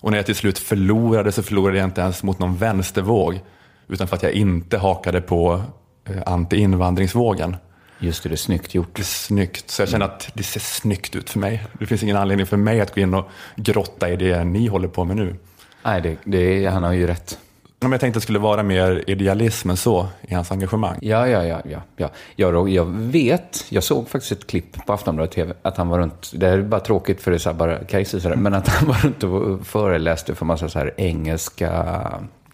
Och 0.00 0.10
när 0.10 0.18
jag 0.18 0.26
till 0.26 0.34
slut 0.34 0.58
förlorade 0.58 1.32
så 1.32 1.42
förlorade 1.42 1.78
jag 1.78 1.86
inte 1.86 2.00
ens 2.00 2.22
mot 2.22 2.38
någon 2.38 2.56
vänstervåg. 2.56 3.40
Utan 3.88 4.08
för 4.08 4.16
att 4.16 4.22
jag 4.22 4.32
inte 4.32 4.78
hakade 4.78 5.20
på 5.20 5.62
eh, 6.04 6.22
anti-invandringsvågen. 6.26 7.56
Just 7.98 8.22
det, 8.22 8.28
det 8.28 8.34
är 8.34 8.36
snyggt 8.36 8.74
gjort. 8.74 8.96
Det 8.96 9.02
är 9.02 9.04
snyggt, 9.04 9.70
så 9.70 9.82
jag 9.82 9.88
känner 9.88 10.06
att 10.06 10.30
det 10.34 10.42
ser 10.42 10.60
snyggt 10.60 11.16
ut 11.16 11.30
för 11.30 11.38
mig. 11.38 11.62
Det 11.78 11.86
finns 11.86 12.02
ingen 12.02 12.16
anledning 12.16 12.46
för 12.46 12.56
mig 12.56 12.80
att 12.80 12.94
gå 12.94 13.00
in 13.00 13.14
och 13.14 13.28
grotta 13.56 14.10
i 14.10 14.16
det 14.16 14.44
ni 14.44 14.66
håller 14.66 14.88
på 14.88 15.04
med 15.04 15.16
nu. 15.16 15.36
Nej, 15.84 16.00
det, 16.00 16.16
det, 16.24 16.66
han 16.66 16.82
har 16.82 16.92
ju 16.92 17.06
rätt. 17.06 17.38
Men 17.88 17.92
jag 17.92 18.00
tänkte 18.00 18.16
att 18.16 18.22
det 18.22 18.24
skulle 18.24 18.38
vara 18.38 18.62
mer 18.62 19.04
idealism 19.06 19.70
än 19.70 19.76
så 19.76 20.06
i 20.22 20.34
hans 20.34 20.52
engagemang. 20.52 20.98
Ja, 21.00 21.28
ja, 21.28 21.44
ja, 21.44 21.60
ja. 21.64 21.82
ja. 21.96 22.10
Jag, 22.36 22.68
jag 22.68 22.84
vet, 22.86 23.64
jag 23.68 23.84
såg 23.84 24.08
faktiskt 24.08 24.32
ett 24.32 24.46
klipp 24.46 24.86
på 24.86 24.92
Aftonbladet 24.92 25.32
TV, 25.32 25.54
att 25.62 25.76
han 25.76 25.88
var 25.88 25.98
runt, 25.98 26.32
det 26.34 26.46
här 26.46 26.58
är 26.58 26.62
bara 26.62 26.80
tråkigt 26.80 27.20
för 27.20 27.30
det 27.30 27.36
är 27.36 27.38
så 27.38 27.52
bara 27.52 27.78
case 27.84 28.20
sådär, 28.20 28.36
men 28.36 28.54
att 28.54 28.68
han 28.68 28.88
var 28.88 28.94
runt 28.94 29.24
och 29.24 29.66
föreläste 29.66 30.34
för 30.34 30.44
massa 30.44 30.68
så 30.68 30.78
här 30.78 30.94
engelska 30.96 31.98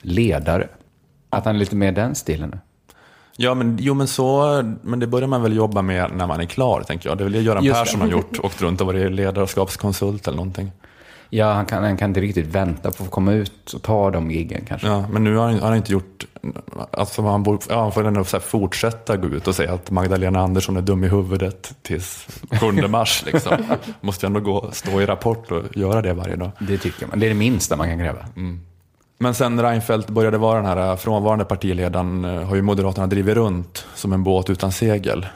ledare. 0.01 0.69
Att 1.31 1.45
han 1.45 1.55
är 1.55 1.59
lite 1.59 1.77
mer 1.77 1.93
den 1.93 2.15
stilen 2.15 2.51
nu. 2.51 2.59
Ja, 3.37 3.55
men, 3.55 3.79
jo, 3.81 3.95
men, 3.95 4.09
så, 4.09 4.63
men 4.83 5.01
det 5.01 5.07
börjar 5.07 5.29
man 5.29 5.43
väl 5.43 5.57
jobba 5.57 5.83
med 5.83 6.11
när 6.17 6.27
man 6.27 6.41
är 6.41 6.45
klar, 6.45 6.83
tänker 6.83 7.09
jag. 7.09 7.19
Det 7.19 7.23
är 7.23 7.25
väl 7.25 7.33
det 7.33 7.41
Göran. 7.41 7.65
Persson 7.65 8.01
har 8.01 8.09
gjort, 8.09 8.39
åkt 8.43 8.63
runt 8.63 8.81
och 8.81 8.87
varit 8.87 9.13
ledarskapskonsult 9.13 10.27
eller 10.29 10.37
någonting. 10.37 10.73
Ja, 11.31 11.53
han 11.53 11.67
kan, 11.67 11.83
han 11.83 11.97
kan 11.97 12.11
inte 12.11 12.21
riktigt 12.21 12.47
vänta 12.47 12.91
på 12.91 13.05
att 13.05 13.11
komma 13.11 13.33
ut 13.33 13.73
och 13.73 13.83
ta 13.83 14.11
de 14.11 14.31
giggen 14.31 14.65
kanske. 14.69 14.87
Ja, 14.87 15.05
men 15.11 15.25
nu 15.25 15.37
har 15.37 15.47
han, 15.47 15.61
har 15.61 15.69
han 15.69 15.77
inte 15.77 15.93
gjort... 15.93 16.27
Alltså 16.91 17.23
han, 17.23 17.43
borde, 17.43 17.59
ja, 17.69 17.83
han 17.83 17.93
får 17.93 18.07
ändå 18.07 18.25
fortsätta 18.25 19.17
gå 19.17 19.29
ut 19.29 19.49
och 19.49 19.55
säga 19.55 19.73
att 19.73 19.91
Magdalena 19.91 20.41
Andersson 20.41 20.77
är 20.77 20.83
dum 20.83 21.05
i 21.05 21.09
huvudet 21.09 21.75
tills 21.83 22.27
7 22.61 22.89
mars. 22.89 23.25
Liksom. 23.27 23.53
Måste 24.01 24.27
ändå 24.27 24.41
gå, 24.41 24.71
stå 24.73 25.01
i 25.01 25.07
Rapport 25.07 25.51
och 25.51 25.77
göra 25.77 26.03
det 26.03 26.13
varje 26.13 26.37
dag. 26.37 26.51
Det 26.61 26.79
tycker 26.79 27.07
man. 27.07 27.21
Det 27.21 27.27
är 27.27 27.29
det 27.29 27.35
minsta 27.35 27.77
man 27.77 27.89
kan 27.89 27.99
kräva. 27.99 28.27
Men 29.19 29.35
sen 29.35 29.63
Reinfeldt 29.63 30.11
började 30.11 30.39
vara 30.39 30.57
den 30.57 30.67
här 30.67 30.97
frånvarande 30.97 31.45
partiledaren 31.45 32.25
eh, 32.25 32.43
har 32.43 32.57
ju 32.57 32.63
Moderaterna 32.63 33.07
drivit 33.07 33.35
runt 33.35 33.87
som 33.95 34.13
en 34.13 34.23
båt 34.23 34.51
utan 34.51 34.73
segel. 34.73 35.27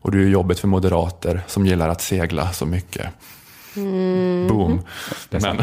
Och 0.00 0.10
det 0.10 0.18
är 0.18 0.22
ju 0.22 0.30
jobbigt 0.30 0.58
för 0.58 0.68
moderater 0.68 1.42
som 1.46 1.66
gillar 1.66 1.88
att 1.88 2.00
segla 2.00 2.52
så 2.52 2.66
mycket. 2.66 3.06
Boom. 4.48 4.80
Men, 5.30 5.56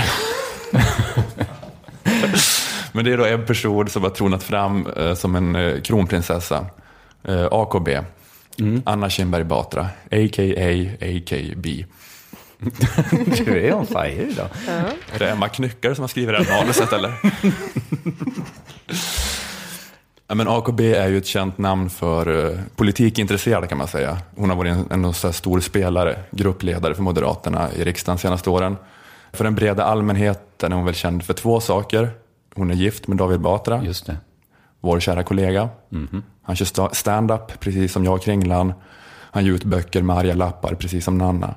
men 2.91 3.05
det 3.05 3.14
är 3.14 3.18
då 3.18 3.26
en 3.26 3.45
person 3.45 3.89
som 3.89 4.03
har 4.03 4.09
tronat 4.09 4.43
fram 4.43 4.88
eh, 4.88 5.14
som 5.14 5.36
en 5.36 5.55
eh, 5.55 5.82
kronprinsessa. 5.82 6.66
Eh, 7.24 7.47
AKB. 7.51 7.89
Anna 8.86 9.09
Kinberg 9.09 9.43
Batra, 9.43 9.82
a.k.a. 10.12 10.89
AKB. 11.01 11.86
Du 13.45 13.68
är 13.68 13.74
on 13.74 13.88
fire 13.88 14.28
idag. 14.32 14.47
Är 15.14 15.20
det 15.20 15.30
Emma 15.30 15.49
Knyckare 15.49 15.95
som 15.95 16.03
har 16.03 16.07
skrivit 16.07 16.38
det 16.38 16.43
här 16.43 16.62
manuset 16.62 16.93
eller? 16.93 17.14
ja, 20.32 20.36
men 20.36 20.47
AKB 20.47 20.79
är 20.93 21.07
ju 21.07 21.17
ett 21.17 21.25
känt 21.25 21.57
namn 21.57 21.89
för 21.89 22.45
eh, 22.51 22.59
politikintresserade 22.75 23.67
kan 23.67 23.77
man 23.77 23.88
säga. 23.88 24.17
Hon 24.36 24.49
har 24.49 24.57
varit 24.57 24.71
en, 24.91 25.05
en 25.05 25.13
så 25.13 25.27
här 25.27 25.32
stor 25.34 25.59
spelare, 25.59 26.19
gruppledare 26.32 26.95
för 26.95 27.03
Moderaterna 27.03 27.69
i 27.73 27.84
riksdagen 27.84 28.15
de 28.17 28.21
senaste 28.21 28.49
åren. 28.49 28.77
För 29.34 29.43
den 29.43 29.55
breda 29.55 29.84
allmänheten 29.86 30.71
är 30.71 30.75
hon 30.75 30.86
väl 30.86 30.95
känd 30.95 31.23
för 31.23 31.34
två 31.34 31.59
saker. 31.59 32.09
Hon 32.55 32.71
är 32.71 32.75
gift 32.75 33.07
med 33.07 33.17
David 33.17 33.39
Batra, 33.39 33.84
Just 33.84 34.05
det. 34.05 34.17
vår 34.79 34.99
kära 34.99 35.23
kollega. 35.23 35.69
Han 36.43 36.55
kör 36.55 36.65
sta- 36.65 36.93
stand-up, 36.93 37.59
precis 37.59 37.91
som 37.93 38.05
jag 38.05 38.21
Kringlan. 38.21 38.73
Han 39.32 39.45
ger 39.45 39.51
ut 39.51 39.63
böcker 39.63 40.01
med 40.01 40.17
arga 40.17 40.34
lappar, 40.34 40.73
precis 40.75 41.05
som 41.05 41.17
Nanna. 41.17 41.55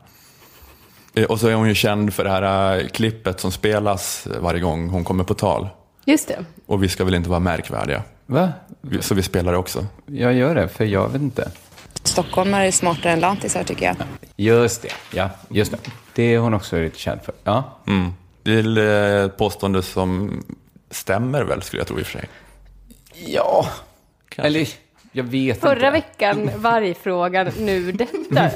Eh, 1.14 1.24
Och 1.24 1.40
så 1.40 1.48
är 1.48 1.54
hon 1.54 1.68
ju 1.68 1.74
känd 1.74 2.14
för 2.14 2.24
det 2.24 2.30
här 2.30 2.78
eh, 2.78 2.86
klippet 2.86 3.40
som 3.40 3.52
spelas 3.52 4.26
varje 4.40 4.60
gång 4.60 4.88
hon 4.88 5.04
kommer 5.04 5.24
på 5.24 5.34
tal. 5.34 5.68
Just 6.04 6.28
det. 6.28 6.44
Och 6.66 6.82
vi 6.82 6.88
ska 6.88 7.04
väl 7.04 7.14
inte 7.14 7.30
vara 7.30 7.40
märkvärdiga. 7.40 8.02
Va? 8.26 8.52
Så 9.00 9.14
vi 9.14 9.22
spelar 9.22 9.52
det 9.52 9.58
också. 9.58 9.86
Jag 10.06 10.34
gör 10.34 10.54
det, 10.54 10.68
för 10.68 10.84
jag 10.84 11.08
vet 11.08 11.22
inte. 11.22 11.50
Stockholmare 12.02 12.66
är 12.66 12.70
smartare 12.70 13.12
än 13.12 13.20
lantisar 13.20 13.64
tycker 13.64 13.86
jag. 13.86 13.96
Just 14.36 14.82
det, 14.82 14.88
ja, 15.12 15.30
just 15.48 15.72
det. 15.72 15.78
Det 16.14 16.22
är 16.22 16.38
hon 16.38 16.54
också 16.54 16.76
lite 16.76 16.98
känd 16.98 17.20
för. 17.22 17.34
Ja. 17.44 17.78
Mm. 17.86 18.12
Det 18.42 18.52
är 18.52 18.56
väl, 18.56 18.78
eh, 18.78 19.24
ett 19.24 19.36
påstående 19.36 19.82
som 19.82 20.42
stämmer 20.90 21.42
väl, 21.42 21.62
skulle 21.62 21.80
jag 21.80 21.86
tro 21.86 21.98
i 21.98 22.02
och 22.02 22.06
för 22.06 22.18
sig. 22.18 22.28
Ja. 23.26 23.66
Eller, 24.36 24.68
jag 25.12 25.24
vet 25.24 25.60
Förra 25.60 25.74
inte. 25.74 25.90
veckan 25.90 26.50
vargfrågan, 26.56 27.50
nu 27.58 27.92
detta. 27.92 28.50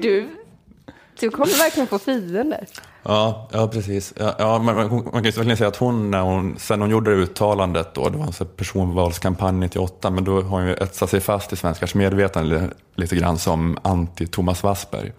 Du, 0.00 0.28
du 1.20 1.30
kommer 1.30 1.58
verkligen 1.58 1.86
få 1.86 1.98
fiender. 1.98 2.66
Ja, 3.02 3.48
ja 3.52 3.68
precis. 3.68 4.14
Ja, 4.16 4.34
ja, 4.38 4.58
man, 4.58 4.76
man, 4.76 4.90
man 4.90 5.12
kan 5.12 5.24
ju 5.24 5.30
verkligen 5.30 5.56
säga 5.56 5.68
att 5.68 5.76
hon, 5.76 6.10
när 6.10 6.20
hon, 6.20 6.58
sen 6.58 6.80
hon 6.80 6.90
gjorde 6.90 7.10
det 7.10 7.16
uttalandet 7.16 7.94
då, 7.94 8.08
det 8.08 8.18
var 8.18 8.26
en 8.26 8.46
personvalskampanj 8.56 9.58
98, 9.58 10.10
men 10.10 10.24
då 10.24 10.34
har 10.34 10.42
hon 10.42 10.66
ju 10.66 10.72
etsat 10.72 11.10
sig 11.10 11.20
fast 11.20 11.52
i 11.52 11.56
svenskars 11.56 11.94
medvetande 11.94 12.54
lite, 12.54 12.74
lite 12.94 13.16
grann 13.16 13.38
som 13.38 13.78
anti-Thomas 13.82 14.62
Wassberg. 14.62 15.12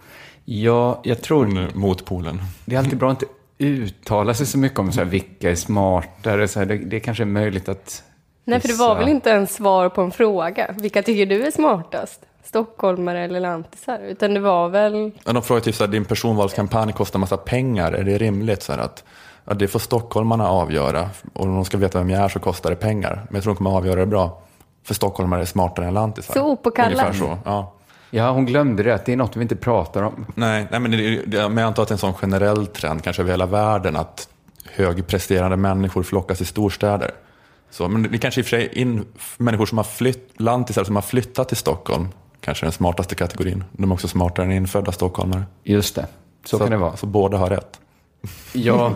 Ja, 0.44 1.00
jag 1.04 1.22
tror... 1.22 1.44
Hon 1.44 1.68
motpolen. 1.74 2.40
Det 2.64 2.74
är 2.74 2.78
alltid 2.78 2.98
bra 2.98 3.10
att 3.10 3.22
inte 3.22 3.34
uttala 3.58 4.34
sig 4.34 4.46
så 4.46 4.58
mycket 4.58 4.78
om 4.78 4.92
så 4.92 5.00
här, 5.00 5.06
vilka 5.06 5.50
är 5.50 5.54
smartare. 5.54 6.48
Så 6.48 6.58
här, 6.58 6.66
det, 6.66 6.78
det 6.78 7.00
kanske 7.00 7.22
är 7.22 7.26
möjligt 7.26 7.68
att... 7.68 8.02
Nej, 8.44 8.60
för 8.60 8.68
det 8.68 8.74
var 8.74 8.96
väl 8.96 9.08
inte 9.08 9.30
ens 9.30 9.54
svar 9.54 9.88
på 9.88 10.02
en 10.02 10.10
fråga. 10.10 10.74
Vilka 10.78 11.02
tycker 11.02 11.26
du 11.26 11.46
är 11.46 11.50
smartast? 11.50 12.20
Stockholmare 12.44 13.24
eller 13.24 13.40
lantisar? 13.40 13.98
Utan 13.98 14.34
det 14.34 14.40
var 14.40 14.68
väl... 14.68 15.10
Ja, 15.24 15.32
de 15.32 15.42
frågar 15.42 15.60
typ 15.60 15.74
så 15.74 15.84
här, 15.84 15.90
din 15.92 16.04
personvalskampanj 16.04 16.92
kostar 16.92 17.18
massa 17.18 17.36
pengar, 17.36 17.92
är 17.92 18.04
det 18.04 18.18
rimligt? 18.18 18.62
Så 18.62 18.72
här 18.72 18.78
att, 18.78 19.04
ja, 19.44 19.54
det 19.54 19.68
får 19.68 19.78
stockholmarna 19.78 20.48
avgöra, 20.48 21.10
och 21.32 21.44
om 21.44 21.54
de 21.54 21.64
ska 21.64 21.78
veta 21.78 21.98
vem 21.98 22.10
jag 22.10 22.22
är 22.22 22.28
så 22.28 22.38
kostar 22.38 22.70
det 22.70 22.76
pengar. 22.76 23.14
Men 23.14 23.34
jag 23.34 23.42
tror 23.42 23.54
de 23.54 23.56
kommer 23.56 23.70
avgöra 23.70 24.00
det 24.00 24.06
bra. 24.06 24.42
För 24.84 24.94
stockholmare 24.94 25.40
är 25.40 25.44
smartare 25.44 25.86
än 25.86 25.94
lantisar. 25.94 26.34
Så 26.34 26.46
opåkallat. 26.46 26.92
Ungefär 26.92 27.12
så, 27.12 27.38
ja. 27.44 27.72
Ja, 28.10 28.30
hon 28.30 28.46
glömde 28.46 28.82
det, 28.82 28.94
att 28.94 29.06
det 29.06 29.12
är 29.12 29.16
något 29.16 29.36
vi 29.36 29.42
inte 29.42 29.56
pratar 29.56 30.02
om. 30.02 30.26
Nej, 30.34 30.66
nej 30.70 30.80
men, 30.80 30.90
det, 30.90 31.22
det, 31.26 31.48
men 31.48 31.56
jag 31.56 31.66
antar 31.66 31.82
att 31.82 31.88
det 31.88 31.92
är 31.92 31.96
en 31.96 31.98
sån 31.98 32.14
generell 32.14 32.66
trend, 32.66 33.04
kanske 33.04 33.22
över 33.22 33.30
hela 33.30 33.46
världen, 33.46 33.96
att 33.96 34.28
högpresterande 34.72 35.56
människor 35.56 36.02
flockas 36.02 36.40
i 36.40 36.44
storstäder. 36.44 37.10
Så, 37.70 37.88
men 37.88 38.02
det 38.02 38.18
kanske 38.18 38.40
i 38.40 38.42
och 38.42 38.46
för 38.46 38.56
sig 38.56 38.68
in, 38.72 39.04
människor 39.36 39.66
som 39.66 39.78
har 39.78 39.84
flytt, 39.84 40.40
lantisar 40.40 40.84
som 40.84 40.94
har 40.94 41.02
flyttat 41.02 41.48
till 41.48 41.56
Stockholm, 41.56 42.08
kanske 42.44 42.66
den 42.66 42.72
smartaste 42.72 43.14
kategorin. 43.14 43.64
De 43.72 43.90
är 43.90 43.94
också 43.94 44.08
smartare 44.08 44.46
än 44.46 44.52
infödda 44.52 44.92
stockholmare. 44.92 45.42
Just 45.62 45.94
det, 45.94 46.06
så, 46.44 46.58
kan 46.58 46.70
det 46.70 46.76
vara. 46.76 46.96
Så 46.96 47.06
båda 47.06 47.36
har 47.36 47.50
rätt. 47.50 47.80
Ja, 48.52 48.92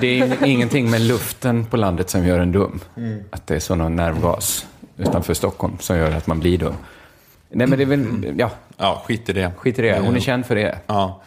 det 0.00 0.20
är 0.20 0.44
ingenting 0.44 0.90
med 0.90 1.00
luften 1.00 1.66
på 1.66 1.76
landet 1.76 2.10
som 2.10 2.26
gör 2.26 2.38
en 2.38 2.52
dum. 2.52 2.80
Mm. 2.96 3.24
Att 3.30 3.46
det 3.46 3.54
är 3.54 3.60
sån 3.60 3.96
nervgas 3.96 4.66
utanför 4.96 5.34
Stockholm 5.34 5.76
som 5.80 5.96
gör 5.96 6.10
att 6.10 6.26
man 6.26 6.40
blir 6.40 6.58
dum. 6.58 6.74
Nej, 7.50 7.66
men 7.66 7.78
det 7.78 7.84
är 7.84 7.86
väl, 7.86 8.34
ja, 8.38 8.50
Ja, 8.76 9.02
skit 9.06 9.28
i 9.28 9.32
det. 9.32 9.52
skit 9.56 9.78
i 9.78 9.82
det. 9.82 10.00
Hon 10.00 10.16
är 10.16 10.20
känd 10.20 10.46
för 10.46 10.54
det. 10.54 10.78
Ja. 10.86 11.22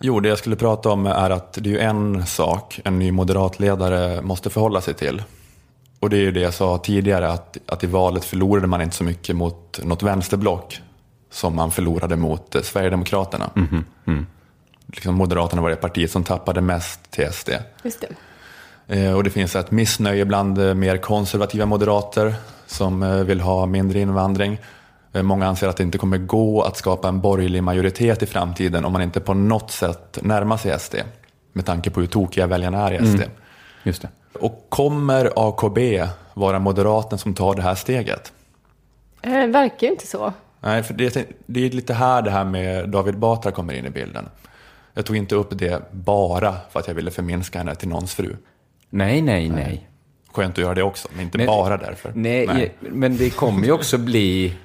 Jo, 0.00 0.20
det 0.20 0.28
jag 0.28 0.38
skulle 0.38 0.56
prata 0.56 0.90
om 0.90 1.06
är 1.06 1.30
att 1.30 1.52
det 1.52 1.68
är 1.68 1.72
ju 1.72 1.78
en 1.78 2.26
sak 2.26 2.80
en 2.84 2.98
ny 2.98 3.12
moderatledare 3.12 4.22
måste 4.22 4.50
förhålla 4.50 4.80
sig 4.80 4.94
till. 4.94 5.22
Och 6.04 6.10
det 6.10 6.16
är 6.16 6.20
ju 6.20 6.30
det 6.32 6.40
jag 6.40 6.54
sa 6.54 6.78
tidigare, 6.78 7.28
att, 7.30 7.56
att 7.66 7.84
i 7.84 7.86
valet 7.86 8.24
förlorade 8.24 8.66
man 8.66 8.80
inte 8.82 8.96
så 8.96 9.04
mycket 9.04 9.36
mot 9.36 9.80
något 9.84 10.02
vänsterblock 10.02 10.80
som 11.30 11.56
man 11.56 11.70
förlorade 11.70 12.16
mot 12.16 12.54
eh, 12.54 12.62
Sverigedemokraterna. 12.62 13.50
Liksom 14.86 15.14
Moderaterna 15.14 15.62
var 15.62 15.70
det 15.70 15.76
partiet 15.76 16.10
som 16.10 16.24
tappade 16.24 16.60
mest 16.60 17.10
till 17.10 17.32
SD. 17.32 17.50
Just 17.82 18.04
det. 18.86 19.04
Eh, 19.06 19.12
Och 19.16 19.24
det 19.24 19.30
finns 19.30 19.56
ett 19.56 19.70
missnöje 19.70 20.24
bland 20.24 20.58
eh, 20.58 20.74
mer 20.74 20.96
konservativa 20.96 21.66
moderater 21.66 22.34
som 22.66 23.02
eh, 23.02 23.10
vill 23.16 23.40
ha 23.40 23.66
mindre 23.66 24.00
invandring. 24.00 24.58
Eh, 25.12 25.22
Många 25.22 25.46
anser 25.46 25.68
att 25.68 25.76
det 25.76 25.82
inte 25.82 25.98
kommer 25.98 26.18
gå 26.18 26.62
att 26.62 26.76
skapa 26.76 27.08
en 27.08 27.20
borgerlig 27.20 27.62
majoritet 27.62 28.22
i 28.22 28.26
framtiden 28.26 28.84
om 28.84 28.92
man 28.92 29.02
inte 29.02 29.20
på 29.20 29.34
något 29.34 29.70
sätt 29.70 30.18
närmar 30.22 30.56
sig 30.56 30.78
SD. 30.80 30.94
Med 31.52 31.66
tanke 31.66 31.90
på 31.90 32.00
hur 32.00 32.06
tokiga 32.06 32.46
väljarna 32.46 32.88
är 32.90 32.92
i 33.02 33.06
SD. 33.06 33.20
Just 33.82 34.02
det. 34.02 34.08
Och 34.40 34.66
kommer 34.68 35.32
AKB 35.36 35.78
vara 36.34 36.58
moderaten 36.58 37.18
som 37.18 37.34
tar 37.34 37.54
det 37.54 37.62
här 37.62 37.74
steget? 37.74 38.32
Eh, 39.22 39.46
verkar 39.46 39.86
ju 39.86 39.92
inte 39.92 40.06
så. 40.06 40.32
Nej, 40.60 40.82
för 40.82 40.94
det, 40.94 41.28
det 41.46 41.66
är 41.66 41.70
lite 41.70 41.94
här 41.94 42.22
det 42.22 42.30
här 42.30 42.44
med 42.44 42.88
David 42.88 43.18
Batra 43.18 43.52
kommer 43.52 43.74
in 43.74 43.86
i 43.86 43.90
bilden. 43.90 44.28
Jag 44.94 45.06
tog 45.06 45.16
inte 45.16 45.34
upp 45.34 45.58
det 45.58 45.82
bara 45.92 46.54
för 46.70 46.80
att 46.80 46.88
jag 46.88 46.94
ville 46.94 47.10
förminska 47.10 47.58
henne 47.58 47.74
till 47.74 47.88
någons 47.88 48.14
fru. 48.14 48.36
Nej, 48.90 49.22
nej, 49.22 49.48
nej. 49.48 49.88
Skönt 50.32 50.54
att 50.54 50.64
göra 50.64 50.74
det 50.74 50.82
också, 50.82 51.08
men 51.12 51.20
inte 51.22 51.38
Men- 51.38 51.46
bara 51.46 51.76
därför. 51.76 52.12
Nej, 52.14 52.74
men 52.80 53.16
det 53.16 53.30
kommer 53.30 53.66
ju 53.66 53.72
också 53.72 53.98
bli... 53.98 54.56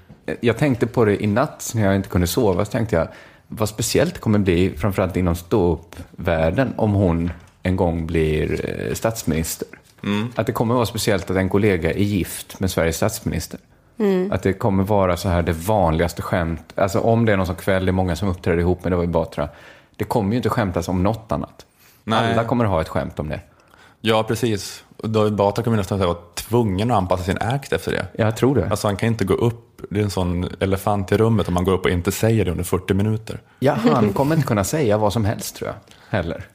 Jag 0.42 0.58
tänkte 0.58 0.88
på 0.88 1.06
det 1.06 1.24
i 1.24 1.28
natt 1.28 1.72
när 1.76 1.86
jag 1.86 1.96
inte 1.96 2.10
kunde 2.10 2.28
sova. 2.28 2.66
Så 2.66 2.72
tänkte 2.72 2.96
jag, 2.96 3.08
vad 3.48 3.70
speciellt 3.70 4.14
det 4.14 4.20
kommer 4.20 4.40
bli, 4.40 4.78
framförallt 4.78 5.18
inom 5.18 5.36
ståuppvärlden, 5.36 6.74
om 6.78 6.94
hon 6.94 7.32
en 7.64 7.76
gång 7.76 8.08
blir 8.08 8.70
eh, 8.70 8.94
statsminister. 8.94 9.68
Att 10.36 10.48
det 10.48 10.52
kommer 10.52 10.76
vara 10.76 10.86
speciellt 10.86 11.32
att 11.32 11.38
en 11.38 11.50
kollega 11.50 11.94
är 11.94 12.04
gift 12.04 12.60
med 12.60 12.72
Sveriges 12.72 12.96
statsminister. 12.98 13.60
Att 14.32 14.44
det 14.44 14.54
kommer 14.54 14.84
vara 14.84 15.18
så 15.18 15.30
här 15.30 15.42
det 15.42 15.52
vanligaste 15.52 16.22
skämt. 16.22 16.74
Alltså 16.76 17.00
om 17.00 17.26
det 17.26 17.32
är 17.32 17.38
någon 17.38 17.46
sån 17.46 17.56
kväll, 17.56 17.86
det 17.86 17.90
är 17.90 17.94
många 17.94 18.16
som 18.16 18.30
uppträder 18.30 18.60
ihop 18.60 18.84
med 18.84 18.92
det 18.92 18.96
var 18.96 19.04
ju 19.04 19.10
Batra. 19.10 19.50
Det 19.96 20.04
kommer 20.04 20.32
ju 20.32 20.38
inte 20.38 20.50
skämtas 20.50 20.88
om 20.88 21.04
något 21.04 21.32
annat. 21.32 21.66
Nej. 22.04 22.34
Alla 22.34 22.44
kommer 22.44 22.66
ha 22.66 22.82
ett 22.82 22.90
skämt 22.90 23.20
om 23.20 23.30
det. 23.30 23.40
Ja, 24.02 24.24
precis. 24.24 24.84
David 25.04 25.36
Batra 25.36 25.64
kommer 25.64 25.78
nästan 25.78 26.02
att 26.02 26.08
vara 26.08 26.18
tvungen 26.36 26.92
att 26.92 26.98
anpassa 26.98 27.24
sin 27.24 27.38
act 27.42 27.74
efter 27.74 27.92
det. 27.92 28.06
Jag 28.14 28.38
tror 28.38 28.56
det. 28.56 28.70
Alltså 28.70 28.88
han 28.88 28.96
kan 28.96 29.08
inte 29.08 29.26
gå 29.26 29.34
upp, 29.34 29.82
det 29.90 30.00
är 30.00 30.04
en 30.04 30.10
sån 30.10 30.50
elefant 30.60 31.12
i 31.12 31.18
rummet 31.18 31.48
om 31.48 31.54
man 31.54 31.64
går 31.64 31.74
upp 31.74 31.86
och 31.86 31.92
inte 31.92 32.12
säger 32.12 32.46
det 32.46 32.52
under 32.52 32.64
40 32.64 32.94
minuter. 32.94 33.42
Ja, 33.60 33.74
han 33.74 34.14
kommer 34.14 34.36
inte 34.36 34.48
kunna 34.48 34.64
säga 34.64 34.98
vad 34.98 35.14
som 35.14 35.26
helst 35.26 35.56
tror 35.56 35.70
jag, 35.70 35.76
heller. 36.18 36.46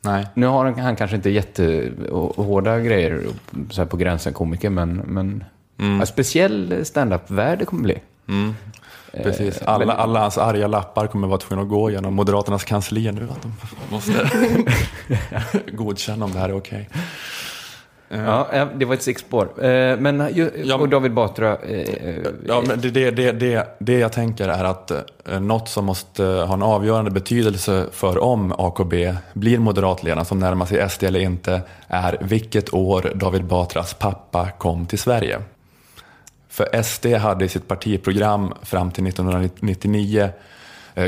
Nej. 0.00 0.26
Nu 0.34 0.46
har 0.46 0.64
han, 0.64 0.78
han 0.78 0.96
kanske 0.96 1.16
inte 1.16 1.30
jättehårda 1.30 2.80
grejer, 2.80 3.22
så 3.70 3.86
på 3.86 3.96
gränsen 3.96 4.32
komiker, 4.32 4.70
men, 4.70 4.96
men 4.96 5.44
Mm. 5.80 5.98
ja, 6.00 6.06
speciell 6.06 6.84
standup-värld 6.84 7.58
det 7.58 7.64
kommer 7.64 7.82
bli. 7.82 7.98
Precis. 9.22 9.62
Alla, 9.62 9.92
alla 9.92 10.20
hans 10.20 10.38
arga 10.38 10.66
lappar 10.66 11.06
kommer 11.06 11.28
vara 11.28 11.38
tvungna 11.38 11.62
att 11.62 11.68
gå 11.68 11.90
genom 11.90 12.14
Moderaternas 12.14 12.64
kansli 12.64 13.12
nu. 13.12 13.28
Att 13.30 13.42
de 13.42 13.52
måste 13.90 14.30
godkänna 15.72 16.24
om 16.24 16.32
det 16.32 16.38
här 16.38 16.48
är 16.48 16.56
okej. 16.56 16.88
Ja, 16.92 16.98
ja, 18.08 18.68
det 18.74 18.84
var 18.84 18.94
ett 18.94 19.02
stickspår. 19.02 19.64
Eh, 19.64 19.96
Men, 19.96 20.20
och 20.80 20.88
David 20.88 21.12
Batra, 21.14 21.56
eh, 21.56 22.16
Ja, 22.46 22.62
men 22.66 22.80
det, 22.80 22.90
det, 22.90 23.32
det, 23.32 23.66
det, 23.78 23.98
jag 23.98 24.12
tänker 24.12 24.48
är 24.48 24.64
att 24.64 24.90
eh, 24.90 25.40
något 25.40 25.68
som 25.68 25.84
måste 25.84 26.24
ha 26.24 26.54
en 26.54 26.62
avgörande 26.62 27.10
betydelse 27.10 27.86
för 27.92 28.18
om 28.18 28.52
AKB 28.58 28.94
blir 29.32 29.58
moderatledaren 29.58 30.24
som 30.24 30.38
närmar 30.38 30.66
sig 30.66 30.90
SD 30.90 31.04
eller 31.04 31.20
inte 31.20 31.60
är 31.88 32.18
vilket 32.20 32.74
år 32.74 33.12
David 33.14 33.44
Batras 33.44 33.94
pappa 33.94 34.50
kom 34.50 34.86
till 34.86 34.98
Sverige. 34.98 35.38
För 36.48 36.82
SD 36.82 37.06
hade 37.06 37.44
i 37.44 37.48
sitt 37.48 37.68
partiprogram 37.68 38.54
fram 38.62 38.90
till 38.90 39.06
1999 39.06 40.22
eh, 40.22 40.30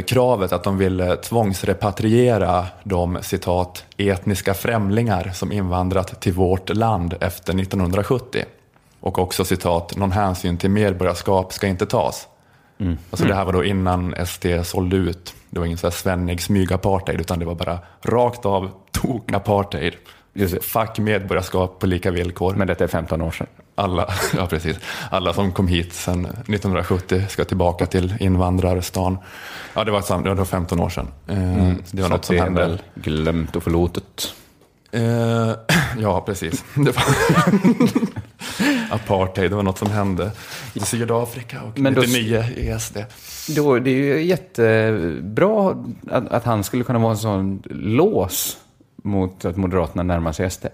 kravet 0.06 0.52
att 0.52 0.64
de 0.64 0.78
ville 0.78 1.16
tvångsrepatriera 1.16 2.66
de 2.84 3.18
citat 3.22 3.84
etniska 3.96 4.54
främlingar 4.54 5.30
som 5.34 5.52
invandrat 5.52 6.20
till 6.20 6.32
vårt 6.32 6.76
land 6.76 7.14
efter 7.20 7.60
1970. 7.60 8.44
Och 9.00 9.18
också 9.18 9.44
citat, 9.44 9.96
någon 9.96 10.12
hänsyn 10.12 10.58
till 10.58 10.70
medborgarskap 10.70 11.52
ska 11.52 11.66
inte 11.66 11.86
tas. 11.86 12.28
Alltså 13.10 13.26
det 13.26 13.34
här 13.34 13.44
var 13.44 13.52
då 13.52 13.64
innan 13.64 14.14
SD 14.26 14.46
sålde 14.64 14.96
ut. 14.96 15.34
Det 15.50 15.58
var 15.58 15.66
ingen 15.66 15.78
så 15.78 15.86
här 15.86 15.92
svennig 15.92 16.42
smygapartheid 16.42 17.20
utan 17.20 17.38
det 17.38 17.44
var 17.44 17.54
bara 17.54 17.78
rakt 18.02 18.46
av 18.46 18.70
tok-apartheid. 18.92 19.94
Just 20.32 20.54
det. 20.54 20.60
Fuck 20.60 20.98
medborgarskap 20.98 21.78
på 21.78 21.86
lika 21.86 22.10
villkor. 22.10 22.54
men 22.54 22.66
detta 22.66 22.84
är 22.84 22.88
15 22.88 23.22
år 23.22 23.30
sedan. 23.30 23.46
Alla, 23.80 24.08
ja, 24.36 24.46
precis. 24.46 24.76
Alla 25.10 25.32
som 25.32 25.52
kom 25.52 25.68
hit 25.68 25.92
sedan 25.94 26.24
1970 26.26 27.22
ska 27.28 27.44
tillbaka 27.44 27.86
till 27.86 28.14
invandrarstan. 28.20 29.18
Ja, 29.74 29.84
det 29.84 29.90
var, 29.90 30.22
det 30.24 30.34
var 30.34 30.44
15 30.44 30.80
år 30.80 30.88
sedan. 30.88 31.08
Eh, 31.26 31.34
det 31.36 31.42
var 31.44 31.58
Mm. 31.60 31.82
Så 31.92 32.08
något 32.08 32.24
som 32.24 32.36
hände. 32.36 32.60
väl 32.60 32.82
glömt 32.94 33.56
och 33.56 33.62
förlåtet. 33.62 34.34
Eh, 34.92 35.50
ja, 35.98 36.20
precis. 36.26 36.64
Det 36.74 36.96
var 36.96 37.04
Apartheid, 38.94 39.50
det 39.50 39.56
var 39.56 39.62
något 39.62 39.78
som 39.78 39.90
hände 39.90 40.30
i 40.74 40.80
Sydafrika 40.80 41.62
och 41.62 41.78
Men 41.78 41.94
då- 41.94 42.00
99 42.00 42.44
i 42.56 42.78
SD. 42.80 42.96
Då, 43.56 43.78
det 43.78 43.90
är 43.90 43.94
ju 43.94 44.22
jättebra 44.24 45.74
att, 46.10 46.28
att 46.28 46.44
han 46.44 46.64
skulle 46.64 46.84
kunna 46.84 46.98
vara 46.98 47.10
en 47.12 47.18
sån 47.18 47.62
lås 47.70 48.56
mot 49.02 49.44
att 49.44 49.56
Moderaterna 49.56 50.02
närmar 50.02 50.32
sig 50.32 50.50
SD. 50.50 50.66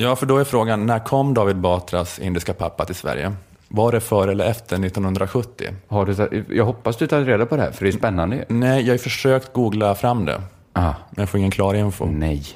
Ja, 0.00 0.16
för 0.16 0.26
då 0.26 0.38
är 0.38 0.44
frågan, 0.44 0.86
när 0.86 0.98
kom 0.98 1.34
David 1.34 1.56
Batras 1.56 2.18
indiska 2.18 2.54
pappa 2.54 2.84
till 2.84 2.94
Sverige? 2.94 3.32
Var 3.68 3.92
det 3.92 4.00
före 4.00 4.32
eller 4.32 4.44
efter 4.44 4.84
1970? 4.84 5.68
Har 5.88 6.06
du, 6.06 6.14
ta- 6.14 6.28
jag 6.48 6.64
hoppas 6.64 6.96
du 6.96 7.06
tar 7.06 7.20
reda 7.20 7.46
på 7.46 7.56
det 7.56 7.62
här, 7.62 7.70
för 7.72 7.84
det 7.84 7.90
är 7.90 7.92
spännande. 7.92 8.44
Nej, 8.48 8.82
jag 8.86 8.92
har 8.94 8.98
försökt 8.98 9.52
googla 9.52 9.94
fram 9.94 10.24
det, 10.24 10.42
Ah, 10.72 10.82
men 11.10 11.22
jag 11.22 11.28
får 11.28 11.38
ingen 11.38 11.50
klar 11.50 11.74
info. 11.74 12.06
nej. 12.06 12.46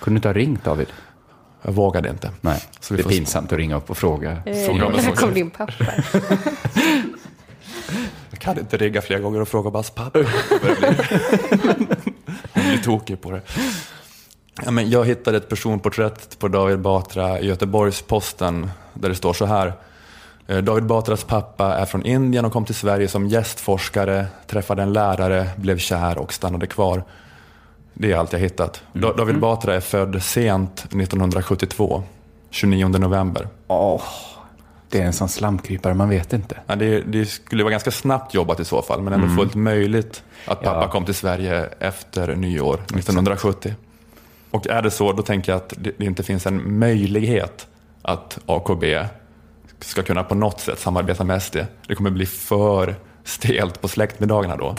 Kunde 0.00 0.14
du 0.14 0.18
inte 0.18 0.28
ha 0.28 0.32
ringt 0.34 0.64
David? 0.64 0.86
Jag 1.62 1.72
vågade 1.72 2.08
inte. 2.08 2.30
Nej, 2.40 2.62
det 2.88 2.98
är 2.98 3.02
pinsamt 3.02 3.52
att 3.52 3.58
ringa 3.58 3.76
upp 3.76 3.90
och 3.90 3.96
fråga. 3.98 4.30
Eh, 4.46 4.66
Fråga 4.66 4.86
om 4.86 4.92
det 4.92 5.02
När 5.02 5.12
kom 5.16 5.34
din 5.34 5.50
pappa? 5.50 5.72
Jag 8.30 8.38
kan 8.38 8.58
inte 8.58 8.76
ringa 8.76 9.00
flera 9.00 9.20
gånger 9.20 9.40
och 9.40 9.48
fråga 9.48 9.70
bara 9.70 9.82
pappa. 9.82 10.18
Hon 12.52 12.62
blir 12.68 12.78
tokig 12.84 13.20
på 13.20 13.30
det. 13.30 13.40
Ja, 14.64 14.70
men 14.70 14.90
jag 14.90 15.04
hittade 15.04 15.36
ett 15.36 15.48
personporträtt 15.48 16.38
på 16.38 16.48
David 16.48 16.78
Batra 16.80 17.40
i 17.40 17.46
Göteborgs-Posten 17.46 18.70
där 18.94 19.08
det 19.08 19.14
står 19.14 19.32
så 19.32 19.44
här. 19.46 19.72
Eh, 20.46 20.58
David 20.58 20.84
Batras 20.86 21.24
pappa 21.24 21.74
är 21.76 21.84
från 21.84 22.06
Indien 22.06 22.44
och 22.44 22.52
kom 22.52 22.64
till 22.64 22.74
Sverige 22.74 23.08
som 23.08 23.26
gästforskare, 23.26 24.26
träffade 24.46 24.82
en 24.82 24.92
lärare, 24.92 25.48
blev 25.56 25.78
kär 25.78 26.18
och 26.18 26.32
stannade 26.32 26.66
kvar. 26.66 27.02
Det 27.94 28.12
är 28.12 28.16
allt 28.16 28.32
jag 28.32 28.40
hittat. 28.40 28.82
Da- 28.92 29.12
David 29.12 29.40
Batra 29.40 29.74
är 29.74 29.80
född 29.80 30.22
sent 30.22 30.84
1972, 30.90 32.02
29 32.50 32.88
november. 32.88 33.48
Åh, 33.68 34.02
det 34.88 35.00
är 35.00 35.06
en 35.06 35.12
sån 35.12 35.28
slamkrypare, 35.28 35.94
man 35.94 36.08
vet 36.08 36.32
inte. 36.32 36.56
Ja, 36.66 36.76
det, 36.76 37.00
det 37.00 37.26
skulle 37.26 37.62
vara 37.62 37.70
ganska 37.70 37.90
snabbt 37.90 38.34
jobbat 38.34 38.60
i 38.60 38.64
så 38.64 38.82
fall, 38.82 39.02
men 39.02 39.12
ändå 39.12 39.36
fullt 39.36 39.54
möjligt 39.54 40.22
att 40.46 40.62
pappa 40.62 40.80
Ja. 40.82 40.88
kom 40.90 41.04
till 41.04 41.14
Sverige 41.14 41.68
efter 41.78 42.36
nyår 42.36 42.74
1970. 42.94 43.74
Och 44.52 44.66
är 44.66 44.82
det 44.82 44.90
så, 44.90 45.12
då 45.12 45.22
tänker 45.22 45.52
jag 45.52 45.56
att 45.56 45.74
det, 45.76 46.00
inte 46.04 46.22
finns 46.22 46.46
en 46.46 46.78
möjlighet 46.78 47.66
att 48.02 48.38
AKB 48.46 48.84
ska 49.80 50.02
kunna 50.02 50.24
på 50.24 50.34
något 50.34 50.60
sätt 50.60 50.78
samarbeta 50.78 51.24
med 51.24 51.42
SD. 51.42 51.56
Det 51.86 51.94
kommer 51.94 52.10
bli 52.10 52.26
för 52.26 52.94
stelt 53.24 53.80
på 53.80 53.88
släktmiddagarna 53.88 54.56
då. 54.56 54.74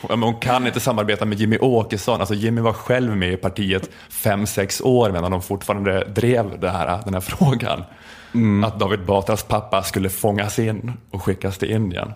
Hon 0.00 0.34
kan 0.34 0.66
inte 0.66 0.80
samarbeta 0.80 1.24
med 1.24 1.40
Jimmy 1.40 1.58
Åkesson. 1.58 2.20
Alltså 2.20 2.34
Jimmy 2.34 2.60
var 2.60 2.72
själv 2.72 3.16
med 3.16 3.32
i 3.32 3.36
partiet 3.36 3.90
fem 4.10 4.46
sex 4.46 4.80
år 4.80 5.12
medan 5.12 5.30
de 5.30 5.42
fortfarande 5.42 6.04
drev 6.04 6.60
det 6.60 6.70
här, 6.70 7.00
den 7.04 7.14
här 7.14 7.20
frågan. 7.20 7.84
Att 8.64 8.78
David 8.78 9.04
Batras 9.04 9.42
pappa 9.42 9.82
skulle 9.82 10.08
fångas 10.08 10.58
in 10.58 10.92
och 11.10 11.22
skickas 11.22 11.58
till 11.58 11.70
Indien. 11.70 12.12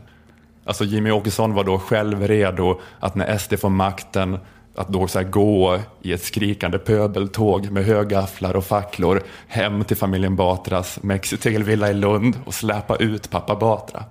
Alltså 0.64 0.84
Jimmy 0.84 1.10
Åkesson 1.10 1.54
var 1.54 1.64
då 1.64 1.78
själv 1.78 2.28
redo 2.28 2.80
att 3.00 3.14
när 3.14 3.38
SD 3.38 3.54
får 3.58 3.68
makten 3.68 4.38
att 4.74 4.88
då 4.88 5.08
så 5.08 5.22
gå 5.22 5.78
i 6.02 6.12
ett 6.12 6.22
skrikande 6.22 6.78
pöbeltåg 6.78 7.70
med 7.70 7.84
högafflar 7.84 8.56
och 8.56 8.64
facklor 8.64 9.22
hem 9.48 9.84
till 9.84 9.96
familjen 9.96 10.36
Batras 10.36 10.98
Mexitegelvilla 11.02 11.90
i 11.90 11.94
Lund 11.94 12.36
och 12.44 12.54
släpa 12.54 12.96
ut 12.96 13.30
pappa 13.30 13.56
Batra. 13.56 14.04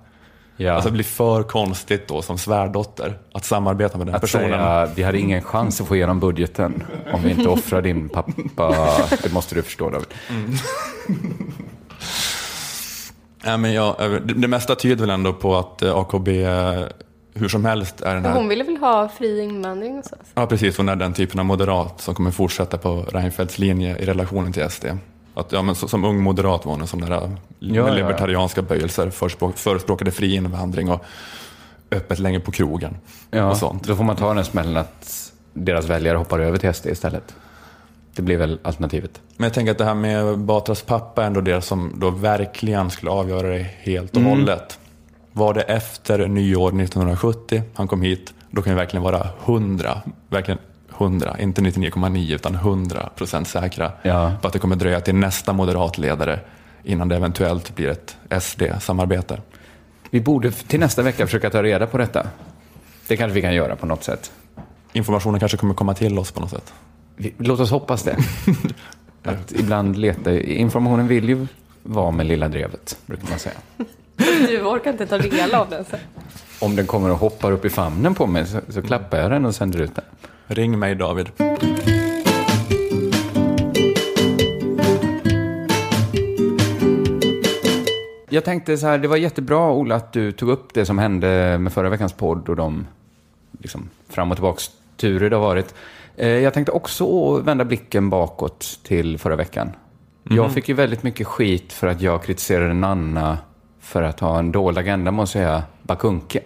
Ja. 0.56 0.72
Alltså 0.72 0.88
det 0.88 0.92
blir 0.92 1.04
för 1.04 1.42
konstigt 1.42 2.08
då 2.08 2.22
som 2.22 2.38
svärdotter 2.38 3.18
att 3.32 3.44
samarbeta 3.44 3.98
med 3.98 4.06
den 4.06 4.14
Att 4.14 4.20
personen. 4.20 4.50
säga, 4.50 4.88
vi 4.96 5.02
hade 5.02 5.18
ingen 5.18 5.42
chans 5.42 5.80
att 5.80 5.88
få 5.88 5.96
igenom 5.96 6.20
budgeten 6.20 6.82
om 7.12 7.22
vi 7.22 7.30
inte 7.30 7.48
offrar 7.48 7.82
din 7.82 8.08
pappa. 8.08 8.74
Det 9.22 9.32
måste 9.32 9.54
du 9.54 9.62
förstå 9.62 9.90
David. 9.90 10.08
Ja, 13.44 13.56
men 13.56 13.72
jag, 13.72 13.96
det, 13.98 14.34
det 14.34 14.48
mesta 14.48 14.74
tyder 14.74 14.96
väl 14.96 15.10
ändå 15.10 15.32
på 15.32 15.56
att 15.56 15.82
eh, 15.82 15.96
AKB 15.96 16.28
eh, 16.28 16.82
hur 17.34 17.48
som 17.48 17.64
helst 17.64 18.00
är 18.00 18.14
den 18.14 18.24
här... 18.24 18.34
Hon 18.34 18.48
ville 18.48 18.64
väl 18.64 18.76
ha 18.76 19.08
fri 19.08 19.40
invandring 19.40 19.98
och 19.98 20.04
så? 20.04 20.16
Ja, 20.34 20.46
precis. 20.46 20.76
Hon 20.76 20.88
är 20.88 20.96
den 20.96 21.12
typen 21.12 21.40
av 21.40 21.46
moderat 21.46 22.00
som 22.00 22.14
kommer 22.14 22.30
fortsätta 22.30 22.78
på 22.78 23.02
Reinfeldts 23.02 23.58
linje 23.58 23.98
i 23.98 24.04
relationen 24.04 24.52
till 24.52 24.70
SD. 24.70 24.86
Att, 25.34 25.52
ja, 25.52 25.62
men 25.62 25.74
så, 25.74 25.88
som 25.88 26.04
ung 26.04 26.22
moderat 26.22 26.64
var 26.64 26.72
hon 26.72 26.86
som 26.86 27.00
där, 27.00 27.08
med 27.08 27.38
ja, 27.58 27.88
ja. 27.88 27.94
libertarianska 27.94 28.62
böjelser 28.62 29.10
förespråk, 29.10 29.56
förespråkade 29.56 30.10
fri 30.10 30.34
invandring 30.34 30.90
och 30.90 31.04
öppet 31.90 32.18
länge 32.18 32.40
på 32.40 32.52
krogen. 32.52 32.96
Ja, 33.30 33.50
och 33.50 33.56
sånt. 33.56 33.86
Då 33.86 33.96
får 33.96 34.04
man 34.04 34.16
ta 34.16 34.34
den 34.34 34.44
smällen 34.44 34.76
att 34.76 35.32
deras 35.52 35.86
väljare 35.86 36.18
hoppar 36.18 36.38
över 36.38 36.58
till 36.58 36.74
SD 36.74 36.86
istället. 36.86 37.34
Det 38.14 38.22
blir 38.22 38.36
väl 38.36 38.58
alternativet. 38.62 39.20
Men 39.36 39.44
jag 39.44 39.54
tänker 39.54 39.72
att 39.72 39.78
det 39.78 39.84
här 39.84 39.94
med 39.94 40.38
Batras 40.38 40.82
pappa 40.82 41.22
är 41.22 41.26
ändå 41.26 41.40
det 41.40 41.62
som 41.62 41.92
då 41.96 42.10
verkligen 42.10 42.90
skulle 42.90 43.10
avgöra 43.10 43.48
det 43.48 43.66
helt 43.80 44.16
och 44.16 44.22
hållet. 44.22 44.78
Var 45.32 45.54
det 45.54 45.60
efter 45.62 46.28
nyår 46.28 46.68
1970 46.68 47.62
han 47.74 47.88
kom 47.88 48.02
hit, 48.02 48.34
då 48.50 48.62
kan 48.62 48.72
vi 48.74 48.76
verkligen 48.78 49.02
vara 49.02 49.28
100, 49.44 50.02
verkligen 50.28 50.58
100, 50.98 51.36
inte 51.40 51.60
99,9 51.60 52.34
utan 52.34 52.54
100 52.54 53.08
procent 53.16 53.48
säkra 53.48 53.92
Ja. 54.02 54.32
på 54.40 54.46
att 54.46 54.52
det 54.52 54.58
kommer 54.58 54.76
dröja 54.76 55.00
till 55.00 55.14
nästa 55.14 55.52
moderatledare 55.52 56.40
innan 56.84 57.08
det 57.08 57.16
eventuellt 57.16 57.74
blir 57.74 57.88
ett 57.88 58.16
SD-samarbete. 58.42 59.40
Vi 60.10 60.20
borde 60.20 60.50
till 60.52 60.80
nästa 60.80 61.02
vecka 61.02 61.26
försöka 61.26 61.50
ta 61.50 61.62
reda 61.62 61.86
på 61.86 61.98
detta. 61.98 62.26
Det 63.08 63.16
kanske 63.16 63.34
vi 63.34 63.42
kan 63.42 63.54
göra 63.54 63.76
på 63.76 63.86
något 63.86 64.04
sätt. 64.04 64.32
Informationen 64.92 65.40
kanske 65.40 65.58
kommer 65.58 65.74
komma 65.74 65.94
till 65.94 66.18
oss 66.18 66.32
på 66.32 66.40
något 66.40 66.50
sätt. 66.50 66.72
Vi, 67.16 67.34
låt 67.38 67.60
oss 67.60 67.70
hoppas 67.70 68.02
det. 68.02 68.16
Att 69.24 69.52
ibland 69.52 69.96
leta, 69.96 70.40
informationen 70.40 71.08
vill 71.08 71.28
ju 71.28 71.46
vara 71.82 72.10
med 72.10 72.26
lilla 72.26 72.48
drevet, 72.48 72.98
brukar 73.06 73.28
man 73.30 73.38
säga. 73.38 73.54
Du 74.48 74.62
orkar 74.64 74.90
inte 74.92 75.06
ta 75.06 75.18
del 75.18 75.54
av 75.54 75.70
den 75.70 75.84
sen. 75.84 76.00
Om 76.60 76.76
den 76.76 76.86
kommer 76.86 77.10
och 77.10 77.16
hoppar 77.18 77.52
upp 77.52 77.64
i 77.64 77.70
famnen 77.70 78.14
på 78.14 78.26
mig 78.26 78.46
så, 78.46 78.58
så 78.68 78.82
klappar 78.82 79.18
jag 79.18 79.30
den 79.30 79.44
och 79.44 79.54
sänder 79.54 79.80
ut 79.80 79.94
den. 79.94 80.04
Ring 80.46 80.78
mig 80.78 80.94
David. 80.94 81.28
Jag 88.32 88.44
tänkte 88.44 88.76
så 88.78 88.86
här, 88.86 88.98
det 88.98 89.08
var 89.08 89.16
jättebra 89.16 89.70
Ola 89.72 89.94
att 89.94 90.12
du 90.12 90.32
tog 90.32 90.48
upp 90.48 90.74
det 90.74 90.86
som 90.86 90.98
hände 90.98 91.58
med 91.58 91.72
förra 91.72 91.88
veckans 91.88 92.12
podd 92.12 92.48
och 92.48 92.56
de 92.56 92.86
liksom, 93.58 93.88
fram 94.08 94.30
och 94.30 94.36
tillbaks 94.36 94.70
turer 94.96 95.30
det 95.30 95.36
har 95.36 95.42
varit. 95.42 95.74
Eh, 96.16 96.28
Jag 96.28 96.54
tänkte 96.54 96.72
också 96.72 97.36
vända 97.38 97.64
blicken 97.64 98.10
bakåt 98.10 98.80
till 98.82 99.18
förra 99.18 99.36
veckan. 99.36 99.70
Jag 100.24 100.52
fick 100.52 100.68
ju 100.68 100.74
väldigt 100.74 101.02
mycket 101.02 101.26
skit 101.26 101.72
för 101.72 101.86
att 101.86 102.00
jag 102.00 102.22
kritiserade 102.24 102.74
Nanna 102.74 103.38
för 103.90 104.02
att 104.02 104.20
ha 104.20 104.38
en 104.38 104.52
dold 104.52 104.78
agenda, 104.78 105.10
måste 105.10 105.38
jag 105.38 105.46
säga, 105.48 105.62
Bakunke. 105.82 106.40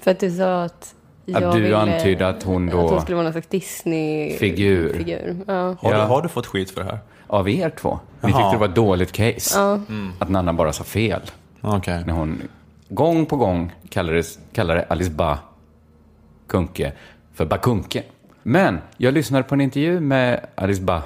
För 0.00 0.10
att 0.10 0.20
du 0.20 0.30
sa 0.30 0.62
att 0.62 0.94
Att 1.34 1.42
jag 1.42 1.54
du 1.54 1.60
ville, 1.60 1.76
antydde 1.76 2.28
att 2.28 2.42
hon 2.42 2.66
då- 2.66 2.84
Att 2.84 2.90
hon 2.90 3.00
skulle 3.00 3.14
vara 3.16 3.24
någon 3.24 3.32
slags 3.32 3.46
Disney-figur. 3.46 4.92
Figur. 4.94 5.36
Ja. 5.46 5.76
Har, 5.80 5.92
du, 5.94 5.98
har 6.00 6.22
du 6.22 6.28
fått 6.28 6.46
skit 6.46 6.70
för 6.70 6.80
det 6.84 6.90
här? 6.90 6.98
Av 7.26 7.48
er 7.48 7.70
två. 7.70 7.98
Ni 8.20 8.26
tyckte 8.26 8.40
Jaha. 8.40 8.52
det 8.52 8.58
var 8.58 8.66
ett 8.68 8.74
dåligt 8.74 9.12
case. 9.12 9.58
Ja. 9.58 9.80
Att 10.18 10.28
Nanna 10.28 10.52
bara 10.52 10.72
sa 10.72 10.84
fel. 10.84 11.20
Okej. 11.60 12.02
När 12.06 12.12
hon 12.14 12.42
gång 12.88 13.26
på 13.26 13.36
gång 13.36 13.72
kallade, 13.88 14.22
kallade 14.52 14.84
Alice 14.88 15.10
Bah 15.10 15.38
Kunke 16.46 16.92
för 17.34 17.44
Bakunke. 17.46 18.02
Men 18.42 18.78
jag 18.96 19.14
lyssnade 19.14 19.44
på 19.44 19.54
en 19.54 19.60
intervju 19.60 20.00
med 20.00 20.46
Alice 20.54 20.82
Bah 20.82 21.02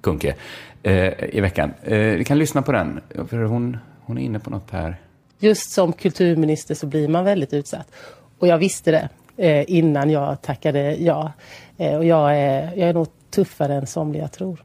Kunke 0.00 0.34
eh, 0.82 1.24
i 1.36 1.40
veckan. 1.40 1.70
Eh, 1.82 1.98
vi 1.98 2.24
kan 2.24 2.38
lyssna 2.38 2.62
på 2.62 2.72
den, 2.72 3.00
för 3.28 3.42
hon, 3.44 3.76
hon 4.04 4.18
är 4.18 4.22
inne 4.22 4.38
på 4.38 4.50
något 4.50 4.70
här. 4.70 5.00
Just 5.38 5.70
som 5.70 5.92
kulturminister 5.92 6.74
så 6.74 6.86
blir 6.86 7.08
man 7.08 7.24
väldigt 7.24 7.52
utsatt. 7.52 7.92
Och 8.38 8.46
jag 8.48 8.58
visste 8.58 8.90
det 8.90 9.08
eh, 9.48 9.64
innan 9.68 10.10
jag 10.10 10.42
tackade 10.42 10.94
ja. 10.94 11.32
Eh, 11.78 11.96
och 11.96 12.04
jag 12.04 12.38
är, 12.38 12.72
jag 12.76 12.88
är 12.88 12.94
nog 12.94 13.06
tuffare 13.30 13.74
än 13.74 13.86
somliga 13.86 14.28
tror. 14.28 14.64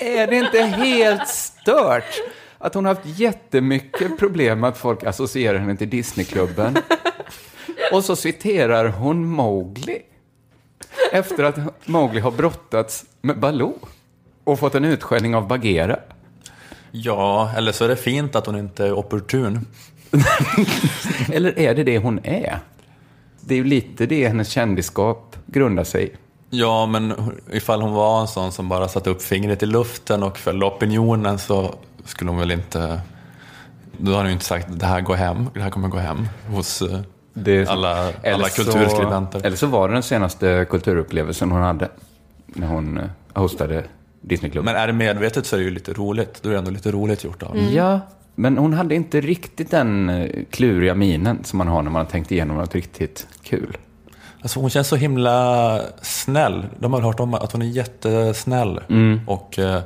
Är 0.00 0.26
det 0.26 0.36
inte 0.36 0.62
helt 0.62 1.28
stört? 1.28 2.20
Att 2.58 2.74
hon 2.74 2.84
har 2.84 2.94
haft 2.94 3.18
jättemycket 3.18 4.18
problem 4.18 4.60
med 4.60 4.68
att 4.68 4.78
folk 4.78 5.04
associerar 5.04 5.58
henne 5.58 5.76
till 5.76 5.90
Disneyklubben. 5.90 6.76
Och 7.92 8.04
så 8.04 8.16
citerar 8.16 8.88
hon 8.88 9.26
Mowgli. 9.26 10.02
Efter 11.12 11.44
att 11.44 11.88
Mowgli 11.88 12.20
har 12.20 12.30
brottats 12.30 13.04
med 13.20 13.38
Baloo. 13.38 13.78
Och 14.44 14.58
fått 14.58 14.74
en 14.74 14.84
utskällning 14.84 15.34
av 15.34 15.48
Bagheera. 15.48 15.98
Ja, 16.92 17.50
eller 17.56 17.72
så 17.72 17.84
är 17.84 17.88
det 17.88 17.96
fint 17.96 18.36
att 18.36 18.46
hon 18.46 18.56
inte 18.56 18.86
är 18.86 18.92
opportun. 18.98 19.66
Eller 21.32 21.58
är 21.58 21.74
det 21.74 21.84
det 21.84 21.98
hon 21.98 22.20
är? 22.24 22.58
Det 23.40 23.54
är 23.54 23.58
ju 23.58 23.64
lite 23.64 24.06
det 24.06 24.28
hennes 24.28 24.48
kändisskap 24.48 25.36
grundar 25.46 25.84
sig 25.84 26.04
i. 26.06 26.10
Ja, 26.50 26.86
men 26.86 27.14
ifall 27.52 27.82
hon 27.82 27.92
var 27.92 28.20
en 28.20 28.28
sån 28.28 28.52
som 28.52 28.68
bara 28.68 28.88
satte 28.88 29.10
upp 29.10 29.22
fingret 29.22 29.62
i 29.62 29.66
luften 29.66 30.22
och 30.22 30.38
följde 30.38 30.66
opinionen 30.66 31.38
så 31.38 31.74
skulle 32.04 32.30
hon 32.30 32.38
väl 32.38 32.50
inte... 32.50 33.00
Då 33.98 34.10
hade 34.10 34.22
hon 34.22 34.26
ju 34.26 34.32
inte 34.32 34.44
sagt 34.44 34.66
det 34.70 34.86
här 34.86 35.00
går 35.00 35.14
hem, 35.14 35.46
det 35.54 35.60
här 35.60 35.70
kommer 35.70 35.88
gå 35.88 35.98
hem 35.98 36.28
hos 36.48 36.82
eh, 36.82 37.00
Det- 37.34 37.68
alla, 37.68 38.12
alla 38.24 38.48
så- 38.48 38.62
kulturskribenter. 38.64 39.46
Eller 39.46 39.56
så 39.56 39.66
var 39.66 39.88
det 39.88 39.94
den 39.94 40.02
senaste 40.02 40.66
kulturupplevelsen 40.70 41.50
hon 41.50 41.62
hade. 41.62 41.88
När 42.46 42.66
hon 42.66 42.98
eh, 42.98 43.04
hostade 43.34 43.84
Disneyklubben. 44.20 44.74
Men 44.74 44.82
är 44.82 44.86
det 44.86 44.92
medvetet 44.92 45.46
så 45.46 45.56
är 45.56 45.60
det 45.60 45.64
ju 45.64 45.70
lite 45.70 45.92
roligt. 45.92 46.42
Då 46.42 46.48
är 46.48 46.52
det 46.52 46.58
ändå 46.58 46.70
lite 46.70 46.90
roligt 46.90 47.24
gjort 47.24 47.42
av 47.42 47.56
Mm. 47.56 47.74
Ja, 47.74 48.00
men 48.34 48.58
hon 48.58 48.72
hade 48.72 48.94
inte 48.94 49.20
riktigt 49.20 49.70
den 49.70 50.08
eh, 50.08 50.30
kluriga 50.50 50.94
minen 50.94 51.44
som 51.44 51.58
man 51.58 51.68
har 51.68 51.82
när 51.82 51.90
man 51.90 52.04
har 52.04 52.10
tänkt 52.10 52.32
igenom 52.32 52.56
något 52.56 52.74
riktigt 52.74 53.26
kul. 53.42 53.76
Alltså 54.42 54.60
hon 54.60 54.70
känns 54.70 54.88
så 54.88 54.96
himla 54.96 55.80
snäll. 56.02 56.66
De 56.78 56.92
har 56.92 57.00
hört 57.00 57.20
om 57.20 57.34
att 57.34 57.52
hon 57.52 57.62
är 57.62 57.66
jättesnäll. 57.66 58.80
Mm. 58.88 59.20
Och, 59.26 59.58
eh, 59.58 59.82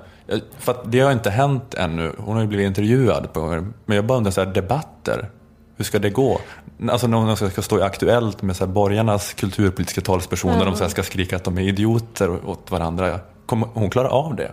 för 0.59 0.73
att 0.73 0.93
det 0.93 1.01
har 1.01 1.13
inte 1.13 1.31
hänt 1.31 1.75
ännu. 1.75 2.13
Hon 2.19 2.35
har 2.35 2.43
ju 2.43 2.49
blivit 2.49 2.67
intervjuad. 2.67 3.33
På, 3.33 3.65
men 3.85 3.97
jag 3.97 4.05
bara 4.05 4.19
undrar, 4.19 4.31
så 4.31 4.45
här, 4.45 4.53
debatter, 4.53 5.29
hur 5.77 5.85
ska 5.85 5.99
det 5.99 6.11
gå? 6.11 6.41
Alltså 6.89 7.07
när 7.07 7.19
hon 7.19 7.37
ska 7.37 7.63
stå 7.63 7.79
i 7.79 7.83
Aktuellt 7.83 8.43
med 8.43 8.57
så 8.57 8.67
här, 8.67 8.73
borgarnas 8.73 9.35
kulturpolitiska 9.35 10.01
talspersoner. 10.01 10.55
Mm. 10.55 10.67
De 10.67 10.77
så 10.77 10.85
här, 10.85 10.91
ska 10.91 11.03
skrika 11.03 11.37
att 11.37 11.45
de 11.45 11.59
är 11.59 11.63
idioter 11.63 12.49
åt 12.49 12.71
varandra. 12.71 13.21
Kommer 13.47 13.69
hon 13.75 13.91
klara 13.91 14.09
av 14.09 14.37
det? 14.37 14.53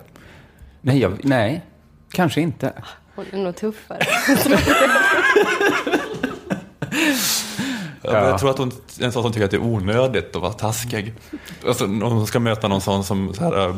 Nej, 0.81 0.99
jag, 0.99 1.19
nej, 1.25 1.61
kanske 2.11 2.41
inte. 2.41 2.73
Hon 3.15 3.25
är 3.31 3.37
nog 3.37 3.55
tuffare. 3.55 3.99
Ja. 8.03 8.11
Jag 8.27 8.39
tror 8.39 8.49
att 8.49 8.57
hon 8.57 8.71
är 8.99 9.05
en 9.05 9.11
sån 9.11 9.23
som 9.23 9.31
tycker 9.31 9.45
att 9.45 9.51
det 9.51 9.57
är 9.57 9.63
onödigt 9.63 10.35
att 10.35 10.41
vara 10.41 10.53
taskig. 10.53 11.13
Alltså, 11.67 11.85
om 11.85 12.01
hon 12.01 12.27
ska 12.27 12.39
möta 12.39 12.67
någon 12.67 12.81
sån 12.81 13.03
som 13.03 13.33
så 13.33 13.43
här, 13.43 13.67
uh, 13.67 13.75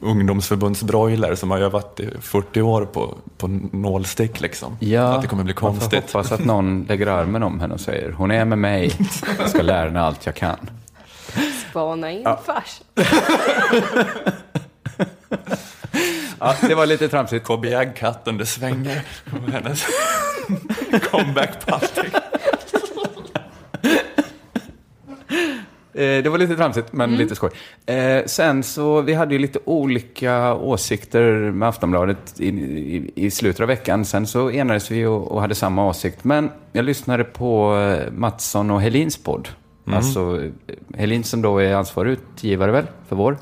ungdomsförbundsbroiler 0.00 1.34
som 1.34 1.50
har 1.50 1.58
övat 1.58 2.00
i 2.00 2.08
40 2.20 2.62
år 2.62 2.84
på, 2.84 3.14
på 3.38 3.48
nålstick. 3.72 4.40
Liksom. 4.40 4.76
Ja, 4.80 5.02
att 5.14 5.22
det 5.22 5.28
kommer 5.28 5.44
bli 5.44 5.54
Man 5.54 5.60
får 5.74 5.80
konstigt. 5.80 6.12
hoppas 6.12 6.32
att 6.32 6.44
någon 6.44 6.84
lägger 6.88 7.06
armen 7.06 7.42
om 7.42 7.60
henne 7.60 7.74
och 7.74 7.80
säger 7.80 8.12
hon 8.12 8.30
är 8.30 8.44
med 8.44 8.58
mig, 8.58 8.92
jag 9.38 9.50
ska 9.50 9.62
lära 9.62 9.84
henne 9.84 10.00
allt 10.00 10.26
jag 10.26 10.34
kan. 10.34 10.70
Spana 11.70 12.10
in 12.10 12.22
Ja. 12.24 12.40
fars. 12.46 12.80
Ja, 16.40 16.54
det 16.60 16.74
var 16.74 16.86
lite 16.86 17.08
tramsigt. 17.08 17.46
KBJ-katten, 17.46 18.38
det 18.38 18.46
svänger. 18.46 19.02
Hennes 19.52 19.84
comeback-party. 21.10 22.08
Eh, 25.94 26.22
Det 26.22 26.28
var 26.30 26.38
lite 26.38 26.56
tramsigt, 26.56 26.92
men 26.92 27.16
lite 27.16 27.34
skoj. 27.34 27.50
Eh, 27.86 28.24
sen 28.26 28.62
så, 28.62 29.00
vi 29.00 29.14
hade 29.14 29.34
ju 29.34 29.38
lite 29.38 29.58
olika 29.64 30.54
åsikter 30.54 31.50
med 31.50 31.68
Aftonbladet 31.68 32.40
i, 32.40 32.48
i, 32.48 33.10
i 33.14 33.30
slutet 33.30 33.60
av 33.60 33.66
veckan. 33.68 34.04
Sen 34.04 34.26
så 34.26 34.50
enades 34.50 34.90
vi 34.90 35.06
och, 35.06 35.32
och 35.32 35.40
hade 35.40 35.54
samma 35.54 35.86
åsikt. 35.86 36.24
Men 36.24 36.50
jag 36.72 36.84
lyssnade 36.84 37.24
på 37.24 37.76
eh, 37.78 38.12
Mattsson 38.12 38.70
och 38.70 38.80
Helins 38.82 39.22
podd. 39.22 39.48
Alltså, 39.92 40.42
eh, 40.42 40.98
Helin 40.98 41.24
som 41.24 41.42
då 41.42 41.58
är 41.58 41.74
ansvarig 41.74 42.10
utgivare 42.12 42.70
väl, 42.72 42.86
för 43.08 43.16
vår. 43.16 43.36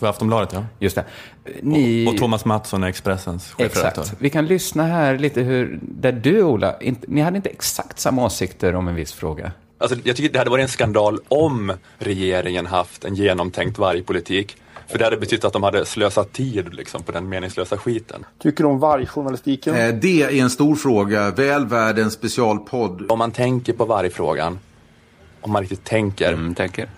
För 0.00 0.06
Aftonbladet, 0.06 0.52
ja. 0.52 0.64
Just 0.78 0.96
det. 0.96 1.04
Ni... 1.62 2.06
Och, 2.06 2.12
och 2.12 2.18
Thomas 2.18 2.44
Mattsson 2.44 2.82
är 2.84 2.88
Expressens 2.88 3.50
chefredaktör. 3.52 4.02
Exakt. 4.02 4.16
Vi 4.22 4.30
kan 4.30 4.46
lyssna 4.46 4.82
här 4.82 5.18
lite 5.18 5.40
hur, 5.40 5.78
där 5.82 6.12
du 6.12 6.42
Ola, 6.42 6.80
inte, 6.80 7.06
ni 7.10 7.20
hade 7.20 7.36
inte 7.36 7.48
exakt 7.50 7.98
samma 8.00 8.24
åsikter 8.24 8.74
om 8.74 8.88
en 8.88 8.94
viss 8.94 9.12
fråga. 9.12 9.52
Alltså, 9.78 9.96
jag 10.04 10.16
tycker 10.16 10.32
det 10.32 10.38
hade 10.38 10.50
varit 10.50 10.62
en 10.62 10.68
skandal 10.68 11.18
om 11.28 11.72
regeringen 11.98 12.66
haft 12.66 13.04
en 13.04 13.14
genomtänkt 13.14 13.78
vargpolitik. 13.78 14.56
För 14.88 14.98
det 14.98 15.04
hade 15.04 15.16
betytt 15.16 15.44
att 15.44 15.52
de 15.52 15.62
hade 15.62 15.84
slösat 15.86 16.32
tid 16.32 16.74
liksom, 16.74 17.02
på 17.02 17.12
den 17.12 17.28
meningslösa 17.28 17.76
skiten. 17.78 18.24
Tycker 18.42 18.64
du 18.64 18.70
om 18.70 18.78
vargjournalistiken? 18.78 19.74
Eh, 19.74 19.88
Det 19.94 20.22
är 20.22 20.42
en 20.42 20.50
stor 20.50 20.76
fråga, 20.76 21.30
väl 21.30 21.66
värd 21.66 21.98
en 21.98 22.10
specialpodd. 22.10 23.10
Om 23.10 23.18
man 23.18 23.30
tänker 23.30 23.72
på 23.72 23.84
vargfrågan, 23.84 24.58
om 25.40 25.52
man 25.52 25.62
riktigt 25.62 25.84
tänker, 25.84 26.32
Mm, 26.32 26.54
tänker. 26.54 26.88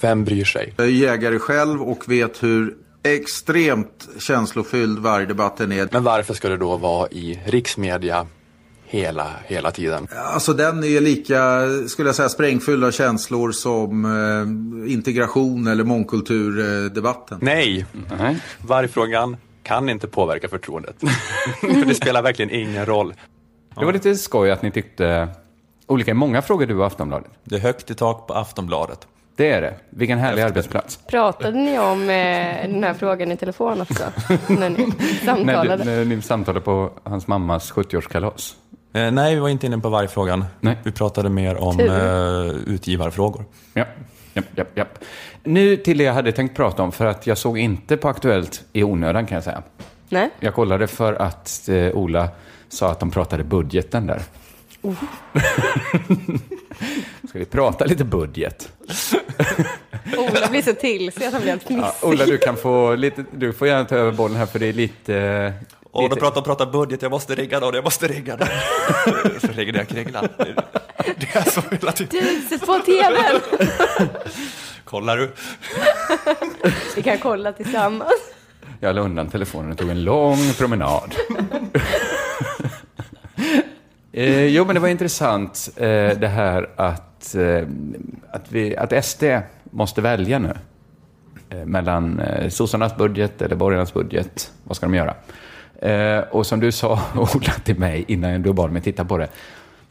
Vem 0.00 0.24
bryr 0.24 0.44
sig? 0.44 0.74
Jag 0.76 0.86
är 0.86 0.90
jägare 0.90 1.38
själv 1.38 1.82
och 1.82 2.08
vet 2.08 2.42
hur 2.42 2.74
extremt 3.02 4.08
känslofylld 4.18 4.98
vargdebatten 4.98 5.72
är. 5.72 5.88
Men 5.92 6.04
varför 6.04 6.34
ska 6.34 6.48
det 6.48 6.56
då 6.56 6.76
vara 6.76 7.08
i 7.08 7.40
riksmedia 7.46 8.26
hela, 8.84 9.30
hela 9.44 9.70
tiden? 9.70 10.08
Alltså 10.14 10.52
den 10.52 10.84
är 10.84 11.00
lika, 11.00 11.62
skulle 11.88 12.08
jag 12.08 12.16
säga, 12.16 12.28
sprängfylld 12.28 12.84
av 12.84 12.90
känslor 12.90 13.52
som 13.52 14.04
eh, 14.04 14.92
integration 14.92 15.66
eller 15.66 15.84
mångkulturdebatten. 15.84 17.38
Nej, 17.42 17.86
Nej. 18.18 18.38
vargfrågan 18.58 19.36
kan 19.62 19.88
inte 19.88 20.08
påverka 20.08 20.48
förtroendet. 20.48 20.96
För 21.60 21.84
det 21.84 21.94
spelar 21.94 22.22
verkligen 22.22 22.50
ingen 22.50 22.86
roll. 22.86 23.14
Det 23.78 23.84
var 23.84 23.92
lite 23.92 24.14
skoj 24.14 24.50
att 24.50 24.62
ni 24.62 24.70
tyckte 24.70 25.28
olika 25.86 26.10
i 26.10 26.14
många 26.14 26.42
frågor 26.42 26.66
du 26.66 26.74
och 26.74 26.86
Aftonbladet. 26.86 27.30
Det 27.44 27.54
är 27.54 27.60
högt 27.60 27.90
i 27.90 27.94
tak 27.94 28.26
på 28.26 28.34
Aftonbladet. 28.34 29.06
Det 29.36 29.50
är 29.50 29.60
det. 29.62 29.74
Vilken 29.90 30.18
härlig 30.18 30.42
arbetsplats. 30.42 30.96
Pratade 31.10 31.56
ni 31.58 31.78
om 31.78 32.00
eh, 32.02 32.06
den 32.72 32.84
här 32.84 32.94
frågan 32.94 33.32
i 33.32 33.36
telefon 33.36 33.80
också? 33.80 34.02
när 34.48 34.70
ni 34.70 34.86
När, 34.86 35.24
samtalade? 35.24 35.84
du- 35.84 35.90
när 35.90 36.04
ni 36.04 36.22
samtalade 36.22 36.60
på 36.64 36.90
hans 37.02 37.26
mammas 37.26 37.72
70-årskalas. 37.72 38.54
Eh, 38.92 39.10
nej, 39.10 39.34
vi 39.34 39.40
var 39.40 39.48
inte 39.48 39.66
inne 39.66 39.78
på 39.78 39.88
vargfrågan. 39.88 40.44
Nej. 40.60 40.76
Vi 40.82 40.92
pratade 40.92 41.28
mer 41.28 41.56
om 41.56 41.80
eh, 41.80 42.72
utgivarfrågor. 42.74 43.44
Ja. 43.74 43.84
Japp, 44.34 44.44
japp, 44.56 44.76
japp. 44.76 44.98
Nu 45.44 45.76
till 45.76 45.98
det 45.98 46.04
jag 46.04 46.12
hade 46.14 46.32
tänkt 46.32 46.56
prata 46.56 46.82
om, 46.82 46.92
för 46.92 47.06
att 47.06 47.26
jag 47.26 47.38
såg 47.38 47.58
inte 47.58 47.96
på 47.96 48.08
Aktuellt 48.08 48.62
i 48.72 48.82
onödan 48.82 49.26
kan 49.26 49.34
jag 49.34 49.44
säga. 49.44 49.62
Nej? 50.08 50.30
Jag 50.40 50.54
kollade 50.54 50.86
för 50.86 51.14
att 51.14 51.68
eh, 51.68 51.90
Ola 51.96 52.28
sa 52.68 52.90
att 52.90 53.00
de 53.00 53.10
pratade 53.10 53.44
budgeten 53.44 54.06
där. 54.06 54.22
Ska 57.36 57.40
vi 57.40 57.44
prata 57.44 57.84
lite 57.84 58.04
budget? 58.04 58.72
Ola 60.16 60.48
blir 60.50 60.62
så 60.62 60.72
till 60.72 61.12
sig 61.12 61.26
att 61.26 61.32
han 61.32 61.42
blir 61.42 61.50
helt 61.50 61.70
Ja, 61.70 61.76
fnissig. 61.76 62.08
Ola, 62.08 62.26
du 62.26 62.38
kan 62.38 62.56
få 62.56 62.94
lite, 62.94 63.24
du 63.32 63.52
får 63.52 63.68
gärna 63.68 63.84
ta 63.84 63.96
över 63.96 64.12
bollen 64.12 64.36
här 64.36 64.46
för 64.46 64.58
det 64.58 64.66
är 64.66 64.72
lite... 64.72 65.52
Och 65.90 66.02
lite 66.02 66.14
de 66.14 66.20
pratar, 66.20 66.42
pratar 66.42 66.66
budget, 66.66 67.02
jag 67.02 67.10
måste 67.10 67.34
rigga 67.34 67.60
då, 67.60 67.70
jag 67.74 67.84
måste 67.84 68.08
rigga 68.08 68.36
då. 68.36 68.46
så 69.40 69.46
riggade 69.46 69.78
jag 69.78 69.88
kringlan. 69.88 70.28
Det 70.38 71.36
är 71.36 71.50
så 71.50 71.62
hela 71.70 71.92
tiden. 71.92 72.24
Du, 72.24 72.40
sätt 72.48 72.66
på 72.66 72.78
tvn! 72.78 73.40
Kollar 74.84 75.16
du? 75.16 75.32
Vi 76.96 77.02
kan 77.02 77.18
kolla 77.18 77.52
tillsammans. 77.52 78.12
Jag 78.80 78.94
la 78.94 79.00
undan 79.00 79.28
telefonen 79.28 79.72
och 79.72 79.78
tog 79.78 79.90
en 79.90 80.04
lång 80.04 80.52
promenad. 80.58 81.14
eh, 84.12 84.46
jo, 84.46 84.64
men 84.64 84.74
det 84.74 84.80
var 84.80 84.88
intressant 84.88 85.68
eh, 85.76 86.18
det 86.18 86.28
här 86.28 86.70
att, 86.76 87.12
eh, 87.34 87.66
att, 88.30 88.52
vi, 88.52 88.76
att 88.76 89.04
SD 89.04 89.24
måste 89.70 90.00
välja 90.00 90.38
nu. 90.38 90.52
Eh, 91.50 91.64
mellan 91.64 92.20
eh, 92.20 92.48
sossarnas 92.48 92.96
budget 92.96 93.42
eller 93.42 93.56
borgarnas 93.56 93.94
budget. 93.94 94.52
Vad 94.64 94.76
ska 94.76 94.86
de 94.86 94.94
göra? 94.94 95.14
Och 96.30 96.46
som 96.46 96.60
du 96.60 96.72
sa, 96.72 97.00
Ola, 97.14 97.52
till 97.64 97.78
mig 97.78 98.04
innan 98.08 98.42
du 98.42 98.52
bad 98.52 98.72
mig 98.72 98.82
titta 98.82 99.04
på 99.04 99.18
det. 99.18 99.28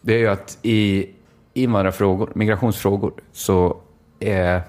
Det 0.01 0.13
är 0.13 0.17
ju 0.17 0.27
att 0.27 0.57
i 0.61 1.09
invandrarfrågor, 1.53 2.31
migrationsfrågor, 2.35 3.13
så 3.31 3.77
är 4.19 4.61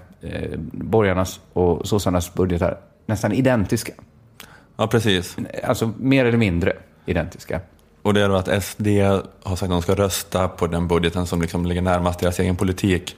borgarnas 0.72 1.40
och 1.52 1.88
sossarnas 1.88 2.34
budgetar 2.34 2.78
nästan 3.06 3.32
identiska. 3.32 3.92
Ja, 4.76 4.86
precis. 4.86 5.36
Alltså 5.64 5.92
mer 5.98 6.24
eller 6.24 6.38
mindre 6.38 6.72
identiska. 7.06 7.60
Och 8.07 8.14
det 8.14 8.20
är 8.20 8.28
då 8.28 8.34
att 8.36 8.64
SD 8.64 8.86
har 9.42 9.57
sagt 9.57 9.62
att 9.62 9.68
de 9.68 9.82
ska 9.82 9.94
rösta 9.94 10.48
på 10.48 10.66
den 10.66 10.88
budgeten 10.88 11.26
som 11.26 11.42
liksom 11.42 11.66
ligger 11.66 11.82
närmast 11.82 12.20
deras 12.20 12.38
egen 12.38 12.57
politik. 12.57 13.16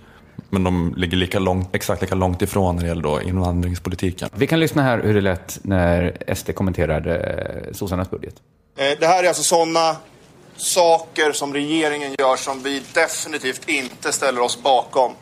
Men 0.50 0.64
de 0.64 0.94
ligger 0.96 1.16
lika 1.16 1.38
långt, 1.38 1.74
exakt 1.74 2.02
lika 2.02 2.14
långt 2.14 2.42
ifrån 2.42 2.76
när 2.76 2.82
det 2.82 2.88
gäller 2.88 3.02
då 3.02 3.22
invandringspolitiken. 3.22 4.28
Vi 4.34 4.46
kan 4.46 4.60
lyssna 4.60 4.82
här 4.82 4.98
hur 5.02 5.14
det 5.14 5.20
lät 5.20 5.58
när 5.62 6.16
SD 6.34 6.54
kommenterade 6.54 7.16
eh, 7.16 7.72
sossarnas 7.72 8.10
budget. 8.10 8.34
Eh, 8.76 8.98
Det 9.00 9.06
här 9.06 9.24
är 9.24 9.28
alltså 9.28 9.42
sådana 9.42 9.96
saker 10.56 11.32
som 11.32 11.52
regeringen 11.54 12.14
gör 12.18 12.36
som 12.36 12.62
vi 12.62 12.82
definitivt 12.94 13.68
inte 13.68 14.12
ställer 14.12 14.40
oss 14.40 14.62
bakom. 14.62 15.12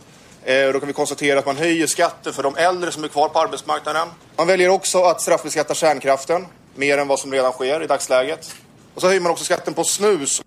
Eh, 0.45 0.67
och 0.67 0.73
Då 0.73 0.79
kan 0.81 0.87
vi 0.87 0.93
konstatera 0.93 1.39
att 1.39 1.47
man 1.47 1.57
höjer 1.57 1.87
skatten 1.87 2.33
för 2.33 2.43
de 2.43 2.57
äldre 2.57 2.93
som 2.93 3.05
är 3.05 3.09
kvar 3.09 3.29
på 3.29 3.39
arbetsmarknaden. 3.39 4.09
Man 4.37 4.47
väljer 4.47 4.69
också 4.69 5.03
att 5.03 5.21
straffbeskatta 5.21 5.75
kärnkraften 5.75 6.47
mer 6.75 6.99
än 6.99 7.09
vad 7.09 7.19
som 7.19 7.33
redan 7.33 7.53
sker 7.53 7.83
i 7.83 7.87
dagsläget. 7.87 8.55
Och 8.97 9.03
så 9.03 9.09
höjer 9.09 9.21
man 9.21 9.33
också 9.33 9.45
skatten 9.45 9.75
på 9.75 9.85
snus. 9.85 10.43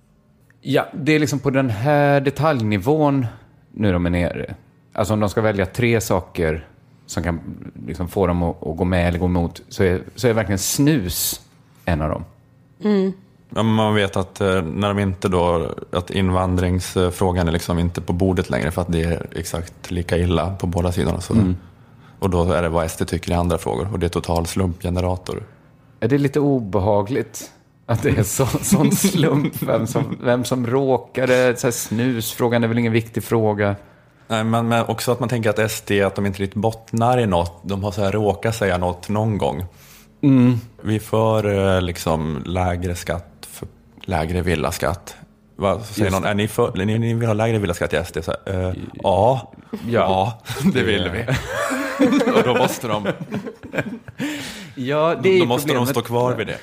Ja, 0.61 0.87
det 0.93 1.11
är 1.11 1.19
liksom 1.19 1.39
på 1.39 1.49
den 1.49 1.69
här 1.69 2.21
detaljnivån 2.21 3.25
nu 3.71 3.91
de 3.91 4.05
är 4.05 4.09
nere. 4.09 4.55
Alltså 4.93 5.13
om 5.13 5.19
de 5.19 5.29
ska 5.29 5.41
välja 5.41 5.65
tre 5.65 6.01
saker 6.01 6.67
som 7.05 7.23
kan 7.23 7.39
liksom 7.87 8.07
få 8.07 8.27
dem 8.27 8.43
att, 8.43 8.67
att 8.67 8.77
gå 8.77 8.83
med 8.83 9.07
eller 9.07 9.19
gå 9.19 9.25
emot 9.25 9.61
så 9.69 9.83
är, 9.83 10.01
så 10.15 10.27
är 10.27 10.33
verkligen 10.33 10.59
snus 10.59 11.41
en 11.85 12.01
av 12.01 12.09
dem. 12.09 12.23
Ja, 13.55 13.63
men 13.63 13.73
man 13.73 13.95
vet 13.95 14.17
att 14.17 14.41
eh, 14.41 14.61
när 14.61 14.87
de 14.87 14.99
inte 14.99 15.27
då, 15.27 15.75
att 15.91 16.09
invandringsfrågan 16.09 17.47
är 17.47 17.51
liksom 17.51 17.79
inte 17.79 18.01
på 18.01 18.13
bordet 18.13 18.49
längre 18.49 18.71
för 18.71 18.81
att 18.81 18.91
det 18.91 19.03
är 19.03 19.27
exakt 19.35 19.91
lika 19.91 20.17
illa 20.17 20.55
på 20.55 20.67
båda 20.67 20.91
sidorna. 20.91 21.21
Så, 21.21 21.33
Och 22.19 22.29
då 22.29 22.51
är 22.51 22.61
det 22.61 22.69
vad 22.69 22.91
SD 22.91 23.07
tycker 23.07 23.31
i 23.31 23.35
andra 23.35 23.57
frågor 23.57 23.89
och 23.91 23.99
det 23.99 24.05
är 24.05 24.09
total 24.09 24.45
slumpgenerator. 24.45 25.43
Är 25.99 26.07
det 26.07 26.17
lite 26.17 26.39
obehagligt 26.39 27.51
att 27.89 28.03
det 28.03 28.09
är 28.09 28.23
så, 28.23 28.45
sån 28.45 28.91
slump 28.91 29.63
vem 29.63 29.87
som, 29.87 30.17
vem 30.23 30.45
som 30.45 30.67
råkade? 30.67 31.55
Så 31.57 31.67
här, 31.67 31.71
snusfrågan 31.71 32.63
är 32.63 32.67
väl 32.67 32.77
ingen 32.77 32.93
viktig 32.93 33.23
fråga? 33.23 33.75
Nej, 34.27 34.43
men, 34.43 34.67
men 34.67 34.85
också 34.85 35.11
att 35.11 35.19
man 35.19 35.29
tänker 35.29 35.49
att 35.49 35.71
SD, 35.71 35.91
att 35.91 36.15
de 36.15 36.25
inte 36.25 36.41
riktigt 36.41 36.61
bottnar 36.61 37.19
i 37.19 37.25
något. 37.25 37.61
De 37.63 37.83
har 37.83 37.91
så 37.91 38.03
här 38.03 38.11
råkat 38.11 38.55
säga 38.55 38.77
något 38.77 39.09
någon 39.09 39.37
gång. 39.37 39.65
Vi 40.81 40.95
är 40.95 40.99
för 40.99 41.75
eh, 41.75 41.81
liksom 41.81 42.43
lägre 42.45 42.95
skatt, 42.95 43.47
för 43.51 43.67
lägre 44.01 44.41
villaskatt. 44.41 45.15
Va, 45.55 45.79
så 45.79 45.93
säger 45.93 46.05
Just 46.05 46.21
någon, 46.21 46.29
är 46.29 46.33
ni, 46.33 46.47
för, 46.47 46.85
ni, 46.85 46.99
ni 46.99 47.13
vill 47.13 47.27
ha 47.27 47.33
lägre 47.33 47.57
villaskatt 47.57 47.93
i 47.93 48.03
SD? 48.05 48.17
Så 48.23 48.33
här, 48.45 48.67
eh, 48.67 48.73
ja, 48.93 49.51
Ja, 49.89 50.41
det 50.73 50.83
vill 50.83 51.09
vi. 51.09 51.25
Och 52.31 52.43
då 52.43 52.53
måste 52.53 52.87
de, 52.87 53.07
Ja, 54.75 55.15
det 55.23 55.29
är 55.29 55.39
då 55.39 55.45
måste 55.45 55.73
de 55.73 55.85
stå 55.85 56.01
kvar 56.01 56.35
vid 56.35 56.47
det. 56.47 56.57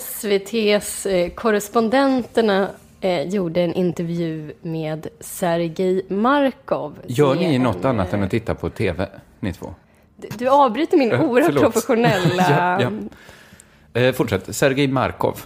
SVTs 0.00 1.06
eh, 1.06 1.30
korrespondenterna 1.30 2.68
eh, 3.00 3.22
gjorde 3.22 3.62
en 3.62 3.74
intervju 3.74 4.52
med 4.62 5.06
Sergej 5.20 6.06
Markov. 6.08 6.98
Gör 7.06 7.34
ni 7.34 7.54
en, 7.54 7.62
något 7.62 7.84
annat 7.84 8.12
än 8.12 8.20
eh, 8.20 8.24
att 8.24 8.30
titta 8.30 8.54
på 8.54 8.70
tv, 8.70 9.08
ni 9.40 9.52
två? 9.52 9.74
Du, 10.16 10.28
du 10.38 10.48
avbryter 10.48 10.96
min 10.96 11.12
Eh, 11.12 11.24
oerhört 11.24 11.54
professionella... 11.54 12.78
ja, 12.82 12.90
ja. 13.94 14.00
Eh, 14.00 14.12
fortsätt. 14.12 14.56
Sergej 14.56 14.88
Markov. 14.88 15.40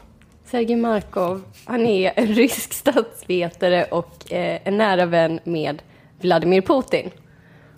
Sergej 0.45 0.77
Markov, 0.77 1.43
han 1.65 1.87
är 1.87 2.13
en 2.17 2.27
rysk 2.27 2.73
statsvetare 2.73 3.85
och 3.85 4.33
eh, 4.33 4.61
en 4.65 4.79
nära 4.79 5.07
vän 5.07 5.41
med 5.45 5.83
Vladimir 6.21 6.61
Putin. 6.61 7.11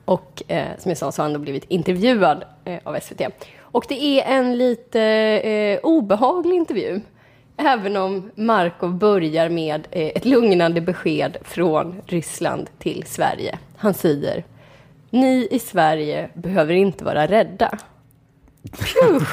Och 0.04 0.42
eh, 0.48 0.66
som 0.78 0.90
jag 0.90 0.98
sa 0.98 1.12
så 1.12 1.22
har 1.22 1.24
han 1.24 1.32
då 1.32 1.38
blivit 1.38 1.64
intervjuad 1.68 2.44
eh, 2.64 2.78
av 2.82 3.00
SVT. 3.00 3.22
Och 3.74 3.84
det 3.88 4.20
är 4.20 4.36
en 4.38 4.58
lite 4.58 5.00
eh, 5.00 5.78
obehaglig 5.82 6.56
intervju. 6.56 7.00
Även 7.56 7.96
om 7.96 8.30
Markov 8.34 8.94
börjar 8.94 9.48
med 9.48 9.88
eh, 9.90 10.06
ett 10.06 10.24
lugnande 10.24 10.80
besked 10.80 11.36
från 11.42 12.02
Ryssland 12.06 12.70
till 12.78 13.04
Sverige. 13.06 13.58
Han 13.76 13.94
säger 13.94 14.44
Ni 15.10 15.48
i 15.50 15.58
Sverige 15.58 16.30
behöver 16.34 16.74
inte 16.74 17.04
vara 17.04 17.26
rädda. 17.26 17.78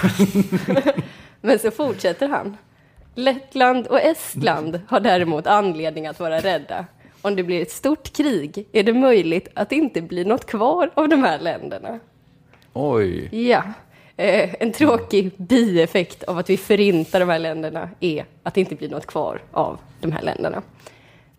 Men 1.42 1.60
så 1.60 1.72
fortsätter 1.72 2.28
han. 2.28 2.58
Lettland 3.16 3.88
och 3.88 4.02
Estland 4.02 4.82
har 4.88 5.00
däremot 5.00 5.48
anledning 5.48 6.08
att 6.08 6.20
vara 6.20 6.40
rädda. 6.40 6.86
Om 7.22 7.36
det 7.36 7.44
blir 7.44 7.62
ett 7.62 7.72
stort 7.72 8.14
krig 8.14 8.68
är 8.72 8.84
det 8.84 8.94
möjligt 8.94 9.48
att 9.54 9.70
det 9.70 9.76
inte 9.76 10.02
blir 10.02 10.26
något 10.26 10.46
kvar 10.46 10.92
av 10.94 11.10
de 11.10 11.24
här 11.24 11.40
länderna. 11.40 12.00
Oj. 12.74 13.30
Ja, 13.50 13.64
en 14.18 14.72
tråkig 14.72 15.32
bieffekt 15.38 16.24
av 16.24 16.38
att 16.38 16.50
vi 16.50 16.58
förintar 16.58 17.20
de 17.20 17.30
här 17.30 17.40
länderna 17.40 17.90
är 18.00 18.26
att 18.44 18.54
det 18.54 18.60
inte 18.60 18.76
blir 18.76 18.90
något 18.90 19.06
kvar 19.06 19.42
av 19.52 19.80
de 20.00 20.12
här 20.12 20.22
länderna. 20.22 20.62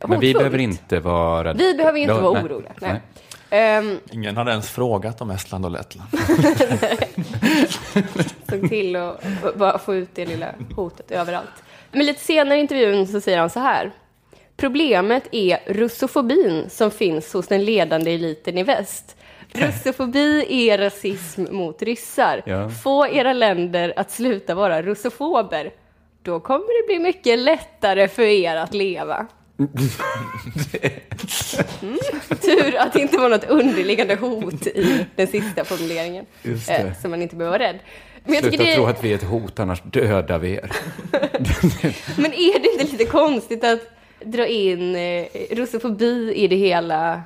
Men 0.06 0.20
vi 0.20 0.34
behöver 0.34 0.58
inte 0.58 1.00
vara. 1.00 1.52
Vi 1.52 1.74
behöver 1.74 1.98
inte 1.98 2.14
vara 2.14 2.32
nej. 2.32 2.44
oroliga. 2.44 2.72
Nej. 2.80 3.00
Ehm, 3.50 3.98
Ingen 4.10 4.36
hade 4.36 4.50
ens 4.50 4.70
frågat 4.70 5.20
om 5.20 5.30
Estland 5.30 5.64
och 5.64 5.70
Lettland. 5.70 6.10
såg 8.50 8.68
till 8.68 8.96
att 8.96 9.56
bara 9.56 9.78
få 9.78 9.94
ut 9.94 10.08
det 10.14 10.26
lilla 10.26 10.54
hotet 10.76 11.10
överallt. 11.10 11.62
Men 11.92 12.06
lite 12.06 12.20
senare 12.24 12.58
i 12.58 12.60
intervjun 12.60 13.06
så 13.06 13.20
säger 13.20 13.38
han 13.38 13.50
så 13.50 13.60
här. 13.60 13.90
Problemet 14.56 15.28
är 15.32 15.58
russofobin 15.66 16.70
som 16.70 16.90
finns 16.90 17.32
hos 17.32 17.48
den 17.48 17.64
ledande 17.64 18.14
eliten 18.14 18.58
i 18.58 18.62
väst. 18.62 19.16
Russofobi 19.54 20.46
är 20.48 20.78
rasism 20.78 21.44
mot 21.50 21.82
ryssar. 21.82 22.42
Ja. 22.46 22.68
Få 22.68 23.06
era 23.06 23.32
länder 23.32 23.92
att 23.96 24.10
sluta 24.10 24.54
vara 24.54 24.82
russofober. 24.82 25.72
Då 26.22 26.40
kommer 26.40 26.82
det 26.82 26.86
bli 26.86 26.98
mycket 26.98 27.38
lättare 27.38 28.08
för 28.08 28.22
er 28.22 28.56
att 28.56 28.74
leva. 28.74 29.26
Mm. 29.58 29.70
Tur 32.40 32.76
att 32.78 32.92
det 32.92 33.00
inte 33.00 33.18
var 33.18 33.28
något 33.28 33.44
underliggande 33.44 34.14
hot 34.14 34.66
i 34.66 35.06
den 35.16 35.26
sista 35.26 35.64
formuleringen. 35.64 36.26
Eh, 36.68 36.92
så 37.02 37.08
man 37.08 37.22
inte 37.22 37.36
behöver 37.36 37.58
vara 37.58 37.68
rädd. 37.68 37.78
Men 38.24 38.34
jag 38.34 38.44
Sluta 38.44 38.64
det 38.64 38.74
tro 38.74 38.86
att 38.86 39.04
vi 39.04 39.10
är 39.10 39.14
ett 39.14 39.22
hot, 39.22 39.60
annars 39.60 39.82
dödar 39.82 40.38
vi 40.38 40.52
er. 40.52 40.70
men 42.16 42.32
är 42.32 42.62
det 42.62 42.72
inte 42.72 42.92
lite 42.92 43.04
konstigt 43.04 43.64
att 43.64 43.80
dra 44.24 44.46
in 44.46 44.96
eh, 44.96 45.26
russofobi 45.50 46.32
i 46.34 46.48
det 46.48 46.56
hela 46.56 47.22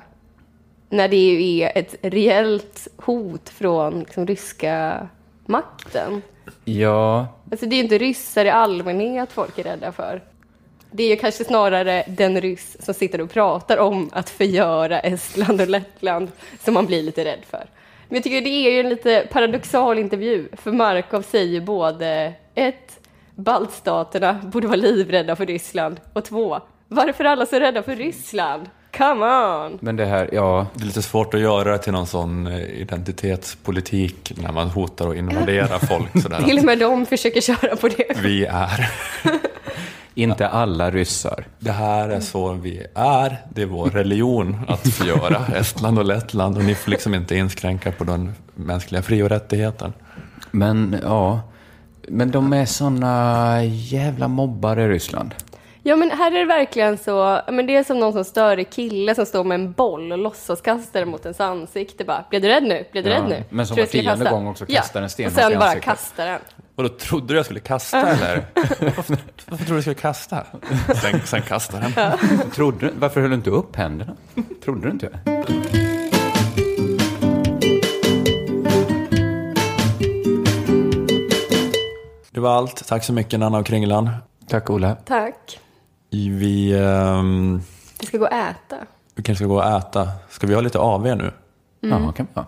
när 0.89 1.07
det 1.07 1.17
ju 1.17 1.59
är 1.59 1.71
ett 1.75 1.95
reellt 2.01 2.87
hot 2.97 3.49
från 3.49 3.99
liksom, 3.99 4.27
ryska 4.27 5.07
makten? 5.45 6.21
Ja, 6.65 7.27
Alltså 7.51 7.65
det 7.65 7.75
är 7.75 7.77
ju 7.77 7.83
inte 7.83 7.97
ryssar 7.97 8.45
i 8.45 8.49
allmänhet 8.49 9.31
folk 9.31 9.59
är 9.59 9.63
rädda 9.63 9.91
för. 9.91 10.21
Det 10.91 11.03
är 11.03 11.07
ju 11.07 11.15
kanske 11.15 11.43
snarare 11.43 12.03
den 12.07 12.41
ryss 12.41 12.77
som 12.79 12.93
sitter 12.93 13.21
och 13.21 13.31
pratar 13.31 13.77
om 13.77 14.09
att 14.13 14.29
förgöra 14.29 14.99
Estland 14.99 15.61
och 15.61 15.67
Lettland 15.67 16.31
som 16.59 16.73
man 16.73 16.85
blir 16.85 17.03
lite 17.03 17.25
rädd 17.25 17.45
för. 17.49 17.65
Men 18.07 18.15
jag 18.15 18.23
tycker 18.23 18.41
det 18.41 18.49
är 18.49 18.71
ju 18.71 18.79
en 18.79 18.89
lite 18.89 19.27
paradoxal 19.31 19.99
intervju, 19.99 20.47
för 20.53 20.71
Markov 20.71 21.21
säger 21.21 21.53
ju 21.53 21.61
både 21.61 22.33
ett, 22.55 22.99
baltstaterna 23.35 24.33
borde 24.33 24.67
vara 24.67 24.77
livrädda 24.77 25.35
för 25.35 25.45
Ryssland, 25.45 25.99
och 26.13 26.25
två, 26.25 26.59
varför 26.87 27.23
är 27.23 27.29
alla 27.29 27.45
så 27.45 27.59
rädda 27.59 27.83
för 27.83 27.95
Ryssland? 27.95 28.69
Come 28.91 29.25
on! 29.25 29.77
men 29.81 29.95
det 29.95 30.05
här, 30.05 30.29
ja. 30.33 30.67
Det 30.73 30.83
är 30.83 30.85
lite 30.85 31.01
svårt 31.01 31.33
att 31.33 31.39
göra 31.39 31.77
till 31.77 31.93
någon 31.93 32.07
sån 32.07 32.47
eh, 32.47 32.61
identitetspolitik 32.61 34.33
när 34.35 34.51
man 34.51 34.69
hotar 34.69 35.09
att 35.09 35.15
invadera 35.15 35.79
folk 35.87 36.21
sådär. 36.21 36.41
Till 36.41 36.57
och 36.57 36.63
med 36.63 36.79
de 36.79 37.05
försöker 37.05 37.41
köra 37.41 37.75
på 37.75 37.87
det. 37.87 38.17
Vi 38.21 38.45
är. 38.45 38.91
Inte 40.13 40.47
alla 40.47 40.91
ryssar. 40.91 41.45
Det 41.59 41.71
här 41.71 42.09
är 42.09 42.19
så 42.19 42.53
vi 42.53 42.85
är. 42.95 43.37
Det 43.53 43.61
är 43.61 43.65
vår 43.65 43.89
religion 43.89 44.57
att 44.67 44.87
förgöra 44.87 45.45
Estland 45.55 45.99
och 45.99 46.05
Lettland 46.05 46.57
och 46.57 46.63
ni 46.63 46.75
får 46.75 46.91
liksom 46.91 47.15
inte 47.15 47.35
inskränka 47.35 47.91
på 47.91 48.03
den 48.03 48.33
mänskliga 48.55 49.01
fri 49.01 49.23
och 49.23 49.29
rättigheten. 49.29 49.93
Men 50.51 50.99
ja, 51.03 51.39
men 52.07 52.31
de 52.31 52.53
är 52.53 52.65
såna 52.65 53.63
jävla 53.63 54.27
mobbare 54.27 54.83
i 54.83 54.87
Ryssland. 54.87 55.35
Ja 55.87 55.95
men 55.95 56.11
här 56.11 56.31
är 56.31 56.39
det 56.39 56.45
verkligen 56.45 56.97
så, 56.97 57.41
men 57.51 57.65
det 57.67 57.75
är 57.75 57.83
som 57.83 57.99
någon 57.99 58.13
som 58.13 58.23
stör 58.23 58.63
kille 58.63 59.15
som 59.15 59.25
står 59.25 59.43
med 59.43 59.55
en 59.55 59.71
boll 59.71 60.11
och 60.11 60.17
låtsas 60.17 60.61
kasta 60.61 60.99
den 60.99 61.09
mot 61.09 61.25
ens 61.25 61.39
ansikte 61.39 62.03
bara. 62.03 62.25
Blir 62.29 62.39
du 62.39 62.47
rädd 62.47 62.63
nu? 62.63 62.85
Blir 62.91 63.03
du 63.03 63.09
Ja, 63.09 63.15
rädd 63.15 63.29
nu? 63.29 63.43
men 63.49 63.67
som 63.67 63.77
var 63.77 63.85
tionde 63.85 64.29
gång 64.29 64.47
också 64.47 64.65
kastar 64.65 65.01
en 65.01 65.09
sten 65.09 65.25
och 65.25 65.31
mot 65.31 65.41
sen 65.41 65.59
bara 65.59 65.75
kastar 65.75 66.25
den. 66.25 66.39
Och 66.75 66.83
då 66.83 66.89
trodde 66.89 67.27
du 67.33 67.35
jag 67.37 67.45
skulle 67.45 67.59
kasta 67.59 68.07
eller? 68.07 68.45
Varför, 68.79 69.17
varför 69.49 69.65
trodde 69.65 69.65
du 69.65 69.73
jag 69.75 69.83
skulle 69.83 69.95
kasta? 69.95 70.43
Sen, 71.01 71.21
sen 71.25 71.41
kasta 71.41 71.79
den. 71.79 71.91
Trodde 72.55 72.85
du, 72.87 72.93
varför 72.99 73.21
höll 73.21 73.29
du 73.29 73.35
inte 73.35 73.49
upp 73.49 73.75
händerna? 73.75 74.15
Trodde 74.63 74.81
du 74.87 74.91
inte 74.91 75.09
det? 75.09 75.19
Det 82.31 82.39
var 82.39 82.55
allt. 82.57 82.87
Tack 82.87 83.03
så 83.03 83.13
mycket 83.13 83.39
Nanna 83.39 83.57
och 83.57 83.65
Kringlan. 83.65 84.09
Tack 84.47 84.69
Ola. 84.69 84.95
Tack. 85.05 85.59
Vi, 86.11 86.79
ehm, 86.79 87.61
Vi 87.99 88.05
ska 88.05 88.17
gå 88.17 88.25
och 88.25 88.31
äta. 88.31 88.77
vi 89.15 89.23
kanske 89.23 89.43
ska 89.43 89.47
gå 89.47 89.55
och 89.57 89.65
äta. 89.77 90.09
Ska 90.29 90.47
vi 90.47 90.53
ha 90.53 90.61
lite 90.61 90.79
AV 90.79 91.03
nu? 91.03 91.31
Mm. 91.83 92.03
Ja, 92.03 92.11
kan 92.11 92.27
vi 92.33 92.39
ha. 92.39 92.47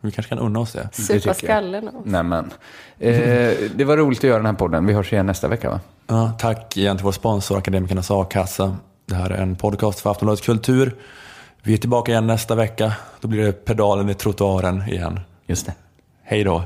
Vi 0.00 0.10
kanske 0.10 0.28
kan 0.28 0.38
unna 0.38 0.58
oss 0.58 0.72
det. 0.72 0.88
Supa 0.92 1.34
skallen 1.34 1.88
av. 1.88 2.02
Nej 2.04 2.22
men. 2.22 2.52
Eh, 2.98 3.54
det 3.74 3.84
var 3.84 3.96
roligt 3.96 4.18
att 4.18 4.24
göra 4.24 4.36
den 4.36 4.46
här 4.46 4.52
podden. 4.52 4.86
Vi 4.86 4.92
hörs 4.92 5.12
igen 5.12 5.26
nästa 5.26 5.48
vecka 5.48 5.70
va? 5.70 5.80
Ja, 6.06 6.32
tack 6.38 6.76
igen 6.76 6.96
till 6.96 7.04
vår 7.04 7.12
sponsor 7.12 7.58
Akademikernas 7.58 8.10
A-kassa. 8.10 8.76
Det 9.06 9.14
här 9.14 9.30
är 9.30 9.42
en 9.42 9.56
podcast 9.56 10.00
för 10.00 10.10
Aftonbladet 10.10 10.44
Kultur. 10.44 10.96
Vi 11.62 11.72
är 11.72 11.78
tillbaka 11.78 12.12
igen 12.12 12.26
nästa 12.26 12.54
vecka. 12.54 12.92
Då 13.20 13.28
blir 13.28 13.44
det 13.44 13.52
pedalen 13.52 14.08
i 14.10 14.14
trottoaren 14.14 14.82
igen. 14.88 15.20
Just 15.46 15.66
det. 15.66 15.74
Hej 16.22 16.44
då. 16.44 16.62